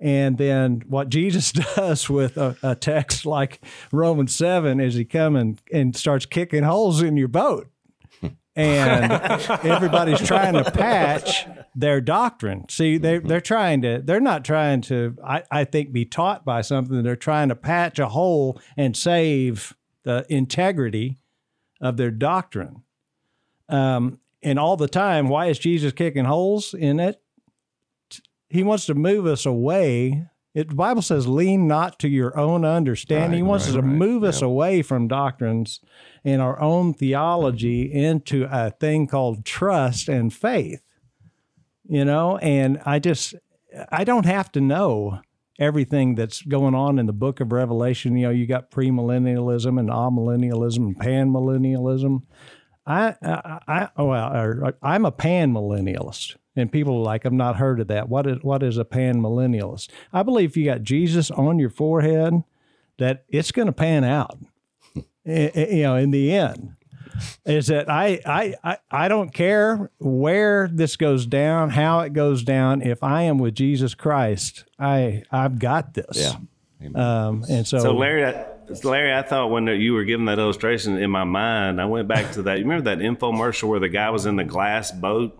And 0.01 0.39
then 0.39 0.83
what 0.87 1.09
Jesus 1.09 1.51
does 1.77 2.09
with 2.09 2.37
a, 2.37 2.57
a 2.63 2.75
text 2.77 3.27
like 3.27 3.65
Romans 3.91 4.35
7 4.37 4.81
is 4.81 4.95
he 4.95 5.05
comes 5.05 5.39
and, 5.39 5.63
and 5.73 5.97
starts 5.97 6.25
kicking 6.25 6.63
holes 6.63 7.03
in 7.03 7.17
your 7.17 7.29
boat. 7.29 7.69
And 8.57 9.13
everybody's 9.65 10.21
trying 10.21 10.55
to 10.55 10.71
patch 10.71 11.47
their 11.75 12.01
doctrine. 12.01 12.69
See, 12.69 12.99
they, 12.99 13.19
they're 13.19 13.41
trying 13.41 13.83
to, 13.83 14.01
they're 14.05 14.21
not 14.21 14.45
trying 14.45 14.81
to, 14.83 15.17
I, 15.25 15.43
I 15.51 15.65
think, 15.65 15.93
be 15.93 16.05
taught 16.05 16.45
by 16.45 16.61
something. 16.61 17.03
They're 17.03 17.17
trying 17.17 17.49
to 17.49 17.57
patch 17.57 17.99
a 17.99 18.09
hole 18.09 18.61
and 18.77 18.97
save 18.97 19.75
the 20.05 20.25
integrity 20.29 21.19
of 21.81 21.97
their 21.97 22.11
doctrine. 22.11 22.83
Um, 23.69 24.21
and 24.43 24.59
all 24.59 24.77
the 24.77 24.89
time, 24.89 25.29
why 25.29 25.47
is 25.47 25.59
Jesus 25.59 25.93
kicking 25.93 26.27
holes 26.27 26.75
in 26.75 27.01
it? 27.01 27.21
He 28.49 28.63
wants 28.63 28.87
to 28.87 28.95
move 28.95 29.27
us 29.27 29.47
away. 29.47 30.29
It, 30.55 30.69
the 30.69 30.75
Bible 30.75 31.03
says, 31.03 31.27
lean 31.27 31.67
not 31.67 31.99
to 31.99 32.09
your 32.09 32.39
own 32.39 32.65
understanding. 32.65 33.39
he 33.39 33.43
wants 33.43 33.65
right, 33.65 33.71
us 33.71 33.75
to 33.77 33.83
right. 33.83 33.97
move 33.97 34.23
us 34.23 34.41
away 34.41 34.83
from 34.83 35.09
doctrines 35.09 35.81
and 36.25 36.41
our 36.41 36.61
own 36.61 36.95
theology 36.95 37.93
into 37.93 38.47
a 38.51 38.71
thing 38.71 39.09
called 39.09 39.45
trust 39.45 40.09
and 40.09 40.33
faith. 40.33 40.81
You 41.87 42.05
know, 42.05 42.39
and 42.39 42.81
I 42.87 43.01
just, 43.01 43.35
I 43.91 44.05
don't 44.05 44.27
have 44.27 44.51
to 44.53 44.61
know 44.61 45.21
everything 45.59 46.15
that's 46.15 46.43
going 46.43 46.75
on 46.75 46.99
in 46.99 47.07
the 47.07 47.13
book 47.13 47.41
of 47.41 47.53
Revelation. 47.53 48.17
You 48.17 48.29
know, 48.29 48.33
you 48.33 48.47
got 48.47 48.71
premillennialism 48.71 49.79
and 49.79 49.89
amillennialism 49.89 50.77
and 50.77 50.99
panmillennialism. 50.99 52.23
I, 52.87 53.15
I, 53.23 53.61
I 53.67 53.89
oh, 53.97 54.07
well, 54.07 54.37
or, 54.37 54.75
I'm 54.83 55.05
a 55.07 55.13
panmillennialist, 55.13 56.37
and 56.57 56.71
people 56.71 56.99
are 56.99 57.03
like, 57.05 57.25
I've 57.27 57.33
not 57.33 57.57
heard 57.57 57.81
of 57.81 57.89
that. 57.89 58.09
What 58.09 58.27
is 58.27 58.39
what 58.43 58.63
is 58.63 58.77
a 58.79 58.85
panmillennialist? 58.85 59.89
I 60.13 60.23
believe 60.23 60.51
if 60.51 60.57
you 60.57 60.67
got 60.67 60.83
Jesus 60.83 61.31
on 61.31 61.59
your 61.59 61.71
forehead, 61.71 62.43
that 62.99 63.25
it's 63.29 63.53
going 63.53 63.67
to 63.67 63.73
pan 63.73 64.05
out. 64.05 64.39
I- 64.97 65.01
I- 65.01 65.31
eh, 65.31 65.51
eh, 65.55 65.75
you 65.77 65.83
know, 65.85 65.97
in 65.97 66.11
the 66.11 66.33
end, 66.35 66.75
is 67.47 67.69
that 67.69 67.89
I, 67.89 68.21
I 68.27 68.55
I 68.63 68.79
I 68.91 69.09
don't 69.09 69.33
care 69.33 69.91
where 69.99 70.69
this 70.71 70.97
goes 70.97 71.25
down, 71.27 71.71
how 71.71 72.01
it 72.01 72.13
goes 72.13 72.43
down. 72.43 72.83
If 72.83 73.03
I 73.03 73.23
am 73.23 73.39
with 73.39 73.55
Jesus 73.55 73.95
Christ, 73.95 74.65
I 74.79 75.23
I've 75.31 75.59
got 75.59 75.95
this. 75.95 76.17
Yeah. 76.17 76.35
Um, 76.95 77.45
and 77.49 77.67
so, 77.67 77.79
So 77.79 77.95
Larry, 77.95 78.27
I, 78.27 78.45
Larry, 78.83 79.15
I 79.15 79.23
thought 79.23 79.51
when 79.51 79.67
you 79.67 79.93
were 79.95 80.05
giving 80.05 80.27
that 80.27 80.39
illustration 80.39 80.97
in 80.97 81.11
my 81.11 81.25
mind, 81.25 81.81
I 81.81 81.85
went 81.87 82.09
back 82.09 82.33
to 82.33 82.43
that. 82.43 82.59
You 82.59 82.65
remember 82.65 82.95
that 82.95 82.99
infomercial 82.99 83.69
where 83.69 83.81
the 83.81 83.89
guy 83.89 84.11
was 84.11 84.27
in 84.27 84.37
the 84.37 84.45
glass 84.45 84.91
boat 84.91 85.39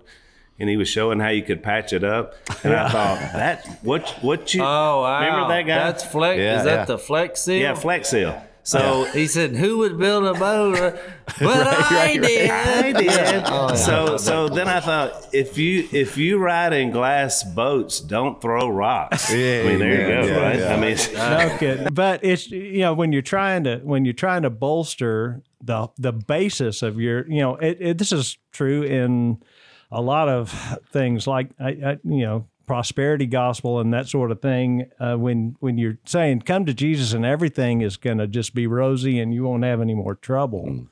and 0.59 0.69
he 0.69 0.77
was 0.77 0.89
showing 0.89 1.19
how 1.21 1.29
you 1.31 1.43
could 1.43 1.63
patch 1.63 1.93
it 1.93 2.05
up, 2.05 2.35
and 2.63 2.73
I 2.75 2.89
thought 2.89 3.19
that 3.33 3.79
what 3.83 4.09
what 4.23 4.55
you 4.55 4.63
oh 4.63 5.03
wow 5.03 5.21
remember 5.21 5.49
that 5.49 5.63
guy? 5.63 5.79
that's 5.91 6.05
flex 6.05 6.39
Yeah, 6.39 6.59
is 6.59 6.65
that 6.65 6.75
yeah. 6.75 6.85
the 6.85 6.99
flex 6.99 7.41
seal 7.41 7.61
yeah, 7.61 7.75
Flex 7.75 8.11
Seal. 8.11 8.41
So 8.65 9.05
he 9.05 9.27
said, 9.27 9.55
"Who 9.57 9.79
would 9.79 9.99
build 9.99 10.25
a 10.25 10.35
boat?" 10.35 10.99
But 11.39 11.67
I 11.67 12.17
did. 12.17 12.51
I 12.51 12.93
did. 12.93 13.43
Oh, 13.47 13.69
yeah. 13.71 13.75
So 13.75 14.17
so 14.17 14.49
then 14.49 14.69
I 14.69 14.81
thought 14.81 15.29
if 15.33 15.59
you 15.59 15.89
if 15.91 16.17
you 16.17 16.39
ride 16.39 16.73
in 16.73 16.91
glass 16.91 17.43
boats, 17.43 18.01
don't 18.01 18.41
throw 18.41 18.69
rocks. 18.69 19.33
Yeah, 19.33 19.63
I 19.65 19.69
mean 19.69 19.79
there 19.79 19.93
yeah, 19.93 20.01
you 20.01 20.07
go, 20.07 20.35
yeah, 20.35 20.47
right? 20.47 20.59
yeah. 20.59 20.75
I 20.75 20.81
mean 20.81 21.49
no 21.51 21.57
kidding. 21.59 21.95
But 21.95 22.25
it's 22.25 22.51
you 22.51 22.81
know 22.81 22.95
when 22.95 23.13
you're 23.13 23.23
trying 23.23 23.65
to 23.65 23.79
when 23.79 24.05
you're 24.05 24.15
trying 24.15 24.43
to 24.43 24.51
bolster 24.51 25.43
the 25.63 25.89
the 25.99 26.13
basis 26.13 26.83
of 26.83 27.01
your 27.01 27.27
you 27.29 27.41
know 27.41 27.57
it, 27.57 27.79
it, 27.81 27.99
this 27.99 28.13
is 28.13 28.39
true 28.53 28.83
in 28.83 29.43
a 29.91 30.01
lot 30.01 30.29
of 30.29 30.53
things 30.93 31.27
like 31.27 31.51
I, 31.59 31.69
I, 31.69 31.99
you 32.05 32.27
know 32.27 32.47
prosperity 32.67 33.27
gospel 33.27 33.81
and 33.81 33.93
that 33.93 34.09
sort 34.09 34.31
of 34.31 34.41
thing. 34.41 34.91
Uh, 34.99 35.17
when 35.17 35.57
when 35.61 35.79
you're 35.79 35.99
saying 36.05 36.41
come 36.41 36.65
to 36.67 36.75
Jesus 36.75 37.13
and 37.13 37.25
everything 37.25 37.81
is 37.81 37.97
going 37.97 38.19
to 38.19 38.27
just 38.27 38.55
be 38.55 38.67
rosy 38.67 39.19
and 39.21 39.35
you 39.35 39.45
won't 39.45 39.65
have 39.65 39.81
any 39.81 39.95
more 39.95 40.15
trouble. 40.15 40.65
Mm. 40.67 40.89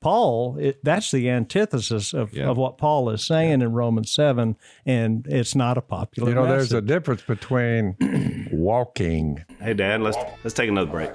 Paul, 0.00 0.56
it, 0.58 0.84
that's 0.84 1.10
the 1.10 1.28
antithesis 1.30 2.12
of, 2.12 2.32
Yeah. 2.32 2.48
of 2.48 2.56
what 2.56 2.78
Paul 2.78 3.10
is 3.10 3.24
saying 3.24 3.62
in 3.62 3.72
Romans 3.72 4.10
7, 4.10 4.56
and 4.86 5.26
it's 5.28 5.54
not 5.54 5.78
a 5.78 5.80
popular 5.80 6.30
You 6.30 6.34
know, 6.34 6.46
there's 6.46 6.72
a 6.72 6.80
difference 6.80 7.22
between 7.22 7.96
walking. 8.52 9.44
Hey, 9.60 9.74
Dad, 9.74 10.00
let's 10.00 10.16
let's 10.42 10.54
take 10.54 10.68
another 10.68 10.90
break. 10.90 11.10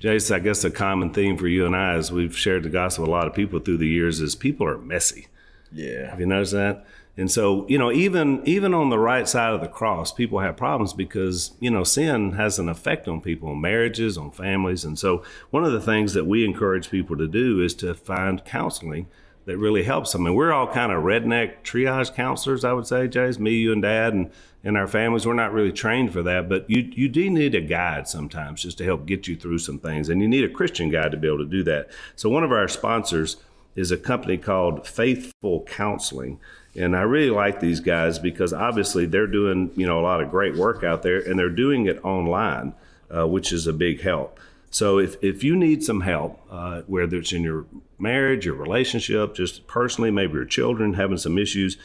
Jase, 0.00 0.32
I 0.32 0.40
guess 0.40 0.64
a 0.64 0.70
common 0.70 1.12
theme 1.12 1.36
for 1.36 1.46
you 1.46 1.64
and 1.64 1.76
I, 1.76 1.94
as 1.94 2.10
we've 2.10 2.36
shared 2.36 2.64
the 2.64 2.68
gospel 2.68 3.02
with 3.02 3.08
a 3.08 3.12
lot 3.12 3.28
of 3.28 3.34
people 3.34 3.60
through 3.60 3.76
the 3.78 3.86
years, 3.88 4.20
is 4.20 4.34
people 4.34 4.66
are 4.66 4.76
messy. 4.78 5.28
Yeah. 5.74 6.10
Have 6.10 6.20
you 6.20 6.26
noticed 6.26 6.52
that? 6.52 6.86
And 7.16 7.30
so, 7.30 7.66
you 7.68 7.76
know, 7.76 7.92
even 7.92 8.42
even 8.46 8.72
on 8.72 8.88
the 8.88 8.98
right 8.98 9.28
side 9.28 9.52
of 9.52 9.60
the 9.60 9.68
cross, 9.68 10.12
people 10.12 10.38
have 10.38 10.56
problems 10.56 10.94
because 10.94 11.52
you 11.60 11.70
know 11.70 11.84
sin 11.84 12.32
has 12.32 12.58
an 12.58 12.70
effect 12.70 13.06
on 13.06 13.20
people, 13.20 13.50
on 13.50 13.60
marriages, 13.60 14.16
on 14.16 14.30
families. 14.30 14.84
And 14.84 14.98
so, 14.98 15.22
one 15.50 15.64
of 15.64 15.72
the 15.72 15.80
things 15.80 16.14
that 16.14 16.24
we 16.24 16.44
encourage 16.44 16.90
people 16.90 17.16
to 17.18 17.28
do 17.28 17.60
is 17.60 17.74
to 17.74 17.94
find 17.94 18.44
counseling 18.44 19.08
that 19.44 19.58
really 19.58 19.82
helps 19.82 20.12
them. 20.12 20.24
And 20.24 20.36
we're 20.36 20.52
all 20.52 20.72
kind 20.72 20.92
of 20.92 21.02
redneck 21.02 21.62
triage 21.64 22.14
counselors, 22.14 22.64
I 22.64 22.72
would 22.72 22.86
say, 22.86 23.08
Jase, 23.08 23.38
me, 23.38 23.52
you, 23.56 23.72
and 23.72 23.82
Dad, 23.82 24.14
and 24.14 24.30
and 24.64 24.76
our 24.78 24.86
families. 24.86 25.26
We're 25.26 25.34
not 25.34 25.52
really 25.52 25.72
trained 25.72 26.14
for 26.14 26.22
that, 26.22 26.48
but 26.48 26.68
you 26.70 26.90
you 26.94 27.10
do 27.10 27.28
need 27.28 27.54
a 27.54 27.60
guide 27.60 28.08
sometimes 28.08 28.62
just 28.62 28.78
to 28.78 28.84
help 28.84 29.04
get 29.04 29.28
you 29.28 29.36
through 29.36 29.58
some 29.58 29.78
things, 29.78 30.08
and 30.08 30.22
you 30.22 30.28
need 30.28 30.44
a 30.44 30.48
Christian 30.48 30.88
guide 30.88 31.10
to 31.10 31.18
be 31.18 31.26
able 31.26 31.38
to 31.38 31.44
do 31.44 31.62
that. 31.64 31.90
So, 32.16 32.30
one 32.30 32.44
of 32.44 32.52
our 32.52 32.68
sponsors 32.68 33.36
is 33.74 33.90
a 33.90 33.96
company 33.96 34.36
called 34.36 34.86
Faithful 34.86 35.64
Counseling. 35.64 36.38
And 36.74 36.96
I 36.96 37.02
really 37.02 37.30
like 37.30 37.60
these 37.60 37.80
guys 37.80 38.18
because 38.18 38.52
obviously 38.52 39.06
they're 39.06 39.26
doing, 39.26 39.70
you 39.76 39.86
know, 39.86 40.00
a 40.00 40.02
lot 40.02 40.22
of 40.22 40.30
great 40.30 40.56
work 40.56 40.82
out 40.82 41.02
there 41.02 41.18
and 41.18 41.38
they're 41.38 41.50
doing 41.50 41.86
it 41.86 42.02
online, 42.04 42.74
uh, 43.10 43.26
which 43.26 43.52
is 43.52 43.66
a 43.66 43.72
big 43.72 44.00
help. 44.00 44.38
So 44.70 44.98
if, 44.98 45.22
if 45.22 45.44
you 45.44 45.54
need 45.54 45.84
some 45.84 46.00
help, 46.00 46.40
uh, 46.50 46.82
whether 46.86 47.18
it's 47.18 47.32
in 47.32 47.42
your 47.42 47.66
marriage, 47.98 48.46
your 48.46 48.54
relationship, 48.54 49.34
just 49.34 49.66
personally, 49.66 50.10
maybe 50.10 50.32
your 50.32 50.46
children 50.46 50.94
having 50.94 51.18
some 51.18 51.36
issues, 51.36 51.76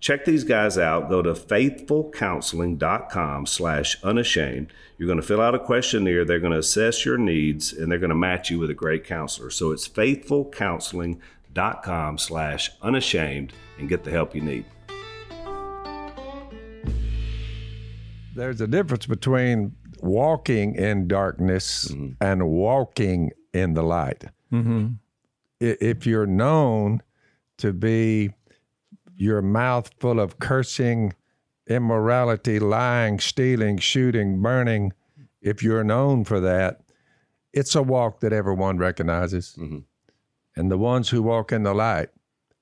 check 0.00 0.24
these 0.24 0.42
guys 0.44 0.78
out. 0.78 1.08
Go 1.08 1.22
to 1.22 1.32
faithfulcounseling.com 1.34 3.46
slash 3.46 4.02
unashamed. 4.02 4.72
You're 4.98 5.06
going 5.06 5.20
to 5.20 5.26
fill 5.26 5.40
out 5.40 5.54
a 5.54 5.58
questionnaire. 5.58 6.24
They're 6.24 6.40
going 6.40 6.52
to 6.52 6.58
assess 6.58 7.04
your 7.04 7.18
needs 7.18 7.72
and 7.72 7.90
they're 7.90 7.98
going 7.98 8.10
to 8.10 8.14
match 8.16 8.50
you 8.50 8.58
with 8.58 8.70
a 8.70 8.74
great 8.74 9.04
counselor. 9.04 9.50
So 9.50 9.70
it's 9.72 9.88
faithfulcounseling.com 9.88 12.18
slash 12.18 12.70
unashamed 12.82 13.52
and 13.78 13.88
get 13.88 14.04
the 14.04 14.10
help 14.10 14.34
you 14.34 14.42
need. 14.42 14.64
There's 18.34 18.60
a 18.60 18.66
difference 18.66 19.06
between 19.06 19.74
walking 20.00 20.74
in 20.76 21.08
darkness 21.08 21.88
mm-hmm. 21.88 22.12
and 22.20 22.46
walking 22.48 23.30
in 23.52 23.74
the 23.74 23.82
light. 23.82 24.24
Mm-hmm. 24.52 24.86
I- 25.62 25.76
If 25.80 26.06
you're 26.06 26.26
known 26.26 27.02
to 27.58 27.72
be 27.72 28.30
your 29.20 29.42
mouth 29.42 29.90
full 30.00 30.18
of 30.18 30.38
cursing, 30.38 31.12
immorality, 31.66 32.58
lying, 32.58 33.20
stealing, 33.20 33.76
shooting, 33.76 34.40
burning, 34.40 34.92
if 35.42 35.62
you're 35.62 35.84
known 35.84 36.24
for 36.24 36.40
that, 36.40 36.80
it's 37.52 37.74
a 37.74 37.82
walk 37.82 38.20
that 38.20 38.32
everyone 38.32 38.78
recognizes. 38.78 39.56
Mm-hmm. 39.58 39.80
And 40.56 40.70
the 40.70 40.78
ones 40.78 41.10
who 41.10 41.22
walk 41.22 41.52
in 41.52 41.64
the 41.64 41.74
light, 41.74 42.08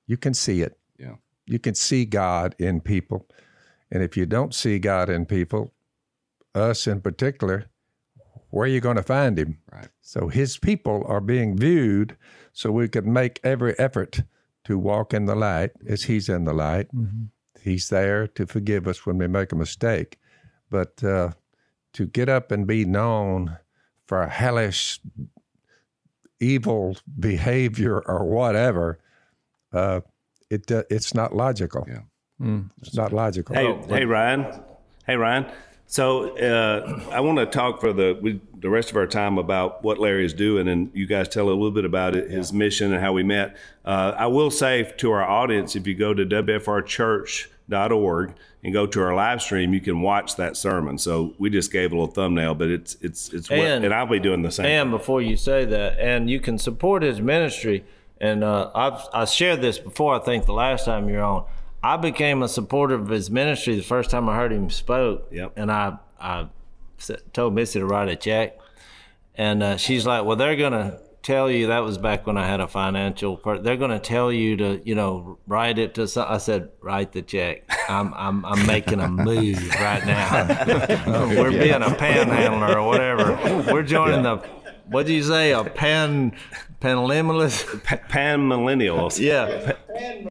you 0.05 0.17
can 0.17 0.33
see 0.33 0.61
it. 0.61 0.77
Yeah. 0.97 1.15
You 1.45 1.59
can 1.59 1.75
see 1.75 2.03
God 2.05 2.55
in 2.59 2.81
people. 2.81 3.25
And 3.89 4.03
if 4.03 4.17
you 4.17 4.25
don't 4.25 4.53
see 4.53 4.79
God 4.79 5.09
in 5.09 5.25
people, 5.25 5.71
us 6.53 6.87
in 6.87 6.99
particular, 6.99 7.67
where 8.49 8.65
are 8.65 8.67
you 8.67 8.81
going 8.81 8.97
to 8.97 9.03
find 9.03 9.39
him? 9.39 9.59
Right. 9.71 9.87
So 10.01 10.27
his 10.27 10.57
people 10.57 11.05
are 11.07 11.21
being 11.21 11.57
viewed 11.57 12.17
so 12.51 12.69
we 12.69 12.89
could 12.89 13.07
make 13.07 13.39
every 13.43 13.77
effort 13.79 14.23
to 14.69 14.77
walk 14.77 15.15
in 15.15 15.25
the 15.25 15.33
light 15.33 15.71
as 15.87 16.03
he's 16.03 16.29
in 16.29 16.43
the 16.43 16.53
light. 16.53 16.87
He's 17.59 17.89
there 17.89 18.27
to 18.27 18.45
forgive 18.45 18.87
us 18.87 19.03
when 19.03 19.17
we 19.17 19.27
make 19.27 19.51
a 19.51 19.55
mistake. 19.55 20.19
But 20.69 21.03
uh, 21.03 21.31
to 21.93 22.05
get 22.05 22.29
up 22.29 22.51
and 22.51 22.67
be 22.67 22.85
known 22.85 23.57
for 24.05 24.27
hellish, 24.27 24.99
evil 26.39 26.97
behavior 27.19 27.99
or 27.99 28.25
whatever, 28.25 28.99
uh, 29.73 30.01
it 30.51 30.71
uh, 30.71 30.83
it's 30.91 31.15
not 31.15 31.35
logical. 31.35 31.87
Yeah. 31.89 32.59
It's 32.83 32.95
not 32.95 33.11
logical. 33.11 33.55
Hey, 33.55 33.75
hey, 33.87 34.05
Ryan. 34.05 34.45
Hey, 35.07 35.15
Ryan. 35.15 35.47
So 35.91 36.37
uh, 36.37 37.01
I 37.11 37.19
want 37.21 37.39
to 37.39 37.47
talk 37.47 37.81
for 37.81 37.91
the 37.93 38.15
we, 38.21 38.39
the 38.59 38.69
rest 38.69 38.91
of 38.91 38.95
our 38.95 39.07
time 39.07 39.39
about 39.39 39.83
what 39.83 39.97
Larry 39.97 40.23
is 40.23 40.35
doing, 40.35 40.67
and 40.67 40.91
you 40.93 41.07
guys 41.07 41.27
tell 41.27 41.45
a 41.45 41.49
little 41.49 41.71
bit 41.71 41.83
about 41.83 42.15
it, 42.15 42.29
his 42.29 42.53
mission 42.53 42.93
and 42.93 43.01
how 43.01 43.11
we 43.11 43.23
met. 43.23 43.57
Uh, 43.83 44.13
I 44.15 44.27
will 44.27 44.51
say 44.51 44.83
to 44.97 45.09
our 45.11 45.23
audience, 45.23 45.75
if 45.75 45.87
you 45.87 45.95
go 45.95 46.13
to 46.13 46.27
wfrchurch.org 46.27 48.33
and 48.63 48.71
go 48.73 48.85
to 48.85 49.01
our 49.01 49.15
live 49.15 49.41
stream, 49.41 49.73
you 49.73 49.81
can 49.81 50.01
watch 50.01 50.35
that 50.35 50.55
sermon. 50.55 50.99
So 50.99 51.33
we 51.39 51.49
just 51.49 51.71
gave 51.71 51.91
a 51.91 51.95
little 51.95 52.13
thumbnail, 52.13 52.53
but 52.53 52.69
it's 52.69 52.95
it's 53.01 53.33
it's 53.33 53.49
what, 53.49 53.57
And- 53.57 53.83
and 53.83 53.91
I'll 53.91 54.05
be 54.05 54.19
doing 54.19 54.43
the 54.43 54.51
same. 54.51 54.67
And 54.67 54.91
before 54.91 55.23
you 55.23 55.35
say 55.37 55.65
that, 55.65 55.99
and 55.99 56.29
you 56.29 56.39
can 56.39 56.59
support 56.59 57.01
his 57.01 57.19
ministry. 57.19 57.83
And 58.21 58.43
uh, 58.43 58.69
I've 58.75 59.07
I 59.11 59.25
shared 59.25 59.61
this 59.61 59.79
before. 59.79 60.13
I 60.13 60.19
think 60.19 60.45
the 60.45 60.53
last 60.53 60.85
time 60.85 61.09
you're 61.09 61.23
on, 61.23 61.45
I 61.83 61.97
became 61.97 62.43
a 62.43 62.49
supporter 62.49 62.95
of 62.95 63.07
his 63.07 63.29
ministry 63.29 63.75
the 63.75 63.83
first 63.83 64.09
time 64.09 64.27
I 64.27 64.35
heard 64.35 64.51
him 64.51 64.69
spoke. 64.69 65.27
Yep. 65.31 65.53
And 65.55 65.71
I, 65.71 65.97
I 66.19 66.47
told 67.33 67.53
Missy 67.53 67.79
to 67.79 67.85
write 67.85 68.09
a 68.09 68.15
check, 68.15 68.57
and 69.35 69.63
uh, 69.63 69.77
she's 69.77 70.05
like, 70.05 70.25
"Well, 70.25 70.35
they're 70.35 70.57
gonna 70.57 70.99
tell 71.23 71.49
you 71.49 71.67
that 71.67 71.79
was 71.79 71.97
back 71.97 72.27
when 72.27 72.37
I 72.37 72.45
had 72.47 72.59
a 72.59 72.67
financial. 72.67 73.37
Per- 73.37 73.59
they're 73.59 73.77
gonna 73.77 73.99
tell 73.99 74.31
you 74.31 74.57
to 74.57 74.81
you 74.83 74.95
know 74.95 75.37
write 75.47 75.79
it 75.79 75.93
to." 75.95 76.07
Some-. 76.07 76.27
I 76.27 76.37
said, 76.37 76.69
"Write 76.81 77.13
the 77.13 77.21
check. 77.21 77.63
I'm 77.87 78.13
I'm 78.13 78.45
I'm 78.45 78.65
making 78.67 78.99
a 78.99 79.07
move 79.07 79.69
right 79.75 80.05
now. 80.05 81.27
We're 81.29 81.51
being 81.51 81.81
a 81.81 81.95
panhandler 81.95 82.77
or 82.77 82.87
whatever. 82.87 83.39
We're 83.71 83.83
joining 83.83 84.23
the." 84.23 84.37
What 84.89 85.05
do 85.05 85.13
you 85.13 85.21
say? 85.21 85.51
A 85.51 85.63
pan, 85.63 86.35
panlimalist? 86.81 87.83
Pa- 87.83 87.97
Pan 88.09 88.39
millennials. 88.49 89.19
Yeah, 89.19 89.73
Pan 89.95 90.27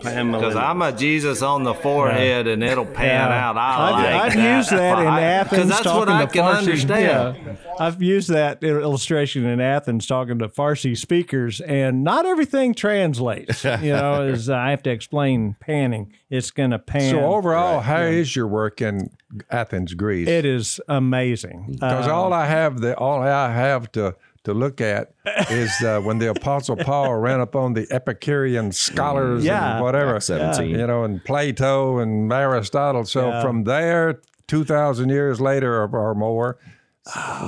because. 0.00 0.56
I'm 0.56 0.82
a 0.82 0.92
Jesus 0.92 1.42
on 1.42 1.64
the 1.64 1.74
forehead, 1.74 2.46
and 2.46 2.62
it'll 2.62 2.84
pan 2.86 3.06
Yeah. 3.30 3.48
out. 3.50 3.56
I 3.56 3.90
like 3.90 3.94
I've, 4.06 4.22
I've 4.22 4.34
that. 4.34 4.56
used 4.58 4.70
that 4.70 4.98
in 4.98 5.06
I- 5.06 5.20
Athens. 5.22 5.68
that's 5.68 5.84
what 5.84 6.06
talking 6.06 6.14
I 6.14 6.24
to 6.26 6.32
can 6.32 6.44
Farsi- 6.44 6.58
understand. 6.58 7.36
Yeah. 7.46 7.54
I've 7.80 8.02
used 8.02 8.28
that 8.30 8.62
illustration 8.64 9.44
in 9.46 9.60
Athens 9.60 10.06
talking 10.06 10.38
to 10.40 10.48
Farsi 10.48 10.96
speakers, 10.96 11.60
and 11.60 12.02
not 12.04 12.26
everything 12.26 12.74
translates. 12.74 13.64
You 13.88 13.92
know, 13.92 14.22
as 14.22 14.50
I 14.50 14.70
have 14.70 14.82
to 14.84 14.90
explain 14.90 15.54
panning, 15.60 16.12
it's 16.30 16.50
going 16.50 16.70
to 16.70 16.78
pan. 16.78 17.10
So 17.14 17.20
overall, 17.24 17.80
how 17.80 18.00
is 18.02 18.34
your 18.34 18.46
work 18.48 18.80
in 18.82 19.10
Athens, 19.50 19.94
Greece? 19.94 20.26
it 20.28 20.44
is 20.44 20.80
amazing. 20.88 21.66
Because 21.72 22.06
Uh, 22.08 22.14
all 22.14 22.32
I 22.32 22.46
have, 22.46 22.80
the 22.80 22.96
all 22.96 23.22
I 23.22 23.52
have 23.52 23.90
to 23.92 24.14
to 24.48 24.54
look 24.54 24.80
at 24.80 25.12
is 25.50 25.70
uh, 25.82 26.00
when 26.00 26.18
the 26.18 26.30
Apostle 26.30 26.76
Paul 26.76 27.14
ran 27.16 27.40
up 27.40 27.54
on 27.54 27.74
the 27.74 27.86
Epicurean 27.90 28.72
scholars 28.72 29.44
Yeah. 29.44 29.74
and 29.76 29.84
whatever, 29.84 30.16
Acts 30.16 30.26
17. 30.26 30.70
you 30.70 30.86
know, 30.86 31.04
and 31.04 31.22
Plato 31.24 31.98
and 31.98 32.32
Aristotle. 32.32 33.04
So 33.04 33.28
Yeah. 33.28 33.42
from 33.42 33.64
there, 33.64 34.20
two 34.46 34.64
thousand 34.64 35.10
years 35.10 35.40
later 35.40 35.82
or, 35.82 35.88
or 35.96 36.14
more, 36.14 36.58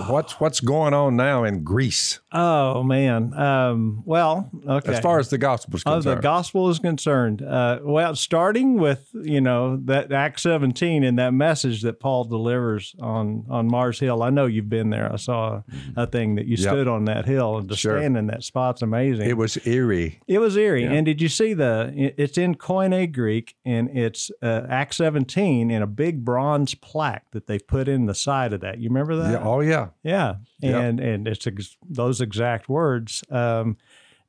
what's 0.08 0.40
what's 0.40 0.60
going 0.60 0.94
on 0.94 1.16
now 1.16 1.44
in 1.44 1.64
Greece 1.64 2.20
oh 2.32 2.82
man. 2.82 3.34
Um, 3.34 4.02
well, 4.04 4.50
okay. 4.66 4.92
as 4.94 5.00
far 5.00 5.18
as 5.18 5.30
the 5.30 5.38
gospel 5.38 5.76
is 5.76 5.82
concerned, 5.84 6.06
Oh, 6.06 6.14
the 6.14 6.20
gospel 6.20 6.68
is 6.70 6.78
concerned. 6.78 7.42
Uh, 7.42 7.80
well, 7.82 8.14
starting 8.14 8.78
with 8.78 9.08
you 9.14 9.40
know 9.40 9.76
that 9.84 10.12
Acts 10.12 10.42
17 10.42 11.04
and 11.04 11.18
that 11.18 11.32
message 11.32 11.82
that 11.82 12.00
Paul 12.00 12.24
delivers 12.24 12.94
on 13.00 13.46
on 13.50 13.66
Mars 13.66 13.98
Hill. 14.00 14.22
I 14.22 14.30
know 14.30 14.46
you've 14.46 14.68
been 14.70 14.90
there. 14.90 15.12
I 15.12 15.16
saw 15.16 15.62
a 15.96 16.06
thing 16.06 16.36
that 16.36 16.46
you 16.46 16.56
stood 16.56 16.88
on 16.88 17.04
that 17.06 17.26
hill 17.26 17.58
and 17.58 17.68
to 17.68 17.76
Sure. 17.76 17.98
stand 17.98 18.16
in 18.16 18.26
that 18.28 18.42
spot's 18.44 18.82
amazing. 18.82 19.28
it 19.28 19.36
was 19.36 19.58
eerie. 19.66 20.20
It 20.26 20.38
was 20.38 20.56
eerie. 20.56 20.84
And 20.84 21.06
did 21.06 21.20
you 21.20 21.28
see 21.28 21.54
the? 21.54 21.92
It's 22.16 22.38
in 22.38 22.54
Koine 22.54 23.12
Greek, 23.12 23.56
and 23.64 23.90
it's 23.96 24.30
uh, 24.42 24.66
Act 24.68 24.94
17 24.94 25.70
in 25.70 25.82
a 25.82 25.86
big 25.86 26.24
bronze 26.24 26.74
plaque 26.74 27.24
that 27.32 27.46
they 27.46 27.58
put 27.58 27.88
in 27.88 28.06
the 28.06 28.14
side 28.14 28.52
of 28.52 28.60
that. 28.60 28.78
You 28.78 28.88
remember 28.88 29.16
that? 29.16 29.32
Yeah, 29.32 29.42
oh 29.42 29.60
yeah, 29.60 29.88
Yeah, 30.02 30.36
Yep. 30.60 30.82
and 30.82 31.00
and 31.00 31.28
it's 31.28 31.46
ex- 31.46 31.76
those 31.88 32.20
exact 32.20 32.68
words. 32.68 33.24
Um, 33.30 33.76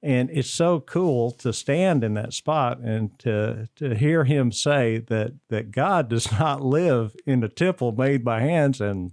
and 0.04 0.32
it's 0.32 0.50
so 0.50 0.80
cool 0.80 1.32
to 1.32 1.54
stand 1.54 2.04
in 2.04 2.16
that 2.16 2.34
spot 2.34 2.80
and 2.80 3.18
to 3.20 3.70
to 3.76 3.96
hear 3.96 4.24
him 4.24 4.52
say 4.52 4.98
that 4.98 5.34
that 5.50 5.72
God 5.72 6.10
does 6.10 6.32
not 6.40 6.62
live 6.62 7.16
in 7.26 7.44
a 7.44 7.50
temple 7.50 7.92
made 7.92 8.24
by 8.24 8.42
hands 8.42 8.82
and 8.82 9.12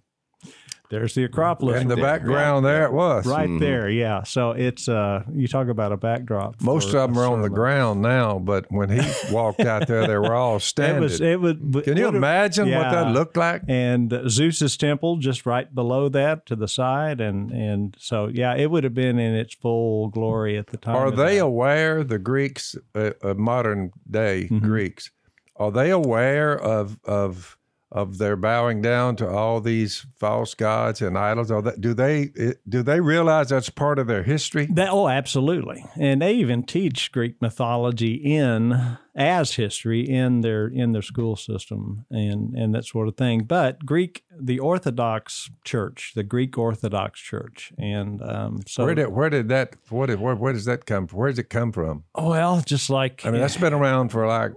there's 0.90 1.14
the 1.14 1.24
Acropolis. 1.24 1.80
In 1.82 1.88
the 1.88 1.96
background, 1.96 2.64
there 2.64 2.84
it 2.84 2.92
was. 2.92 3.26
right 3.26 3.58
there, 3.60 3.88
yeah. 3.90 4.22
So 4.22 4.52
it's 4.52 4.88
uh, 4.88 5.22
you 5.32 5.46
talk 5.48 5.68
about 5.68 5.92
a 5.92 5.96
backdrop. 5.96 6.60
Most 6.62 6.86
of 6.94 7.12
them 7.14 7.18
are 7.18 7.26
on 7.26 7.42
the 7.42 7.50
ground 7.50 8.00
now, 8.00 8.38
but 8.38 8.64
when 8.70 8.88
he 8.90 9.00
walked 9.32 9.60
out 9.60 9.86
there, 9.86 10.06
they 10.06 10.16
were 10.16 10.34
all 10.34 10.58
standing. 10.60 11.04
It 11.04 11.10
standing. 11.10 11.40
was. 11.42 11.60
It 11.60 11.72
would. 11.74 11.84
Can 11.84 11.96
you 11.96 12.04
would've- 12.06 12.16
imagine 12.16 12.70
what 12.70 12.90
that 12.90 13.12
looked 13.12 13.36
like? 13.36 13.62
and 13.68 14.12
uh, 14.12 14.28
Zeus's 14.28 14.76
temple 14.76 15.16
just 15.18 15.44
right 15.46 15.72
below 15.74 16.08
that 16.08 16.46
to 16.46 16.56
the 16.56 16.68
side, 16.68 17.20
and 17.20 17.50
and 17.50 17.94
so 17.98 18.28
yeah, 18.28 18.54
it 18.54 18.70
would 18.70 18.84
have 18.84 18.94
been 18.94 19.18
in 19.18 19.34
its 19.34 19.54
full 19.54 20.08
glory 20.08 20.56
at 20.56 20.68
the 20.68 20.76
time. 20.78 20.96
Are 20.96 21.10
they 21.10 21.36
that. 21.36 21.44
aware, 21.44 22.02
the 22.04 22.18
Greeks, 22.18 22.76
uh, 22.94 23.10
uh, 23.22 23.34
modern 23.34 23.92
day 24.10 24.48
Mm-hmm. 24.50 24.66
Greeks, 24.66 25.10
are 25.56 25.70
they 25.70 25.90
aware 25.90 26.56
of 26.58 26.98
of 27.04 27.57
of 27.90 28.18
their 28.18 28.36
bowing 28.36 28.82
down 28.82 29.16
to 29.16 29.28
all 29.28 29.60
these 29.60 30.06
false 30.18 30.54
gods 30.54 31.00
and 31.00 31.16
idols? 31.16 31.50
Do 31.80 31.94
they 31.94 32.30
do 32.68 32.82
they 32.82 33.00
realize 33.00 33.48
that's 33.48 33.70
part 33.70 33.98
of 33.98 34.06
their 34.06 34.22
history? 34.22 34.66
That, 34.66 34.90
oh, 34.90 35.08
absolutely, 35.08 35.84
and 35.96 36.20
they 36.20 36.34
even 36.34 36.64
teach 36.64 37.12
Greek 37.12 37.40
mythology 37.40 38.14
in 38.14 38.98
as 39.16 39.54
history 39.54 40.08
in 40.08 40.42
their 40.42 40.68
in 40.68 40.92
their 40.92 41.02
school 41.02 41.34
system 41.34 42.06
and 42.10 42.54
and 42.54 42.74
that 42.74 42.84
sort 42.84 43.08
of 43.08 43.16
thing. 43.16 43.44
But 43.44 43.84
Greek, 43.84 44.24
the 44.38 44.58
Orthodox 44.58 45.50
Church, 45.64 46.12
the 46.14 46.22
Greek 46.22 46.56
Orthodox 46.56 47.18
Church, 47.20 47.72
and 47.78 48.22
um, 48.22 48.60
so 48.66 48.84
Where 48.84 48.94
did 48.94 49.08
where 49.08 49.30
did 49.30 49.48
that 49.48 49.76
what 49.88 50.06
did, 50.06 50.20
where, 50.20 50.34
where 50.34 50.52
does 50.52 50.66
that 50.66 50.86
come 50.86 51.06
from? 51.06 51.18
Where 51.18 51.30
does 51.30 51.38
it 51.38 51.50
come 51.50 51.72
from? 51.72 52.04
well, 52.14 52.60
just 52.60 52.90
like 52.90 53.24
I 53.24 53.30
mean, 53.30 53.40
that's 53.40 53.56
been 53.56 53.72
around 53.74 54.10
for 54.10 54.26
like 54.26 54.52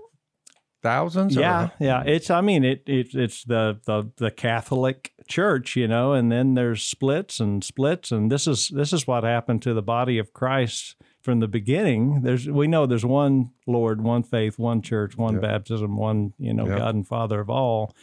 thousands. 0.82 1.38
or- 1.38 1.42
yeah, 1.42 1.70
yeah. 1.80 2.04
It's 2.06 2.30
I 2.30 2.42
mean 2.42 2.64
it, 2.64 2.84
it 2.88 3.14
it's 3.14 3.44
the, 3.44 3.80
the 3.86 4.12
the 4.18 4.32
Catholic 4.32 5.14
Church, 5.28 5.76
you 5.76 5.88
know, 5.88 6.14
and 6.14 6.32
then 6.32 6.56
there's 6.56 6.84
splits 6.84 7.40
and 7.40 7.64
splits, 7.64 8.12
and 8.12 8.32
this 8.32 8.48
is 8.48 8.70
this 8.70 8.92
is 8.94 9.08
what 9.08 9.24
happened 9.24 9.62
to 9.64 9.74
the 9.74 9.82
body 9.82 10.18
of 10.18 10.34
Christ 10.34 10.96
from 11.22 11.40
the 11.40 11.48
beginning. 11.48 12.22
There's 12.24 12.48
we 12.50 12.68
know 12.68 12.86
there's 12.86 13.06
one 13.06 13.52
Lord, 13.68 14.02
one 14.02 14.24
faith, 14.24 14.60
one 14.60 14.82
church, 14.82 15.16
one 15.18 15.40
baptism, 15.40 15.96
one 15.96 16.34
you 16.38 16.54
know 16.54 16.68
Yeah. 16.68 16.78
God 16.80 16.96
and 16.96 17.08
Father 17.08 17.40
of 17.40 17.50
all. 17.50 17.96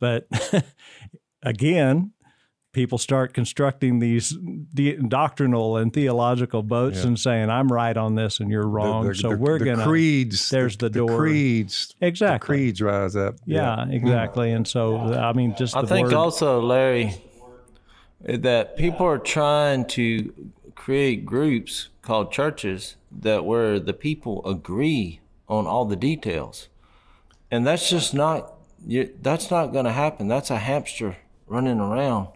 But 0.00 0.26
again, 1.42 2.12
people 2.72 2.98
start 2.98 3.32
constructing 3.32 3.98
these 3.98 4.30
de- 4.74 4.96
doctrinal 4.96 5.76
and 5.78 5.92
theological 5.92 6.62
boats 6.62 7.02
and 7.04 7.18
saying 7.18 7.48
I'm 7.50 7.68
right 7.72 7.96
on 7.96 8.14
this 8.14 8.40
and 8.40 8.50
you're 8.50 8.68
wrong. 8.68 9.06
the- 9.08 9.14
so 9.14 9.30
the- 9.30 9.36
we're 9.36 9.58
the 9.58 9.64
gonna 9.64 9.84
creeds. 9.84 10.50
there's 10.50 10.76
the 10.76 10.90
door. 10.90 11.16
creeds. 11.16 11.94
Exactly. 12.00 12.56
The 12.56 12.60
creeds 12.60 12.82
rise 12.82 13.16
up. 13.16 13.36
Yeah, 13.46 13.84
hmm. 13.84 13.92
exactly. 13.92 14.52
And 14.52 14.66
so, 14.68 14.96
I 14.98 15.32
mean, 15.32 15.54
just 15.56 15.76
I 15.76 15.80
the 15.82 15.86
think 15.86 16.06
word, 16.08 16.14
also, 16.14 16.60
Larry, 16.60 17.14
that 18.22 18.76
people 18.76 19.06
are 19.06 19.18
trying 19.18 19.84
to 19.86 20.32
create 20.74 21.24
groups 21.24 21.88
called 22.02 22.32
churches 22.32 22.96
that 23.10 23.44
where 23.44 23.78
the 23.80 23.92
people 23.92 24.44
agree 24.46 25.20
on 25.48 25.66
all 25.66 25.84
the 25.84 25.96
details, 25.96 26.68
and 27.50 27.66
that's 27.66 27.88
just 27.88 28.12
not 28.14 28.52
you, 28.86 29.12
that's 29.22 29.50
not 29.50 29.68
going 29.72 29.86
to 29.86 29.92
happen. 29.92 30.28
That's 30.28 30.50
a 30.50 30.58
hamster 30.58 31.16
running 31.46 31.80
around, 31.80 32.28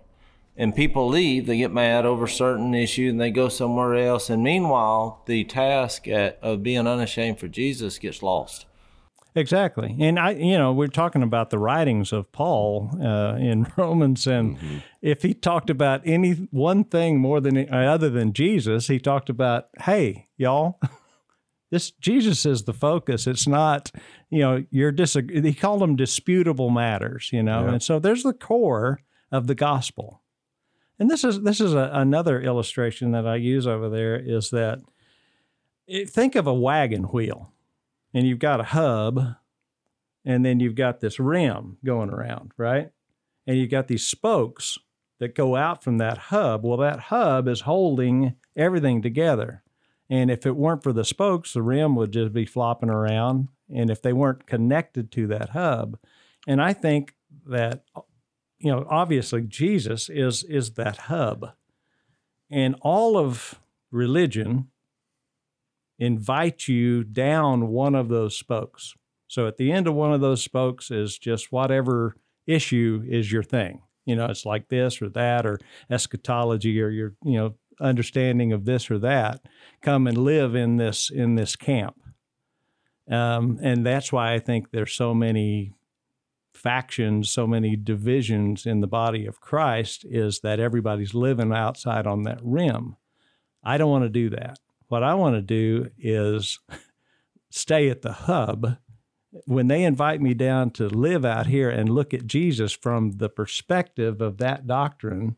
and 0.57 0.74
people 0.74 1.09
leave. 1.09 1.46
They 1.46 1.59
get 1.59 1.72
mad 1.72 2.05
over 2.05 2.26
certain 2.26 2.74
issue 2.74 3.09
and 3.11 3.20
they 3.20 3.30
go 3.30 3.48
somewhere 3.48 3.94
else. 3.94 4.28
And 4.30 4.42
meanwhile, 4.42 5.22
the 5.26 5.44
task 5.44 6.07
at, 6.09 6.38
of 6.42 6.62
being 6.62 6.86
unashamed 6.86 7.38
for 7.40 7.48
Jesus 7.48 7.98
gets 7.98 8.22
lost. 8.22 8.66
exactly. 9.34 9.96
And 9.98 10.18
I, 10.18 10.32
you 10.32 10.59
know, 10.59 10.72
we're 10.72 10.88
talking 10.88 11.22
about 11.22 11.50
the 11.50 11.59
writings 11.59 12.12
of 12.12 12.30
Paul 12.32 12.90
uh, 13.00 13.36
in 13.36 13.66
Romans, 13.76 14.26
and 14.26 14.82
if 15.00 15.22
he 15.22 15.32
talked 15.32 15.70
about 15.70 16.03
any 16.05 16.32
one 16.50 16.84
thing 16.84 17.18
more 17.18 17.40
than 17.40 17.57
uh, 17.57 17.76
other 17.76 18.11
than 18.11 18.34
Jesus, 18.34 18.88
he 18.88 18.98
talked 18.98 19.30
about, 19.30 19.68
hey, 19.82 20.28
y'all. 20.36 20.78
This 21.70 21.90
Jesus 21.90 22.44
is 22.44 22.64
the 22.64 22.74
focus. 22.74 23.26
It's 23.26 23.48
not, 23.48 23.90
you 24.28 24.40
know, 24.40 24.62
you're 24.70 24.92
disag- 24.92 25.42
He 25.42 25.55
called 25.55 25.80
them 25.80 25.96
disputable 25.96 26.68
matters, 26.68 27.30
you 27.32 27.42
know, 27.42 27.66
and 27.66 27.82
so 27.82 27.98
there's 27.98 28.24
the 28.24 28.34
core 28.34 29.00
of 29.30 29.46
the 29.46 29.55
gospel. 29.55 30.21
And 30.99 31.11
this 31.11 31.24
is 31.24 31.43
this 31.43 31.61
is 31.61 31.74
a, 31.74 31.90
another 31.93 32.40
illustration 32.40 33.12
that 33.12 33.26
I 33.26 33.36
use 33.36 33.66
over 33.66 33.88
there 33.88 34.16
is 34.16 34.51
that 34.51 34.80
it, 35.86 36.11
think 36.11 36.34
of 36.34 36.47
a 36.47 36.55
wagon 36.55 37.05
wheel, 37.05 37.53
and 38.14 38.26
you've 38.26 38.38
got 38.38 38.61
a 38.61 38.64
hub, 38.64 39.36
and 40.24 40.45
then 40.45 40.61
you've 40.61 40.74
got 40.74 41.01
this 41.01 41.18
rim 41.18 41.78
going 41.84 42.11
around, 42.11 42.53
right? 42.57 42.90
And 43.47 43.59
you've 43.59 43.70
got 43.70 43.88
these 43.88 44.07
spokes 44.07 44.78
that 45.18 45.34
go 45.34 45.57
out 45.57 45.82
from 45.82 45.99
that 45.99 46.18
hub. 46.18 46.64
Well, 46.64 46.78
that 46.78 47.01
hub 47.01 47.49
is 47.49 47.62
holding 47.62 48.34
everything 48.57 49.03
together. 49.03 49.62
And 50.11 50.30
if 50.30 50.47
it 50.47 50.57
weren't 50.57 50.82
for 50.82 50.93
the 50.93 51.05
spokes, 51.05 51.55
the 51.55 51.62
rim 51.62 51.97
would 51.97 52.12
just 52.12 52.32
be 52.32 52.45
flopping 52.45 52.90
around. 52.90 53.49
And 53.74 53.88
if 53.88 54.03
they 54.03 54.12
weren't 54.12 54.47
connected 54.47 55.11
to 55.12 55.26
that 55.28 55.51
hub, 55.51 55.99
and 56.47 56.61
I 56.61 56.72
think 56.72 57.14
that 57.47 57.84
you 58.62 58.70
know, 58.70 58.86
obviously 58.88 59.42
Jesus 59.42 60.08
is 60.08 60.44
is 60.44 60.72
that 60.72 60.96
hub. 60.96 61.50
And 62.50 62.76
all 62.82 63.16
of 63.16 63.60
religion 63.90 64.68
invites 65.98 66.68
you 66.68 67.02
down 67.02 67.68
one 67.68 67.94
of 67.94 68.08
those 68.08 68.36
spokes. 68.36 68.94
So 69.26 69.46
at 69.46 69.56
the 69.56 69.72
end 69.72 69.88
of 69.88 69.94
one 69.94 70.12
of 70.12 70.20
those 70.20 70.42
spokes 70.42 70.90
is 70.90 71.18
just 71.18 71.50
whatever 71.50 72.16
issue 72.46 73.02
is 73.08 73.32
your 73.32 73.42
thing. 73.42 73.82
You 74.04 74.16
know, 74.16 74.26
it's 74.26 74.44
like 74.44 74.68
this 74.68 75.00
or 75.00 75.08
that 75.10 75.46
or 75.46 75.58
eschatology 75.90 76.80
or 76.80 76.90
your, 76.90 77.14
you 77.24 77.38
know, 77.38 77.54
understanding 77.80 78.52
of 78.52 78.64
this 78.64 78.90
or 78.90 78.98
that. 78.98 79.40
Come 79.80 80.06
and 80.06 80.18
live 80.18 80.54
in 80.54 80.76
this 80.76 81.10
in 81.10 81.34
this 81.34 81.56
camp. 81.56 81.96
Um, 83.10 83.58
and 83.62 83.84
that's 83.84 84.12
why 84.12 84.34
I 84.34 84.38
think 84.38 84.70
there's 84.70 84.92
so 84.92 85.14
many 85.14 85.72
factions, 86.62 87.30
so 87.30 87.46
many 87.46 87.76
divisions 87.76 88.66
in 88.66 88.80
the 88.80 88.86
body 88.86 89.26
of 89.26 89.40
Christ 89.40 90.04
is 90.08 90.40
that 90.40 90.60
everybody's 90.60 91.14
living 91.14 91.52
outside 91.52 92.06
on 92.06 92.22
that 92.22 92.38
rim. 92.42 92.96
I 93.62 93.78
don't 93.78 93.90
want 93.90 94.04
to 94.04 94.08
do 94.08 94.30
that. 94.30 94.58
What 94.88 95.02
I 95.02 95.14
want 95.14 95.36
to 95.36 95.42
do 95.42 95.90
is 95.98 96.58
stay 97.50 97.88
at 97.88 98.02
the 98.02 98.12
hub. 98.12 98.78
When 99.46 99.68
they 99.68 99.84
invite 99.84 100.20
me 100.20 100.34
down 100.34 100.70
to 100.72 100.88
live 100.88 101.24
out 101.24 101.46
here 101.46 101.70
and 101.70 101.88
look 101.88 102.12
at 102.12 102.26
Jesus 102.26 102.72
from 102.72 103.12
the 103.12 103.28
perspective 103.28 104.20
of 104.20 104.38
that 104.38 104.66
doctrine, 104.66 105.36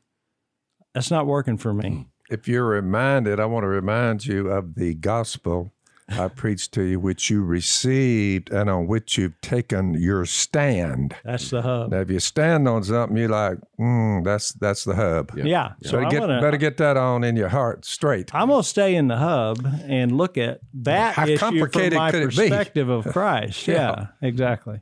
that's 0.93 1.11
not 1.11 1.27
working 1.27 1.59
for 1.59 1.73
me. 1.73 2.07
If 2.31 2.49
you're 2.49 2.67
reminded, 2.67 3.39
I 3.39 3.45
want 3.45 3.65
to 3.65 3.69
remind 3.69 4.27
you 4.27 4.49
of 4.49 4.75
the 4.75 4.95
gospel 4.95 5.74
I 6.07 6.29
preached 6.29 6.73
to 6.73 6.83
you, 6.83 7.01
which 7.01 7.31
you 7.31 7.43
received 7.43 8.51
and 8.53 8.69
on 8.69 8.87
which 8.87 9.17
you've 9.17 9.41
taken 9.41 9.95
your 9.95 10.27
stand. 10.27 11.17
That's 11.25 11.49
the 11.49 11.63
hub. 11.63 11.93
Now, 11.93 12.01
if 12.01 12.11
you 12.11 12.21
stand 12.21 12.69
on 12.69 12.85
something, 12.85 13.17
you're 13.17 13.31
like, 13.31 13.57
mm, 13.81 14.23
that's 14.23 14.53
that's 14.53 14.85
the 14.85 14.95
hub. 14.95 15.33
yeah. 15.35 15.73
So 15.83 15.91
So 15.93 16.01
I 16.01 16.11
get, 16.11 16.21
wanna, 16.21 16.41
better 16.43 16.59
get 16.59 16.77
that 16.77 16.99
on 16.99 17.25
in 17.25 17.37
your 17.37 17.49
heart 17.49 17.87
straight. 17.87 18.35
I'm 18.35 18.49
gonna 18.49 18.63
stay 18.63 18.95
in 18.97 19.09
the 19.09 19.17
hub 19.17 19.67
and 19.85 20.13
look 20.13 20.37
at 20.37 20.61
that 20.83 21.15
How 21.15 21.25
issue 21.25 21.39
from 21.39 21.59
complicated 21.59 21.99
my 21.99 22.11
could 22.11 22.23
it 22.25 22.31
be? 22.31 22.37
perspective 22.37 22.89
of 22.91 23.07
Christ. 23.13 23.67
yeah, 23.67 24.09
exactly. 24.21 24.81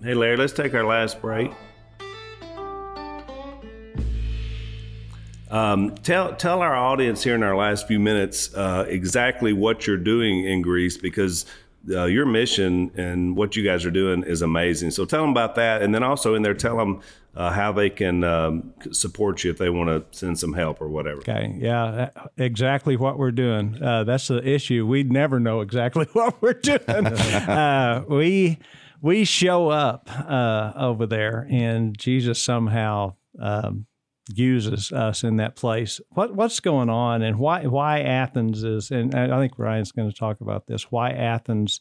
Hey, 0.00 0.14
Larry, 0.14 0.36
let's 0.36 0.52
take 0.52 0.74
our 0.74 0.84
last 0.84 1.20
break. 1.20 1.50
Um, 5.54 5.94
tell 5.98 6.34
tell 6.34 6.62
our 6.62 6.74
audience 6.74 7.22
here 7.22 7.36
in 7.36 7.44
our 7.44 7.56
last 7.56 7.86
few 7.86 8.00
minutes 8.00 8.52
uh, 8.56 8.86
exactly 8.88 9.52
what 9.52 9.86
you're 9.86 9.96
doing 9.96 10.44
in 10.44 10.62
Greece 10.62 10.96
because 10.96 11.46
uh, 11.90 12.06
your 12.06 12.26
mission 12.26 12.90
and 12.96 13.36
what 13.36 13.54
you 13.54 13.62
guys 13.62 13.84
are 13.84 13.92
doing 13.92 14.24
is 14.24 14.42
amazing. 14.42 14.90
So 14.90 15.04
tell 15.04 15.20
them 15.20 15.30
about 15.30 15.54
that, 15.54 15.80
and 15.80 15.94
then 15.94 16.02
also 16.02 16.34
in 16.34 16.42
there 16.42 16.54
tell 16.54 16.76
them 16.76 17.02
uh, 17.36 17.52
how 17.52 17.70
they 17.70 17.88
can 17.88 18.24
um, 18.24 18.74
support 18.90 19.44
you 19.44 19.50
if 19.52 19.58
they 19.58 19.70
want 19.70 19.90
to 19.90 20.18
send 20.18 20.40
some 20.40 20.54
help 20.54 20.80
or 20.80 20.88
whatever. 20.88 21.18
Okay. 21.18 21.54
Yeah, 21.56 22.10
exactly 22.36 22.96
what 22.96 23.16
we're 23.16 23.30
doing. 23.30 23.80
Uh, 23.80 24.02
that's 24.02 24.26
the 24.26 24.44
issue. 24.44 24.84
We 24.84 25.04
never 25.04 25.38
know 25.38 25.60
exactly 25.60 26.06
what 26.14 26.42
we're 26.42 26.54
doing. 26.54 26.80
uh, 26.88 28.02
we 28.08 28.58
we 29.00 29.24
show 29.24 29.68
up 29.68 30.10
uh, 30.10 30.72
over 30.74 31.06
there, 31.06 31.46
and 31.48 31.96
Jesus 31.96 32.42
somehow 32.42 33.14
um, 33.38 33.86
uses 34.28 34.92
us 34.92 35.22
in 35.22 35.36
that 35.36 35.56
place. 35.56 36.00
What 36.10 36.34
what's 36.34 36.60
going 36.60 36.88
on, 36.88 37.22
and 37.22 37.38
why 37.38 37.66
why 37.66 38.00
Athens 38.00 38.64
is, 38.64 38.90
and 38.90 39.14
I 39.14 39.38
think 39.38 39.58
Ryan's 39.58 39.92
going 39.92 40.10
to 40.10 40.16
talk 40.16 40.40
about 40.40 40.66
this. 40.66 40.90
Why 40.90 41.10
Athens 41.10 41.80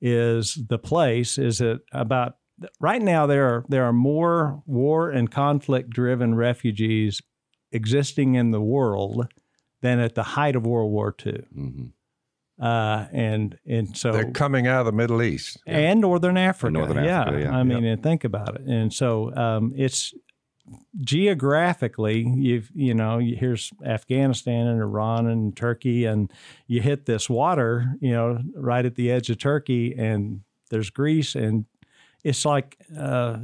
is 0.00 0.58
the 0.68 0.78
place? 0.78 1.38
Is 1.38 1.60
it 1.60 1.80
about 1.92 2.36
right 2.80 3.02
now? 3.02 3.26
There 3.26 3.46
are 3.46 3.64
there 3.68 3.84
are 3.84 3.92
more 3.92 4.62
war 4.66 5.10
and 5.10 5.30
conflict 5.30 5.90
driven 5.90 6.34
refugees 6.34 7.20
existing 7.70 8.34
in 8.34 8.50
the 8.50 8.60
world 8.60 9.28
than 9.80 9.98
at 9.98 10.14
the 10.14 10.22
height 10.22 10.56
of 10.56 10.66
World 10.66 10.92
War 10.92 11.14
II. 11.24 11.90
Uh, 12.60 13.06
and 13.12 13.58
and 13.66 13.96
so 13.96 14.12
They're 14.12 14.30
coming 14.30 14.66
out 14.66 14.80
of 14.80 14.86
the 14.86 14.92
Middle 14.92 15.22
East. 15.22 15.60
and 15.66 16.00
Northern 16.00 16.36
Africa. 16.36 16.72
Northern 16.72 17.04
yeah. 17.04 17.22
Africa, 17.22 17.40
yeah. 17.40 17.56
I 17.56 17.64
mean, 17.64 17.84
and 17.84 18.02
think 18.02 18.24
about 18.24 18.54
it. 18.54 18.62
And 18.62 18.92
so 18.92 19.34
um, 19.34 19.72
it's 19.74 20.14
geographically, 21.00 22.26
you've 22.26 22.70
you 22.74 22.94
know, 22.94 23.18
here's 23.18 23.72
Afghanistan 23.84 24.66
and 24.66 24.80
Iran 24.80 25.26
and 25.26 25.56
Turkey, 25.56 26.04
and 26.04 26.30
you 26.66 26.80
hit 26.80 27.06
this 27.06 27.28
water, 27.28 27.96
you 28.00 28.12
know, 28.12 28.40
right 28.54 28.84
at 28.84 28.94
the 28.94 29.10
edge 29.10 29.30
of 29.30 29.38
Turkey, 29.38 29.94
and 29.96 30.42
there's 30.70 30.90
Greece, 30.90 31.34
and 31.34 31.66
it's 32.24 32.44
like 32.44 32.76
uh, 32.96 33.38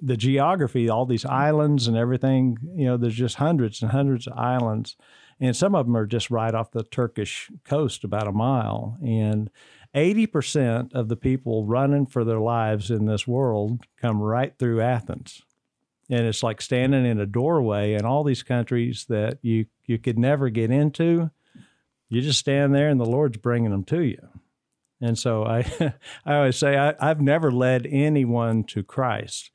the 0.00 0.16
geography, 0.16 0.88
all 0.88 1.04
these 1.04 1.26
islands 1.26 1.86
and 1.86 1.96
everything. 1.96 2.56
You 2.74 2.86
know, 2.86 2.96
there's 2.96 3.14
just 3.14 3.36
hundreds 3.36 3.82
and 3.82 3.90
hundreds 3.90 4.26
of 4.26 4.34
islands, 4.38 4.96
and 5.38 5.54
some 5.54 5.74
of 5.74 5.86
them 5.86 5.96
are 5.96 6.06
just 6.06 6.30
right 6.30 6.54
off 6.54 6.70
the 6.70 6.84
Turkish 6.84 7.50
coast, 7.64 8.04
about 8.04 8.28
a 8.28 8.32
mile, 8.32 8.96
and 9.02 9.50
80% 9.94 10.94
of 10.94 11.08
the 11.08 11.16
people 11.16 11.66
running 11.66 12.06
for 12.06 12.24
their 12.24 12.40
lives 12.40 12.90
in 12.90 13.04
this 13.04 13.26
world 13.26 13.84
come 14.00 14.22
right 14.22 14.54
through 14.58 14.80
Athens 14.80 15.42
and 16.12 16.26
it's 16.26 16.42
like 16.42 16.60
standing 16.60 17.06
in 17.06 17.18
a 17.18 17.26
doorway 17.26 17.94
in 17.94 18.04
all 18.04 18.22
these 18.22 18.42
countries 18.42 19.06
that 19.08 19.38
you 19.40 19.66
you 19.86 19.98
could 19.98 20.18
never 20.18 20.50
get 20.50 20.70
into 20.70 21.30
you 22.08 22.20
just 22.20 22.38
stand 22.38 22.74
there 22.74 22.88
and 22.88 23.00
the 23.00 23.06
lord's 23.06 23.38
bringing 23.38 23.70
them 23.70 23.82
to 23.82 24.02
you 24.02 24.28
and 25.00 25.18
so 25.18 25.44
i 25.44 25.60
i 26.26 26.34
always 26.34 26.56
say 26.56 26.76
I, 26.76 26.94
i've 27.00 27.20
never 27.20 27.50
led 27.50 27.86
anyone 27.90 28.64
to 28.64 28.82
christ 28.82 29.50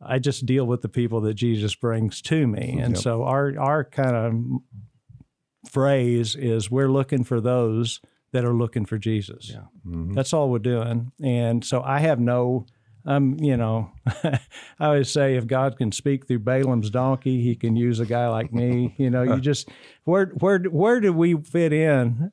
i 0.00 0.18
just 0.18 0.46
deal 0.46 0.64
with 0.64 0.80
the 0.80 0.88
people 0.88 1.20
that 1.22 1.34
jesus 1.34 1.74
brings 1.74 2.22
to 2.22 2.46
me 2.46 2.78
and 2.80 2.94
yep. 2.94 3.02
so 3.02 3.24
our 3.24 3.54
our 3.58 3.84
kind 3.84 4.16
of 4.16 5.70
phrase 5.70 6.34
is 6.34 6.70
we're 6.70 6.90
looking 6.90 7.22
for 7.22 7.40
those 7.40 8.00
that 8.32 8.44
are 8.44 8.54
looking 8.54 8.86
for 8.86 8.96
jesus 8.96 9.50
yeah. 9.50 9.64
Mm-hmm. 9.86 10.14
that's 10.14 10.32
all 10.32 10.48
we're 10.48 10.58
doing 10.58 11.12
and 11.22 11.62
so 11.64 11.82
i 11.82 11.98
have 11.98 12.18
no 12.18 12.64
I'm, 13.08 13.42
you 13.42 13.56
know, 13.56 13.90
I 14.22 14.38
always 14.78 15.10
say 15.10 15.36
if 15.36 15.46
God 15.46 15.78
can 15.78 15.92
speak 15.92 16.26
through 16.26 16.40
Balaam's 16.40 16.90
donkey, 16.90 17.40
He 17.40 17.56
can 17.56 17.74
use 17.74 18.00
a 18.00 18.06
guy 18.06 18.28
like 18.28 18.52
me. 18.52 18.94
You 18.98 19.08
know, 19.08 19.22
you 19.22 19.40
just 19.40 19.70
where 20.04 20.26
where 20.26 20.58
where 20.58 21.00
do 21.00 21.14
we 21.14 21.34
fit 21.34 21.72
in? 21.72 22.32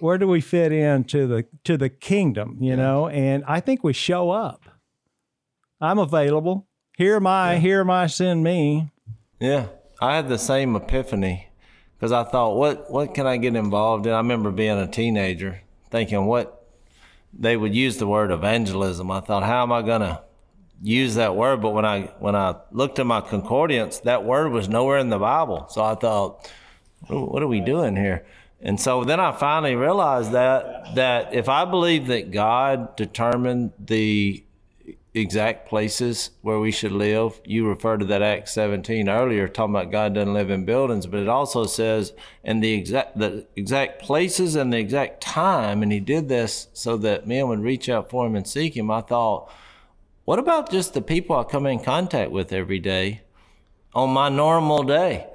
Where 0.00 0.18
do 0.18 0.28
we 0.28 0.42
fit 0.42 0.72
in 0.72 1.04
to 1.04 1.26
the 1.26 1.46
to 1.64 1.78
the 1.78 1.88
kingdom? 1.88 2.58
You 2.60 2.76
know, 2.76 3.08
and 3.08 3.44
I 3.48 3.60
think 3.60 3.82
we 3.82 3.94
show 3.94 4.30
up. 4.30 4.66
I'm 5.80 5.98
available. 5.98 6.66
Here 6.98 7.16
am 7.16 7.26
I. 7.26 7.54
Yeah. 7.54 7.58
Here 7.60 7.80
am 7.80 7.90
I. 7.90 8.06
Send 8.06 8.44
me. 8.44 8.90
Yeah, 9.40 9.68
I 10.02 10.16
had 10.16 10.28
the 10.28 10.38
same 10.38 10.76
epiphany 10.76 11.48
because 11.96 12.12
I 12.12 12.24
thought, 12.24 12.56
what 12.56 12.90
what 12.90 13.14
can 13.14 13.26
I 13.26 13.38
get 13.38 13.56
involved 13.56 14.06
in? 14.06 14.12
I 14.12 14.18
remember 14.18 14.50
being 14.50 14.78
a 14.78 14.86
teenager 14.86 15.62
thinking, 15.90 16.26
what 16.26 16.63
they 17.38 17.56
would 17.56 17.74
use 17.74 17.96
the 17.96 18.06
word 18.06 18.30
evangelism. 18.30 19.10
I 19.10 19.20
thought, 19.20 19.42
how 19.42 19.62
am 19.62 19.72
I 19.72 19.82
going 19.82 20.00
to 20.00 20.22
use 20.82 21.16
that 21.16 21.34
word? 21.34 21.62
But 21.62 21.70
when 21.70 21.84
I 21.84 22.12
when 22.18 22.36
I 22.36 22.56
looked 22.70 22.98
at 22.98 23.06
my 23.06 23.20
concordance, 23.20 23.98
that 24.00 24.24
word 24.24 24.52
was 24.52 24.68
nowhere 24.68 24.98
in 24.98 25.08
the 25.08 25.18
Bible. 25.18 25.66
So 25.70 25.82
I 25.82 25.94
thought, 25.94 26.50
what 27.08 27.42
are 27.42 27.48
we 27.48 27.60
doing 27.60 27.96
here? 27.96 28.26
And 28.60 28.80
so 28.80 29.04
then 29.04 29.20
I 29.20 29.32
finally 29.32 29.74
realized 29.74 30.32
that 30.32 30.94
that 30.94 31.34
if 31.34 31.48
I 31.48 31.64
believe 31.64 32.06
that 32.06 32.30
God 32.30 32.96
determined 32.96 33.72
the 33.78 34.43
exact 35.20 35.68
places 35.68 36.30
where 36.42 36.58
we 36.58 36.72
should 36.72 36.92
live. 36.92 37.40
You 37.44 37.68
referred 37.68 38.00
to 38.00 38.06
that 38.06 38.22
Acts 38.22 38.52
17 38.52 39.08
earlier, 39.08 39.46
talking 39.46 39.74
about 39.74 39.92
God 39.92 40.14
doesn't 40.14 40.34
live 40.34 40.50
in 40.50 40.64
buildings, 40.64 41.06
but 41.06 41.20
it 41.20 41.28
also 41.28 41.66
says 41.66 42.12
in 42.42 42.60
the 42.60 42.72
exact 42.72 43.16
the 43.18 43.46
exact 43.54 44.02
places 44.02 44.56
and 44.56 44.72
the 44.72 44.78
exact 44.78 45.20
time, 45.20 45.82
and 45.82 45.92
He 45.92 46.00
did 46.00 46.28
this 46.28 46.68
so 46.72 46.96
that 46.98 47.28
men 47.28 47.48
would 47.48 47.60
reach 47.60 47.88
out 47.88 48.10
for 48.10 48.26
Him 48.26 48.34
and 48.34 48.46
seek 48.46 48.76
Him. 48.76 48.90
I 48.90 49.02
thought, 49.02 49.50
what 50.24 50.38
about 50.38 50.70
just 50.70 50.94
the 50.94 51.02
people 51.02 51.36
I 51.36 51.44
come 51.44 51.66
in 51.66 51.78
contact 51.78 52.30
with 52.30 52.52
every 52.52 52.80
day 52.80 53.22
on 53.94 54.10
my 54.10 54.28
normal 54.28 54.82
day? 54.82 55.28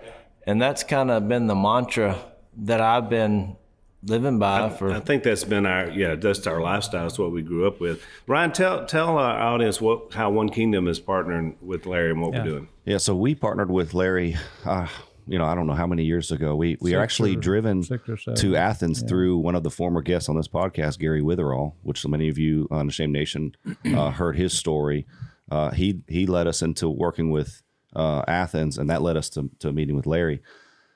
And 0.45 0.61
that's 0.61 0.84
kind 0.84 1.09
of 1.11 1.27
been 1.27 1.47
the 1.47 1.55
mantra 1.55 2.17
that 2.57 2.82
I've 2.82 3.09
been 3.09 3.55
living 4.04 4.39
by 4.39 4.66
I, 4.66 4.70
for. 4.70 4.91
I 4.91 5.00
think 5.00 5.24
that's 5.24 5.43
been 5.43 5.66
our 5.66 5.89
yeah, 5.89 6.16
that's 6.16 6.45
our 6.47 6.62
lifestyle. 6.62 7.08
It's 7.08 7.20
what 7.20 7.32
we 7.32 7.41
grew 7.41 7.68
up 7.68 7.80
with. 7.80 8.04
Ryan, 8.28 8.52
tell 8.52 8.86
tell 8.86 9.18
our 9.18 9.39
audience 9.39 9.82
what 9.82 10.14
how 10.14 10.30
One 10.32 10.50
Kingdom 10.50 10.88
is 10.88 11.00
partnering 11.00 11.56
with 11.62 11.86
Larry 11.86 12.12
and 12.12 12.22
what 12.22 12.34
yeah. 12.34 12.39
we're 12.39 12.50
doing. 12.50 12.68
Yeah, 12.86 12.97
so 12.97 13.16
we 13.16 13.36
partnered 13.36 13.72
with 13.72 13.93
Larry. 13.93 14.38
Uh, 14.66 14.88
you 15.28 15.38
know, 15.38 15.45
I 15.45 15.54
don't 15.54 15.68
know 15.68 15.74
how 15.74 15.86
many 15.86 16.04
years 16.04 16.32
ago. 16.32 16.56
We 16.56 16.78
we 16.82 16.95
are 16.95 17.02
actually 17.02 17.36
or, 17.36 17.39
driven 17.39 17.84
to 17.84 18.56
Athens 18.56 19.02
yeah. 19.02 19.08
through 19.08 19.38
one 19.38 19.56
of 19.56 19.64
the 19.64 19.70
former 19.70 20.02
guests 20.02 20.28
on 20.28 20.36
this 20.36 20.47
podcast, 20.47 20.97
Gary 20.97 21.22
Witherall, 21.22 21.74
which 21.84 22.06
many 22.08 22.30
of 22.30 22.38
you 22.38 22.68
on 22.72 22.88
the 22.88 22.91
Shame 22.91 23.12
Nation 23.12 23.56
uh, 23.86 24.10
heard 24.12 24.36
his 24.36 24.54
story. 24.54 25.06
Uh, 25.52 25.72
he 25.72 26.02
he 26.08 26.26
led 26.26 26.47
us 26.47 26.62
into 26.62 26.89
working 26.89 27.30
with 27.30 27.62
uh, 27.95 28.24
Athens, 28.28 28.78
and 28.78 28.89
that 28.89 29.02
led 29.02 29.18
us 29.18 29.30
to, 29.32 29.50
to 29.60 29.70
a 29.70 29.74
meeting 29.74 29.95
with 29.95 30.08
Larry. 30.08 30.41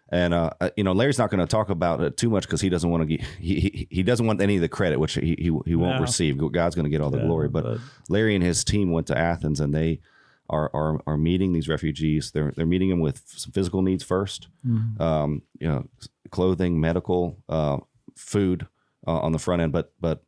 And 0.09 0.33
uh, 0.33 0.51
uh, 0.61 0.69
you 0.77 0.83
know, 0.83 0.91
Larry's 0.91 1.17
not 1.17 1.31
going 1.31 1.39
to 1.39 1.47
talk 1.47 1.69
about 1.69 2.01
it 2.01 2.17
too 2.17 2.29
much 2.29 2.43
because 2.43 2.61
he 2.61 2.69
doesn't 2.69 2.89
want 2.89 3.01
to 3.01 3.05
get 3.07 3.21
he, 3.39 3.59
he, 3.59 3.87
he 3.89 4.03
doesn't 4.03 4.25
want 4.25 4.41
any 4.41 4.55
of 4.55 4.61
the 4.61 4.69
credit, 4.69 4.99
which 4.99 5.15
he 5.15 5.35
he, 5.39 5.51
he 5.65 5.75
won't 5.75 5.95
no. 5.95 6.01
receive. 6.01 6.37
God's 6.51 6.75
going 6.75 6.85
to 6.85 6.89
get 6.89 7.01
all 7.01 7.09
the 7.09 7.17
yeah, 7.17 7.25
glory. 7.25 7.49
But, 7.49 7.63
but, 7.63 7.77
Larry 8.09 8.35
and 8.35 8.43
his 8.43 8.63
team 8.63 8.91
went 8.91 9.07
to 9.07 9.17
Athens 9.17 9.59
and 9.59 9.73
they 9.73 10.01
are 10.49 10.69
are, 10.73 11.01
are 11.07 11.17
meeting 11.17 11.53
these 11.53 11.67
refugees. 11.67 12.31
They're 12.31 12.53
they're 12.55 12.65
meeting 12.65 12.89
them 12.89 12.99
with 12.99 13.23
some 13.25 13.51
physical 13.51 13.81
needs 13.81 14.03
1st 14.03 14.47
mm-hmm. 14.65 15.01
um, 15.01 15.41
you 15.59 15.67
know, 15.67 15.87
clothing, 16.29 16.79
medical, 16.79 17.37
uh, 17.49 17.77
food 18.15 18.67
uh, 19.07 19.19
on 19.19 19.31
the 19.31 19.39
front 19.39 19.61
end, 19.61 19.71
but 19.71 19.93
but 19.99 20.23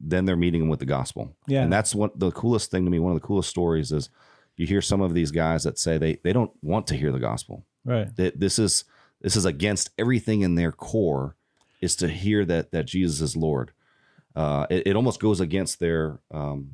then 0.00 0.24
they're 0.24 0.36
meeting 0.36 0.60
them 0.60 0.68
with 0.68 0.80
the 0.80 0.86
gospel. 0.86 1.34
Yeah, 1.46 1.62
and 1.62 1.72
that's 1.72 1.94
what 1.94 2.18
the 2.18 2.30
coolest 2.30 2.70
thing 2.70 2.84
to 2.84 2.90
me. 2.90 2.98
One 2.98 3.14
of 3.14 3.20
the 3.20 3.26
coolest 3.26 3.50
stories 3.50 3.92
is 3.92 4.10
you 4.56 4.66
hear 4.66 4.82
some 4.82 5.00
of 5.00 5.14
these 5.14 5.30
guys 5.30 5.64
that 5.64 5.78
say 5.78 5.98
they 5.98 6.16
they 6.24 6.32
don't 6.32 6.52
want 6.62 6.86
to 6.88 6.96
hear 6.96 7.12
the 7.12 7.18
gospel. 7.18 7.64
Right. 7.84 8.14
That 8.16 8.40
this 8.40 8.58
is 8.58 8.84
this 9.24 9.36
is 9.36 9.46
against 9.46 9.88
everything 9.98 10.42
in 10.42 10.54
their 10.54 10.70
core 10.70 11.34
is 11.80 11.96
to 11.96 12.08
hear 12.08 12.44
that 12.44 12.72
that 12.72 12.84
Jesus 12.84 13.22
is 13.22 13.36
Lord. 13.36 13.72
Uh, 14.36 14.66
it, 14.68 14.88
it, 14.88 14.96
almost 14.96 15.18
goes 15.18 15.40
against 15.40 15.80
their 15.80 16.20
um, 16.30 16.72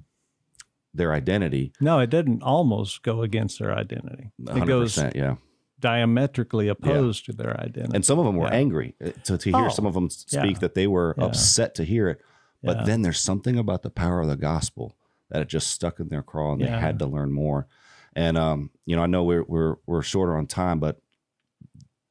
their 0.92 1.12
identity. 1.12 1.72
No, 1.80 2.00
it 2.00 2.10
didn't 2.10 2.42
almost 2.42 3.02
go 3.02 3.22
against 3.22 3.60
their 3.60 3.72
identity. 3.72 4.32
It 4.48 4.66
goes 4.66 4.98
yeah 5.14 5.36
diametrically 5.78 6.68
opposed 6.68 7.26
yeah. 7.26 7.32
to 7.32 7.36
their 7.38 7.60
identity. 7.60 7.94
And 7.94 8.04
some 8.04 8.18
of 8.18 8.26
them 8.26 8.36
were 8.36 8.48
yeah. 8.48 8.54
angry 8.54 8.94
uh, 9.02 9.10
to, 9.24 9.38
to 9.38 9.50
hear 9.50 9.66
oh, 9.66 9.68
some 9.70 9.86
of 9.86 9.94
them 9.94 10.10
speak 10.10 10.56
yeah. 10.56 10.58
that 10.58 10.74
they 10.74 10.86
were 10.86 11.14
upset 11.18 11.74
to 11.76 11.84
hear 11.84 12.08
it. 12.08 12.20
But 12.62 12.84
then 12.84 13.00
there's 13.00 13.20
something 13.20 13.56
about 13.56 13.80
the 13.80 13.88
power 13.88 14.20
of 14.20 14.28
the 14.28 14.36
gospel 14.36 14.94
that 15.30 15.40
it 15.40 15.48
just 15.48 15.68
stuck 15.68 15.98
in 15.98 16.08
their 16.08 16.22
craw 16.22 16.52
and 16.52 16.60
they 16.60 16.66
had 16.66 16.98
to 16.98 17.06
learn 17.06 17.32
more. 17.32 17.66
And 18.14 18.36
um, 18.36 18.70
you 18.84 18.96
know, 18.96 19.02
I 19.02 19.06
know 19.06 19.22
we're 19.22 19.44
we're 19.44 19.76
we're 19.86 20.02
shorter 20.02 20.36
on 20.36 20.46
time, 20.46 20.80
but 20.80 21.00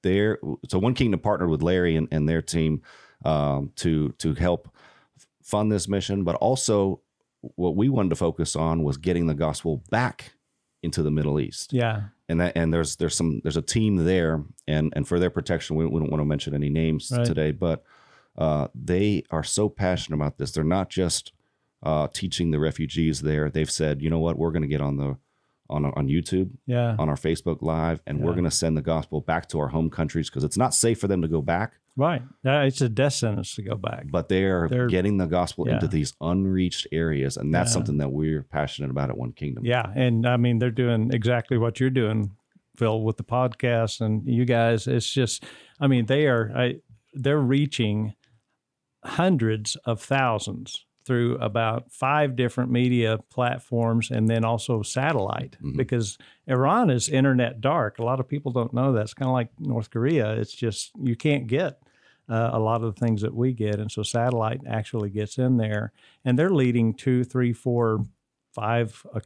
there. 0.01 0.39
So 0.67 0.79
One 0.79 0.93
Kingdom 0.93 1.19
partnered 1.19 1.49
with 1.49 1.61
Larry 1.61 1.95
and, 1.95 2.07
and 2.11 2.27
their 2.27 2.41
team 2.41 2.81
um, 3.25 3.71
to 3.77 4.09
to 4.19 4.33
help 4.33 4.73
fund 5.43 5.71
this 5.71 5.87
mission, 5.87 6.23
but 6.23 6.35
also 6.35 7.01
what 7.41 7.75
we 7.75 7.89
wanted 7.89 8.09
to 8.09 8.15
focus 8.15 8.55
on 8.55 8.83
was 8.83 8.97
getting 8.97 9.27
the 9.27 9.33
gospel 9.33 9.83
back 9.89 10.33
into 10.83 11.03
the 11.03 11.11
Middle 11.11 11.39
East. 11.39 11.73
Yeah. 11.73 12.03
And 12.27 12.39
that 12.41 12.53
and 12.55 12.73
there's 12.73 12.95
there's 12.97 13.15
some 13.15 13.41
there's 13.43 13.57
a 13.57 13.61
team 13.61 13.97
there 13.97 14.43
and 14.67 14.93
and 14.95 15.07
for 15.07 15.19
their 15.19 15.29
protection 15.29 15.75
we, 15.75 15.85
we 15.85 15.99
don't 15.99 16.11
want 16.11 16.21
to 16.21 16.25
mention 16.25 16.53
any 16.53 16.69
names 16.69 17.11
right. 17.15 17.25
today, 17.25 17.51
but 17.51 17.83
uh, 18.37 18.67
they 18.75 19.23
are 19.31 19.43
so 19.43 19.67
passionate 19.67 20.15
about 20.15 20.37
this. 20.37 20.51
They're 20.51 20.63
not 20.63 20.89
just 20.89 21.33
uh, 21.83 22.07
teaching 22.13 22.51
the 22.51 22.59
refugees 22.59 23.21
there. 23.21 23.49
They've 23.49 23.69
said, 23.69 24.01
you 24.01 24.09
know 24.09 24.19
what, 24.19 24.37
we're 24.37 24.51
going 24.51 24.61
to 24.61 24.67
get 24.67 24.81
on 24.81 24.97
the 24.97 25.17
on 25.69 25.85
on 25.85 26.07
YouTube, 26.07 26.51
yeah, 26.65 26.95
on 26.97 27.09
our 27.09 27.15
Facebook 27.15 27.61
Live, 27.61 28.01
and 28.05 28.19
yeah. 28.19 28.25
we're 28.25 28.33
going 28.33 28.45
to 28.45 28.51
send 28.51 28.75
the 28.77 28.81
gospel 28.81 29.21
back 29.21 29.47
to 29.49 29.59
our 29.59 29.67
home 29.67 29.89
countries 29.89 30.29
because 30.29 30.43
it's 30.43 30.57
not 30.57 30.73
safe 30.73 30.99
for 30.99 31.07
them 31.07 31.21
to 31.21 31.27
go 31.27 31.41
back. 31.41 31.73
Right, 31.97 32.21
it's 32.43 32.81
a 32.81 32.87
death 32.87 33.13
sentence 33.13 33.55
to 33.55 33.61
go 33.61 33.75
back. 33.75 34.05
But 34.09 34.29
they 34.29 34.45
are 34.45 34.69
They're, 34.69 34.87
getting 34.87 35.17
the 35.17 35.25
gospel 35.25 35.67
yeah. 35.67 35.75
into 35.75 35.87
these 35.87 36.13
unreached 36.21 36.87
areas, 36.91 37.35
and 37.35 37.53
that's 37.53 37.71
yeah. 37.71 37.73
something 37.73 37.97
that 37.97 38.09
we're 38.09 38.43
passionate 38.43 38.89
about 38.89 39.09
at 39.09 39.17
One 39.17 39.33
Kingdom. 39.33 39.65
Yeah, 39.65 39.91
and 39.95 40.25
I 40.25 40.37
mean 40.37 40.59
they're 40.59 40.71
doing 40.71 41.11
exactly 41.11 41.57
what 41.57 41.79
you're 41.79 41.89
doing, 41.89 42.31
Phil, 42.77 43.01
with 43.01 43.17
the 43.17 43.23
podcast, 43.23 44.01
and 44.01 44.25
you 44.25 44.45
guys. 44.45 44.87
It's 44.87 45.11
just, 45.11 45.43
I 45.79 45.87
mean, 45.87 46.05
they 46.05 46.27
are, 46.27 46.51
I, 46.55 46.75
they're 47.13 47.39
reaching 47.39 48.15
hundreds 49.03 49.75
of 49.85 50.01
thousands 50.01 50.85
through 51.09 51.39
about 51.39 51.91
five 51.91 52.35
different 52.35 52.69
media 52.69 53.17
platforms 53.31 54.11
and 54.11 54.27
then 54.27 54.45
also 54.45 54.83
satellite 54.83 55.57
mm-hmm. 55.59 55.75
because 55.75 56.19
Iran 56.45 56.91
is 56.91 57.09
internet 57.09 57.59
dark. 57.61 57.97
A 57.97 58.03
lot 58.03 58.19
of 58.19 58.27
people 58.27 58.51
don't 58.51 58.75
know 58.75 58.93
that. 58.93 59.01
It's 59.01 59.15
kind 59.15 59.27
of 59.27 59.33
like 59.33 59.49
North 59.59 59.89
Korea. 59.89 60.33
It's 60.33 60.53
just 60.53 60.91
you 61.01 61.15
can't 61.15 61.47
get 61.47 61.81
uh, 62.29 62.51
a 62.53 62.59
lot 62.59 62.83
of 62.83 62.93
the 62.93 62.99
things 62.99 63.23
that 63.23 63.33
we 63.33 63.53
get. 63.53 63.79
And 63.79 63.91
so 63.91 64.03
satellite 64.03 64.61
actually 64.69 65.09
gets 65.09 65.39
in 65.39 65.57
there 65.57 65.93
and 66.23 66.37
they're 66.37 66.51
leading 66.51 66.93
two, 66.93 67.23
three, 67.23 67.53
four, 67.53 68.05
five. 68.53 69.03
Uh, 69.11 69.21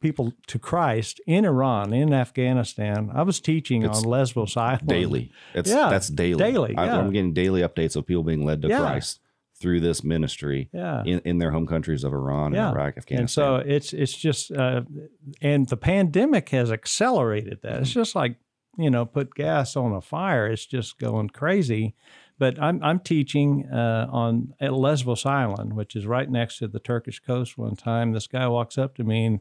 people 0.00 0.32
to 0.48 0.58
Christ 0.58 1.20
in 1.28 1.44
Iran, 1.44 1.92
in 1.92 2.12
Afghanistan. 2.12 3.08
I 3.14 3.22
was 3.22 3.38
teaching 3.38 3.84
it's 3.84 3.98
on 3.98 4.02
Lesbos 4.02 4.56
Island 4.56 4.88
daily. 4.88 5.30
It's 5.54 5.70
yeah, 5.70 5.90
that's 5.90 6.08
daily. 6.08 6.38
Daily. 6.38 6.76
I, 6.76 6.98
am 6.98 7.12
getting 7.12 7.32
daily 7.32 7.60
updates 7.60 7.94
of 7.94 8.04
people 8.04 8.24
being 8.24 8.44
led 8.44 8.62
to 8.62 8.68
yeah. 8.68 8.80
Christ 8.80 9.20
through 9.62 9.80
this 9.80 10.02
ministry 10.04 10.68
Yeah. 10.72 11.02
in, 11.04 11.20
in 11.20 11.38
their 11.38 11.52
home 11.52 11.66
countries 11.66 12.04
of 12.04 12.12
Iran 12.12 12.52
Yeah. 12.52 12.68
and 12.68 12.76
Iraq, 12.76 12.98
Afghanistan. 12.98 13.20
And 13.20 13.30
so 13.30 13.56
it's 13.74 13.92
it's 13.92 14.12
just 14.14 14.50
uh, 14.52 14.82
and 15.40 15.68
the 15.68 15.76
pandemic 15.78 16.50
has 16.50 16.70
accelerated 16.70 17.60
that. 17.62 17.80
It's 17.80 17.92
just 17.92 18.14
like 18.14 18.36
you 18.76 18.90
know 18.90 19.06
put 19.06 19.34
gas 19.34 19.76
on 19.76 19.92
a 19.92 20.00
fire. 20.00 20.46
It's 20.46 20.66
just 20.66 20.98
going 20.98 21.30
crazy. 21.30 21.94
But 22.38 22.60
I'm 22.60 22.82
I'm 22.82 22.98
teaching 22.98 23.66
uh, 23.72 24.08
on 24.10 24.54
at 24.60 24.72
Lesbos 24.74 25.24
Island, 25.24 25.74
which 25.74 25.94
is 25.94 26.06
right 26.06 26.28
next 26.28 26.58
to 26.58 26.66
the 26.68 26.80
Turkish 26.80 27.20
coast. 27.20 27.56
One 27.56 27.76
time, 27.76 28.12
this 28.12 28.26
guy 28.26 28.48
walks 28.48 28.76
up 28.76 28.96
to 28.96 29.04
me 29.04 29.24
and 29.26 29.40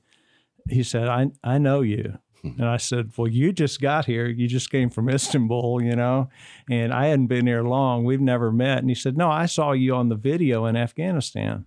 he 0.69 0.83
said, 0.83 1.07
"I 1.07 1.31
I 1.43 1.57
know 1.57 1.81
you." 1.81 2.19
And 2.43 2.65
I 2.65 2.77
said, 2.77 3.11
Well, 3.17 3.27
you 3.27 3.51
just 3.51 3.81
got 3.81 4.05
here. 4.05 4.27
You 4.27 4.47
just 4.47 4.71
came 4.71 4.89
from 4.89 5.09
Istanbul, 5.09 5.83
you 5.83 5.95
know, 5.95 6.29
and 6.69 6.93
I 6.93 7.07
hadn't 7.07 7.27
been 7.27 7.47
here 7.47 7.63
long. 7.63 8.03
We've 8.03 8.21
never 8.21 8.51
met. 8.51 8.79
And 8.79 8.89
he 8.89 8.95
said, 8.95 9.17
No, 9.17 9.29
I 9.29 9.45
saw 9.45 9.71
you 9.73 9.95
on 9.95 10.09
the 10.09 10.15
video 10.15 10.65
in 10.65 10.75
Afghanistan. 10.75 11.65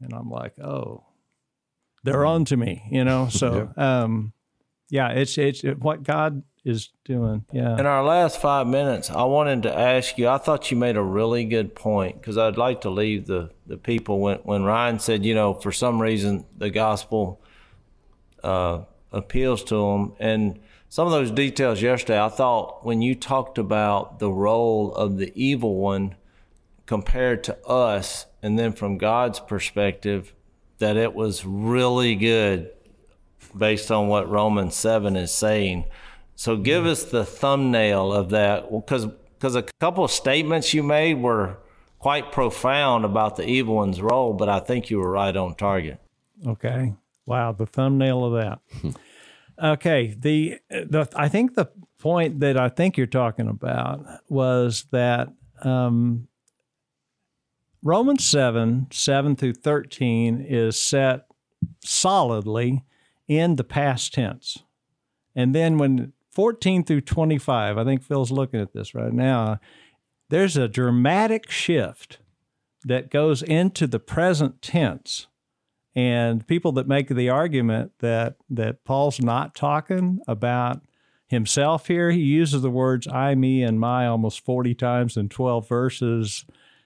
And 0.00 0.12
I'm 0.12 0.30
like, 0.30 0.58
Oh, 0.58 1.04
they're 2.04 2.24
on 2.24 2.44
to 2.46 2.56
me, 2.56 2.84
you 2.90 3.04
know. 3.04 3.28
So, 3.28 3.72
um, 3.76 4.32
yeah, 4.88 5.08
it's 5.10 5.38
it's 5.38 5.62
what 5.62 6.02
God 6.02 6.42
is 6.64 6.90
doing. 7.04 7.44
Yeah. 7.52 7.78
In 7.78 7.86
our 7.86 8.04
last 8.04 8.40
five 8.40 8.66
minutes, 8.66 9.10
I 9.10 9.24
wanted 9.24 9.64
to 9.64 9.76
ask 9.76 10.16
you. 10.18 10.28
I 10.28 10.38
thought 10.38 10.70
you 10.70 10.76
made 10.76 10.96
a 10.96 11.02
really 11.02 11.44
good 11.44 11.74
point 11.74 12.20
because 12.20 12.38
I'd 12.38 12.56
like 12.56 12.82
to 12.82 12.90
leave 12.90 13.26
the, 13.26 13.50
the 13.66 13.76
people 13.76 14.20
when 14.20 14.38
when 14.38 14.62
Ryan 14.62 14.98
said, 14.98 15.24
you 15.24 15.34
know, 15.34 15.54
for 15.54 15.72
some 15.72 16.00
reason 16.00 16.44
the 16.56 16.70
gospel 16.70 17.40
uh, 18.44 18.82
appeals 19.12 19.62
to 19.64 19.74
them, 19.74 20.14
and 20.18 20.58
some 20.88 21.06
of 21.06 21.12
those 21.12 21.30
details 21.30 21.80
yesterday. 21.80 22.20
I 22.20 22.28
thought 22.28 22.84
when 22.84 23.00
you 23.02 23.14
talked 23.14 23.58
about 23.58 24.18
the 24.18 24.30
role 24.30 24.94
of 24.94 25.16
the 25.16 25.32
evil 25.34 25.76
one 25.76 26.16
compared 26.86 27.44
to 27.44 27.66
us, 27.66 28.26
and 28.42 28.58
then 28.58 28.72
from 28.72 28.98
God's 28.98 29.40
perspective, 29.40 30.34
that 30.78 30.96
it 30.96 31.14
was 31.14 31.44
really 31.44 32.14
good 32.14 32.70
based 33.56 33.90
on 33.90 34.08
what 34.08 34.28
Romans 34.28 34.74
7 34.74 35.16
is 35.16 35.30
saying. 35.30 35.86
So 36.34 36.56
give 36.56 36.86
us 36.86 37.04
the 37.04 37.24
thumbnail 37.24 38.12
of 38.12 38.30
that 38.30 38.70
because 38.70 39.06
because 39.42 39.56
a 39.56 39.64
couple 39.80 40.04
of 40.04 40.10
statements 40.12 40.72
you 40.72 40.84
made 40.84 41.14
were 41.14 41.58
quite 41.98 42.30
profound 42.30 43.04
about 43.04 43.36
the 43.36 43.44
evil 43.44 43.74
one's 43.74 44.00
role, 44.00 44.32
but 44.32 44.48
I 44.48 44.60
think 44.60 44.88
you 44.88 44.98
were 44.98 45.10
right 45.10 45.36
on 45.36 45.56
target. 45.56 46.00
Okay. 46.46 46.94
Wow, 47.26 47.52
the 47.52 47.66
thumbnail 47.66 48.24
of 48.24 48.32
that. 48.32 48.94
okay, 49.62 50.14
the 50.18 50.58
the 50.70 51.08
I 51.14 51.28
think 51.28 51.54
the 51.54 51.70
point 51.98 52.40
that 52.40 52.58
I 52.58 52.68
think 52.68 52.96
you're 52.96 53.06
talking 53.06 53.48
about 53.48 54.04
was 54.28 54.86
that 54.90 55.28
um, 55.62 56.28
Romans 57.82 58.24
seven 58.24 58.88
seven 58.90 59.36
through 59.36 59.54
thirteen 59.54 60.44
is 60.46 60.80
set 60.80 61.26
solidly 61.80 62.84
in 63.28 63.56
the 63.56 63.64
past 63.64 64.14
tense, 64.14 64.64
and 65.34 65.54
then 65.54 65.78
when 65.78 66.12
fourteen 66.32 66.82
through 66.82 67.02
twenty 67.02 67.38
five, 67.38 67.78
I 67.78 67.84
think 67.84 68.02
Phil's 68.02 68.32
looking 68.32 68.60
at 68.60 68.72
this 68.72 68.94
right 68.94 69.12
now. 69.12 69.60
There's 70.28 70.56
a 70.56 70.66
dramatic 70.66 71.50
shift 71.50 72.18
that 72.84 73.10
goes 73.10 73.42
into 73.42 73.86
the 73.86 74.00
present 74.00 74.62
tense 74.62 75.26
and 75.94 76.46
people 76.46 76.72
that 76.72 76.88
make 76.88 77.08
the 77.08 77.28
argument 77.28 77.92
that 77.98 78.36
that 78.48 78.84
Paul's 78.84 79.20
not 79.20 79.54
talking 79.54 80.20
about 80.26 80.82
himself 81.32 81.88
here, 81.88 82.10
he 82.10 82.20
uses 82.20 82.62
the 82.62 82.70
words 82.70 83.08
I, 83.08 83.34
me, 83.34 83.62
and 83.62 83.80
my 83.80 84.06
almost 84.06 84.44
40 84.44 84.74
times 84.74 85.16
in 85.16 85.28
12 85.28 85.68
verses. 85.68 86.44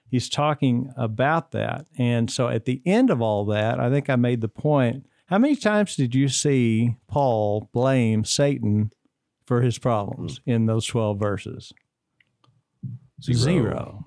He's 0.09 0.29
talking 0.29 0.91
about 0.95 1.51
that. 1.51 1.85
And 1.97 2.31
so 2.31 2.47
at 2.47 2.63
the 2.63 2.81
end 2.85 3.09
of 3.09 3.21
all 3.21 3.45
that, 3.45 3.79
I 3.79 3.89
think 3.89 4.09
I 4.09 4.15
made 4.15 4.39
the 4.39 4.47
point. 4.47 5.05
How 5.27 5.37
many 5.37 5.57
times 5.57 5.97
did 5.97 6.15
you 6.15 6.29
see 6.29 6.95
Paul 7.09 7.69
blame 7.73 8.23
Satan 8.23 8.91
for 9.45 9.61
his 9.61 9.77
problems 9.77 10.39
hmm. 10.45 10.51
in 10.51 10.65
those 10.65 10.85
12 10.85 11.19
verses? 11.19 11.73
Zero. 13.21 14.05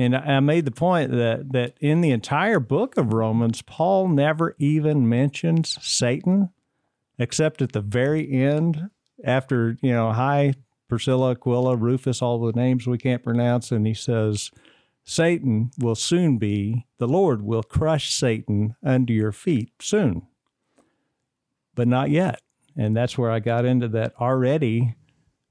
And 0.00 0.16
I 0.16 0.40
made 0.40 0.64
the 0.64 0.70
point 0.70 1.10
that 1.10 1.52
that 1.52 1.74
in 1.78 2.00
the 2.00 2.10
entire 2.10 2.58
book 2.58 2.96
of 2.96 3.12
Romans, 3.12 3.60
Paul 3.60 4.08
never 4.08 4.56
even 4.58 5.06
mentions 5.06 5.76
Satan, 5.82 6.48
except 7.18 7.60
at 7.60 7.72
the 7.72 7.82
very 7.82 8.32
end, 8.32 8.88
after 9.22 9.76
you 9.82 9.92
know, 9.92 10.12
hi 10.12 10.54
Priscilla, 10.88 11.32
Aquila, 11.32 11.76
Rufus, 11.76 12.22
all 12.22 12.40
the 12.40 12.58
names 12.58 12.86
we 12.86 12.96
can't 12.96 13.22
pronounce, 13.22 13.70
and 13.72 13.86
he 13.86 13.92
says, 13.92 14.50
Satan 15.04 15.70
will 15.78 15.94
soon 15.94 16.38
be, 16.38 16.86
the 16.96 17.06
Lord 17.06 17.42
will 17.42 17.62
crush 17.62 18.10
Satan 18.10 18.76
under 18.82 19.12
your 19.12 19.32
feet 19.32 19.70
soon. 19.82 20.22
But 21.74 21.88
not 21.88 22.08
yet. 22.08 22.40
And 22.74 22.96
that's 22.96 23.18
where 23.18 23.30
I 23.30 23.38
got 23.38 23.66
into 23.66 23.88
that 23.88 24.14
already, 24.18 24.94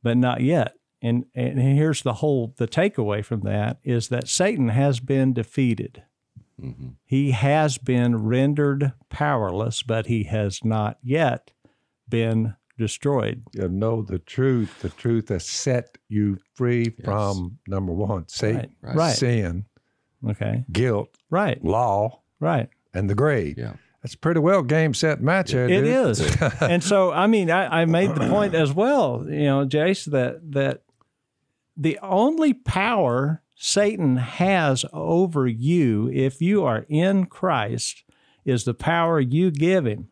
but 0.02 0.18
not 0.18 0.42
yet. 0.42 0.74
And, 1.02 1.26
and 1.34 1.60
here's 1.60 2.02
the 2.02 2.16
whole 2.16 2.54
the 2.58 2.68
takeaway 2.68 3.24
from 3.24 3.42
that 3.42 3.78
is 3.84 4.10
that 4.10 4.28
Satan 4.28 4.70
has 4.70 5.00
been 5.00 5.34
defeated. 5.34 6.04
Mm-hmm. 6.62 6.90
He 7.06 7.32
has 7.32 7.78
been 7.78 8.24
rendered 8.26 8.92
powerless, 9.10 9.82
but 9.82 10.08
he 10.08 10.24
has 10.26 10.64
not 10.64 10.98
yet 11.02 11.52
been 12.10 12.56
destroyed. 12.78 13.44
You 13.54 13.70
know 13.70 14.02
the 14.02 14.20
truth. 14.20 14.82
The 14.82 14.90
truth 14.90 15.30
has 15.30 15.46
set 15.46 15.98
you 16.10 16.38
free 16.56 16.90
from 17.04 17.60
number 17.68 17.94
one, 17.94 18.28
Satan, 18.28 18.76
Right. 18.82 18.96
Right. 18.96 19.16
sin, 19.16 19.66
Okay. 20.28 20.66
guilt, 20.72 21.16
Right. 21.30 21.64
law, 21.64 22.22
Right. 22.42 22.68
and 22.94 23.10
the 23.10 23.16
grave. 23.16 23.58
Yeah. 23.58 23.74
That's 24.04 24.16
pretty 24.16 24.40
well 24.40 24.64
game 24.64 24.94
set 24.94 25.22
match 25.22 25.52
there, 25.52 25.66
It 25.66 25.82
dude. 25.82 25.86
is, 25.86 26.38
and 26.62 26.82
so 26.84 27.12
I 27.12 27.28
mean, 27.28 27.50
I, 27.52 27.82
I 27.82 27.86
made 27.86 28.16
the 28.16 28.28
point 28.30 28.54
as 28.56 28.74
well, 28.74 29.26
you 29.30 29.44
know, 29.46 29.66
Jase, 29.66 30.06
that 30.06 30.40
that 30.54 30.82
the 31.80 31.98
only 32.04 32.54
power 32.54 33.42
Satan 33.56 34.18
has 34.18 34.86
over 34.94 35.48
you, 35.48 36.10
if 36.14 36.42
you 36.42 36.66
are 36.66 36.86
in 36.90 37.26
Christ, 37.26 38.04
is 38.46 38.66
the 38.66 38.74
power 38.74 39.20
you 39.20 39.50
give 39.50 39.86
him. 39.86 40.10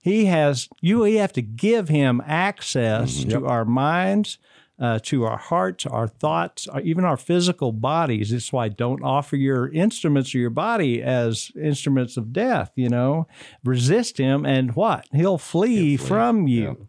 He 0.00 0.26
has 0.26 0.68
you. 0.80 1.00
We 1.00 1.16
have 1.16 1.32
to 1.34 1.42
give 1.42 1.88
him 1.88 2.22
access 2.24 3.24
to 3.24 3.46
our 3.46 3.64
minds, 3.64 4.38
uh, 4.78 5.00
to 5.04 5.24
our 5.24 5.36
hearts, 5.36 5.86
our 5.86 6.06
thoughts, 6.06 6.66
or 6.68 6.80
even 6.80 7.04
our 7.04 7.16
physical 7.16 7.72
bodies. 7.72 8.30
That's 8.30 8.52
why 8.52 8.68
don't 8.68 9.02
offer 9.02 9.36
your 9.36 9.68
instruments 9.72 10.34
or 10.34 10.38
your 10.38 10.50
body 10.50 11.02
as 11.02 11.50
instruments 11.60 12.16
of 12.16 12.32
death. 12.32 12.70
You 12.76 12.88
know, 12.88 13.26
resist 13.64 14.18
him, 14.18 14.46
and 14.46 14.74
what 14.74 15.06
he'll 15.12 15.38
flee, 15.38 15.96
from 15.96 16.46
you. 16.46 16.70
Uh, 16.70 16.84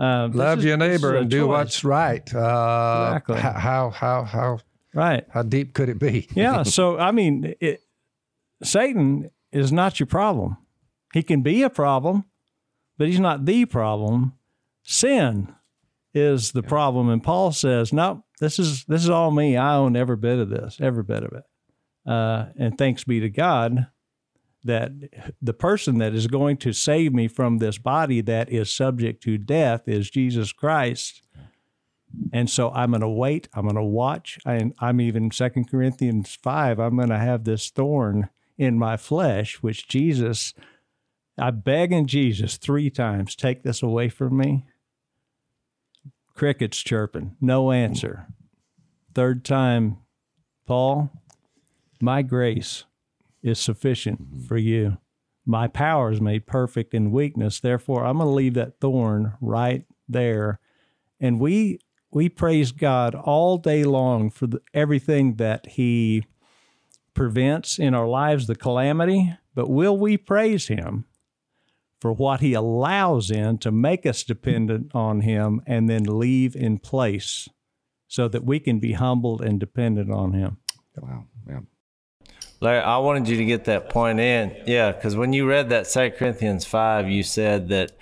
this 0.00 0.36
Love 0.36 0.64
your 0.64 0.74
is 0.74 0.78
neighbor 0.78 1.14
and 1.16 1.30
do 1.30 1.40
choice. 1.40 1.48
what's 1.48 1.84
right. 1.84 2.34
Uh, 2.34 3.12
Exactly. 3.16 3.38
How 3.38 3.90
how 3.90 4.22
how 4.22 4.58
right. 4.94 5.24
how 5.30 5.42
deep 5.42 5.74
could 5.74 5.88
it 5.88 5.98
be? 5.98 6.26
Yeah. 6.34 6.62
So 6.62 6.98
I 6.98 7.10
mean, 7.12 7.54
it, 7.60 7.82
Satan 8.62 9.30
is 9.52 9.72
not 9.72 10.00
your 10.00 10.06
problem. 10.06 10.56
He 11.12 11.22
can 11.22 11.42
be 11.42 11.62
a 11.62 11.70
problem, 11.70 12.24
but 12.98 13.08
he's 13.08 13.20
not 13.20 13.44
the 13.44 13.64
problem. 13.66 14.32
Sin 14.84 15.54
is 16.14 16.52
the 16.52 16.62
problem, 16.62 17.08
and 17.08 17.22
Paul 17.22 17.52
says, 17.52 17.92
"No, 17.92 18.24
this 18.40 18.58
is 18.58 18.84
this 18.86 19.02
is 19.02 19.10
all 19.10 19.30
me. 19.30 19.56
I 19.56 19.74
own 19.76 19.96
every 19.96 20.16
bit 20.16 20.38
of 20.38 20.48
this, 20.48 20.78
every 20.80 21.02
bit 21.02 21.22
of 21.24 21.32
it." 21.32 21.44
Uh, 22.10 22.46
and 22.58 22.78
thanks 22.78 23.04
be 23.04 23.20
to 23.20 23.28
God 23.28 23.86
that 24.64 24.92
the 25.40 25.54
person 25.54 25.98
that 25.98 26.14
is 26.14 26.26
going 26.26 26.56
to 26.58 26.72
save 26.72 27.14
me 27.14 27.28
from 27.28 27.58
this 27.58 27.78
body 27.78 28.20
that 28.20 28.50
is 28.50 28.72
subject 28.72 29.22
to 29.24 29.38
death 29.38 29.88
is 29.88 30.10
Jesus 30.10 30.52
Christ. 30.52 31.22
And 32.32 32.50
so 32.50 32.70
I'm 32.72 32.90
going 32.90 33.00
to 33.00 33.08
wait. 33.08 33.48
I'm 33.54 33.64
going 33.64 33.76
to 33.76 33.82
watch. 33.82 34.38
And 34.44 34.74
I'm 34.80 35.00
even 35.00 35.30
Second 35.30 35.70
Corinthians 35.70 36.36
five. 36.42 36.78
I'm 36.78 36.96
going 36.96 37.08
to 37.08 37.18
have 37.18 37.44
this 37.44 37.70
thorn 37.70 38.28
in 38.58 38.78
my 38.78 38.96
flesh, 38.96 39.62
which 39.62 39.88
Jesus. 39.88 40.54
I 41.38 41.52
beg 41.52 41.90
in 41.90 42.06
Jesus 42.06 42.58
three 42.58 42.90
times, 42.90 43.34
take 43.34 43.62
this 43.62 43.82
away 43.82 44.10
from 44.10 44.36
me. 44.36 44.66
Crickets 46.34 46.82
chirping, 46.82 47.36
no 47.40 47.72
answer. 47.72 48.26
Third 49.14 49.42
time, 49.42 49.98
Paul, 50.66 51.10
my 51.98 52.20
grace 52.20 52.84
is 53.42 53.58
sufficient 53.58 54.22
mm-hmm. 54.22 54.46
for 54.46 54.56
you. 54.56 54.98
My 55.46 55.68
power 55.68 56.12
is 56.12 56.20
made 56.20 56.46
perfect 56.46 56.94
in 56.94 57.10
weakness. 57.10 57.60
Therefore, 57.60 58.04
I'm 58.04 58.18
going 58.18 58.28
to 58.28 58.34
leave 58.34 58.54
that 58.54 58.78
thorn 58.80 59.34
right 59.40 59.84
there. 60.08 60.60
And 61.18 61.40
we 61.40 61.80
we 62.12 62.28
praise 62.28 62.72
God 62.72 63.14
all 63.14 63.56
day 63.56 63.84
long 63.84 64.30
for 64.30 64.48
the, 64.48 64.60
everything 64.74 65.36
that 65.36 65.66
He 65.66 66.24
prevents 67.14 67.78
in 67.78 67.94
our 67.94 68.08
lives, 68.08 68.46
the 68.46 68.56
calamity. 68.56 69.36
But 69.54 69.70
will 69.70 69.96
we 69.96 70.16
praise 70.16 70.68
Him 70.68 71.06
for 72.00 72.12
what 72.12 72.40
He 72.40 72.54
allows 72.54 73.30
in 73.30 73.58
to 73.58 73.70
make 73.70 74.06
us 74.06 74.24
dependent 74.24 74.94
on 74.94 75.20
Him 75.20 75.62
and 75.66 75.88
then 75.88 76.04
leave 76.04 76.56
in 76.56 76.78
place 76.78 77.48
so 78.08 78.26
that 78.28 78.44
we 78.44 78.58
can 78.58 78.80
be 78.80 78.92
humbled 78.92 79.40
and 79.40 79.60
dependent 79.60 80.10
on 80.10 80.32
Him? 80.32 80.58
Wow. 80.96 81.24
Yeah. 81.48 81.60
Larry, 82.62 82.80
I 82.80 82.98
wanted 82.98 83.26
you 83.28 83.38
to 83.38 83.44
get 83.44 83.64
that 83.64 83.88
point 83.88 84.20
in. 84.20 84.54
Yeah, 84.66 84.92
because 84.92 85.16
when 85.16 85.32
you 85.32 85.48
read 85.48 85.70
that 85.70 85.86
Second 85.86 86.18
Corinthians 86.18 86.66
5, 86.66 87.08
you 87.08 87.22
said 87.22 87.68
that, 87.68 87.92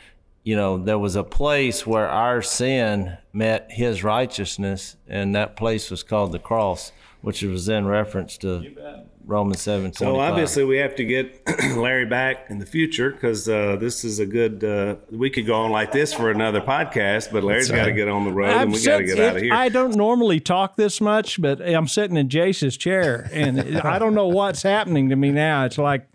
you 0.42 0.56
know, 0.56 0.76
there 0.78 0.98
was 0.98 1.14
a 1.14 1.22
place 1.22 1.86
where 1.86 2.08
our 2.08 2.42
sin 2.42 3.18
met 3.32 3.70
his 3.70 4.02
righteousness, 4.02 4.96
and 5.06 5.32
that 5.36 5.56
place 5.56 5.92
was 5.92 6.02
called 6.02 6.32
the 6.32 6.40
cross, 6.40 6.90
which 7.20 7.42
was 7.42 7.68
in 7.68 7.86
reference 7.86 8.36
to 8.38 9.04
Romans 9.28 9.60
7 9.60 9.92
So 9.92 10.18
obviously 10.18 10.64
we 10.64 10.78
have 10.78 10.96
to 10.96 11.04
get 11.04 11.46
Larry 11.76 12.06
back 12.06 12.46
in 12.48 12.58
the 12.58 12.64
future 12.64 13.10
because 13.10 13.46
uh, 13.46 13.76
this 13.76 14.02
is 14.02 14.18
a 14.18 14.26
good. 14.26 14.64
Uh, 14.64 14.96
we 15.10 15.28
could 15.28 15.46
go 15.46 15.54
on 15.54 15.70
like 15.70 15.92
this 15.92 16.14
for 16.14 16.30
another 16.30 16.62
podcast, 16.62 17.30
but 17.30 17.44
Larry's 17.44 17.70
got 17.70 17.84
to 17.84 17.92
get 17.92 18.08
on 18.08 18.24
the 18.24 18.32
road 18.32 18.48
and 18.48 18.72
we 18.72 18.82
got 18.82 18.98
to 18.98 19.04
get 19.04 19.20
out 19.20 19.36
of 19.36 19.42
here. 19.42 19.52
I 19.52 19.68
don't 19.68 19.94
normally 19.94 20.40
talk 20.40 20.76
this 20.76 20.98
much, 21.00 21.40
but 21.40 21.60
I'm 21.60 21.86
sitting 21.86 22.16
in 22.16 22.30
Jase's 22.30 22.78
chair, 22.78 23.28
and 23.30 23.78
I 23.80 23.98
don't 23.98 24.14
know 24.14 24.28
what's 24.28 24.62
happening 24.62 25.10
to 25.10 25.16
me 25.16 25.30
now. 25.30 25.66
It's 25.66 25.76
like 25.76 26.08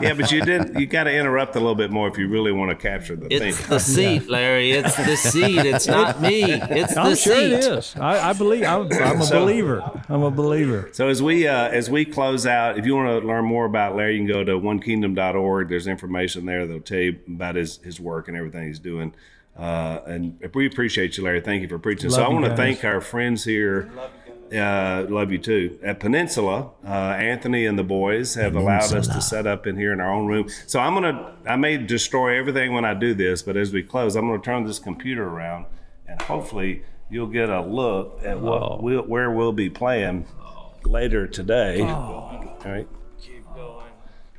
yeah, 0.00 0.14
but 0.14 0.30
you 0.32 0.42
didn't. 0.42 0.78
You 0.78 0.86
got 0.86 1.04
to 1.04 1.12
interrupt 1.14 1.56
a 1.56 1.58
little 1.60 1.74
bit 1.74 1.90
more 1.90 2.08
if 2.08 2.18
you 2.18 2.28
really 2.28 2.52
want 2.52 2.70
to 2.70 2.76
capture 2.76 3.16
the 3.16 3.28
thing. 3.28 3.48
It's 3.48 3.56
thing. 3.58 3.68
the 3.70 3.78
seat, 3.80 4.28
Larry. 4.28 4.72
It's 4.72 4.96
the 4.96 5.16
seat. 5.16 5.58
It's 5.58 5.86
not 5.86 6.20
me. 6.20 6.42
It's 6.44 6.94
the 6.94 7.00
I'm 7.00 7.16
sure 7.16 7.36
seat. 7.36 7.52
it 7.52 7.64
is. 7.64 7.96
I, 7.96 8.30
I 8.30 8.32
believe. 8.32 8.64
I'm, 8.64 8.92
I'm 8.92 9.20
a 9.20 9.24
So- 9.24 9.40
believer. 9.40 10.02
I'm 10.08 10.22
a 10.22 10.30
believer. 10.30 10.90
So 10.92 11.08
as 11.08 11.22
we 11.22 11.46
uh, 11.46 11.68
as 11.68 11.88
we 11.90 12.04
close 12.04 12.46
out, 12.46 12.78
if 12.78 12.86
you 12.86 12.94
want 12.94 13.08
to 13.22 13.26
learn 13.26 13.44
more 13.44 13.64
about 13.64 13.96
Larry, 13.96 14.14
you 14.16 14.20
can 14.20 14.26
go 14.28 14.44
to 14.44 14.52
onekingdom.org. 14.60 15.68
There's 15.68 15.86
information 15.86 16.46
there 16.46 16.66
that'll 16.66 16.82
tell 16.82 16.98
you 16.98 17.18
about 17.28 17.54
his 17.56 17.78
his 17.78 18.00
work 18.00 18.28
and 18.28 18.36
everything 18.36 18.66
he's 18.66 18.78
doing. 18.78 19.14
Uh, 19.56 20.00
and 20.06 20.38
we 20.54 20.66
appreciate 20.66 21.18
you, 21.18 21.24
Larry. 21.24 21.40
Thank 21.42 21.60
you 21.62 21.68
for 21.68 21.78
preaching. 21.78 22.08
so 22.10 22.22
I 22.22 22.28
want 22.28 22.46
to 22.46 22.56
thank 22.56 22.84
our 22.84 23.00
friends 23.02 23.44
here. 23.44 23.90
Uh, 24.52 25.06
love 25.08 25.32
you 25.32 25.38
too. 25.38 25.78
At 25.82 25.98
Peninsula, 26.00 26.70
uh, 26.84 26.88
Anthony 26.88 27.64
and 27.64 27.78
the 27.78 27.84
boys 27.84 28.34
have 28.34 28.54
allowed 28.54 28.92
us 28.92 29.06
to 29.08 29.20
set 29.20 29.46
up 29.46 29.66
in 29.66 29.76
here 29.76 29.92
in 29.92 30.00
our 30.00 30.12
own 30.12 30.26
room. 30.26 30.48
So 30.66 30.78
I'm 30.78 30.94
gonna. 30.94 31.34
I 31.46 31.56
may 31.56 31.78
destroy 31.78 32.38
everything 32.38 32.72
when 32.74 32.84
I 32.84 32.94
do 32.94 33.14
this, 33.14 33.42
but 33.42 33.56
as 33.56 33.72
we 33.72 33.82
close, 33.82 34.14
I'm 34.14 34.28
gonna 34.28 34.42
turn 34.42 34.64
this 34.64 34.78
computer 34.78 35.24
around, 35.26 35.66
and 36.06 36.20
hopefully 36.20 36.82
you'll 37.10 37.28
get 37.28 37.48
a 37.48 37.62
look 37.62 38.20
at 38.24 38.40
what 38.40 38.82
we'll, 38.82 39.02
where 39.02 39.30
we'll 39.30 39.52
be 39.52 39.70
playing 39.70 40.26
later 40.84 41.26
today. 41.26 41.80
All 41.80 42.56
right. 42.64 42.88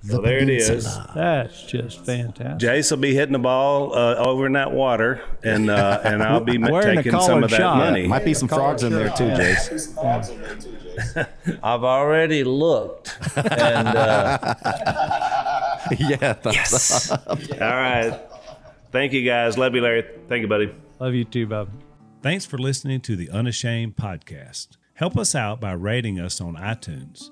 So 0.06 0.22
there 0.22 0.39
it 0.39 0.49
is. 0.49 0.97
That's 1.16 1.64
just 1.64 2.06
fantastic. 2.06 2.60
Jase 2.60 2.91
will 2.91 2.97
be 2.97 3.14
hitting 3.14 3.32
the 3.34 3.39
ball 3.39 3.95
uh, 3.95 4.16
over 4.16 4.45
in 4.45 4.54
that 4.54 4.74
water, 4.74 5.24
and 5.43 5.70
uh, 5.70 6.01
and 6.04 6.22
I'll 6.22 6.41
be 6.41 6.58
ma- 6.58 6.82
taking 6.82 7.12
some 7.20 7.43
of 7.43 7.49
that 7.51 7.58
shot. 7.58 7.78
money. 7.78 8.06
Might 8.08 8.26
be 8.26 8.34
some 8.34 8.49
frogs 8.49 8.84
in 8.84 8.91
there 8.91 9.10
too, 9.12 9.30
Jase. 9.36 9.95
I've 11.64 11.84
already 11.84 12.43
looked. 12.43 13.18
And 13.36 13.88
uh, 13.88 14.56
yeah. 15.97 16.34
That's 16.34 17.12
All 17.12 17.18
right. 17.60 18.20
Thank 18.91 19.14
you 19.14 19.26
guys. 19.26 19.58
Love 19.58 19.74
you, 19.74 19.82
Larry. 19.82 20.06
Thank 20.28 20.41
you, 20.41 20.47
buddy. 20.47 20.74
Love 20.99 21.14
you 21.14 21.24
too, 21.26 21.47
Bob. 21.47 21.70
Thanks 22.22 22.45
for 22.45 22.58
listening 22.58 23.01
to 23.01 23.16
the 23.16 23.30
Unashamed 23.30 23.95
podcast. 23.95 24.78
Help 24.95 25.18
us 25.18 25.34
out 25.34 25.60
by 25.60 25.72
rating 25.74 26.20
us 26.20 26.39
on 26.39 26.56
iTunes. 26.56 27.32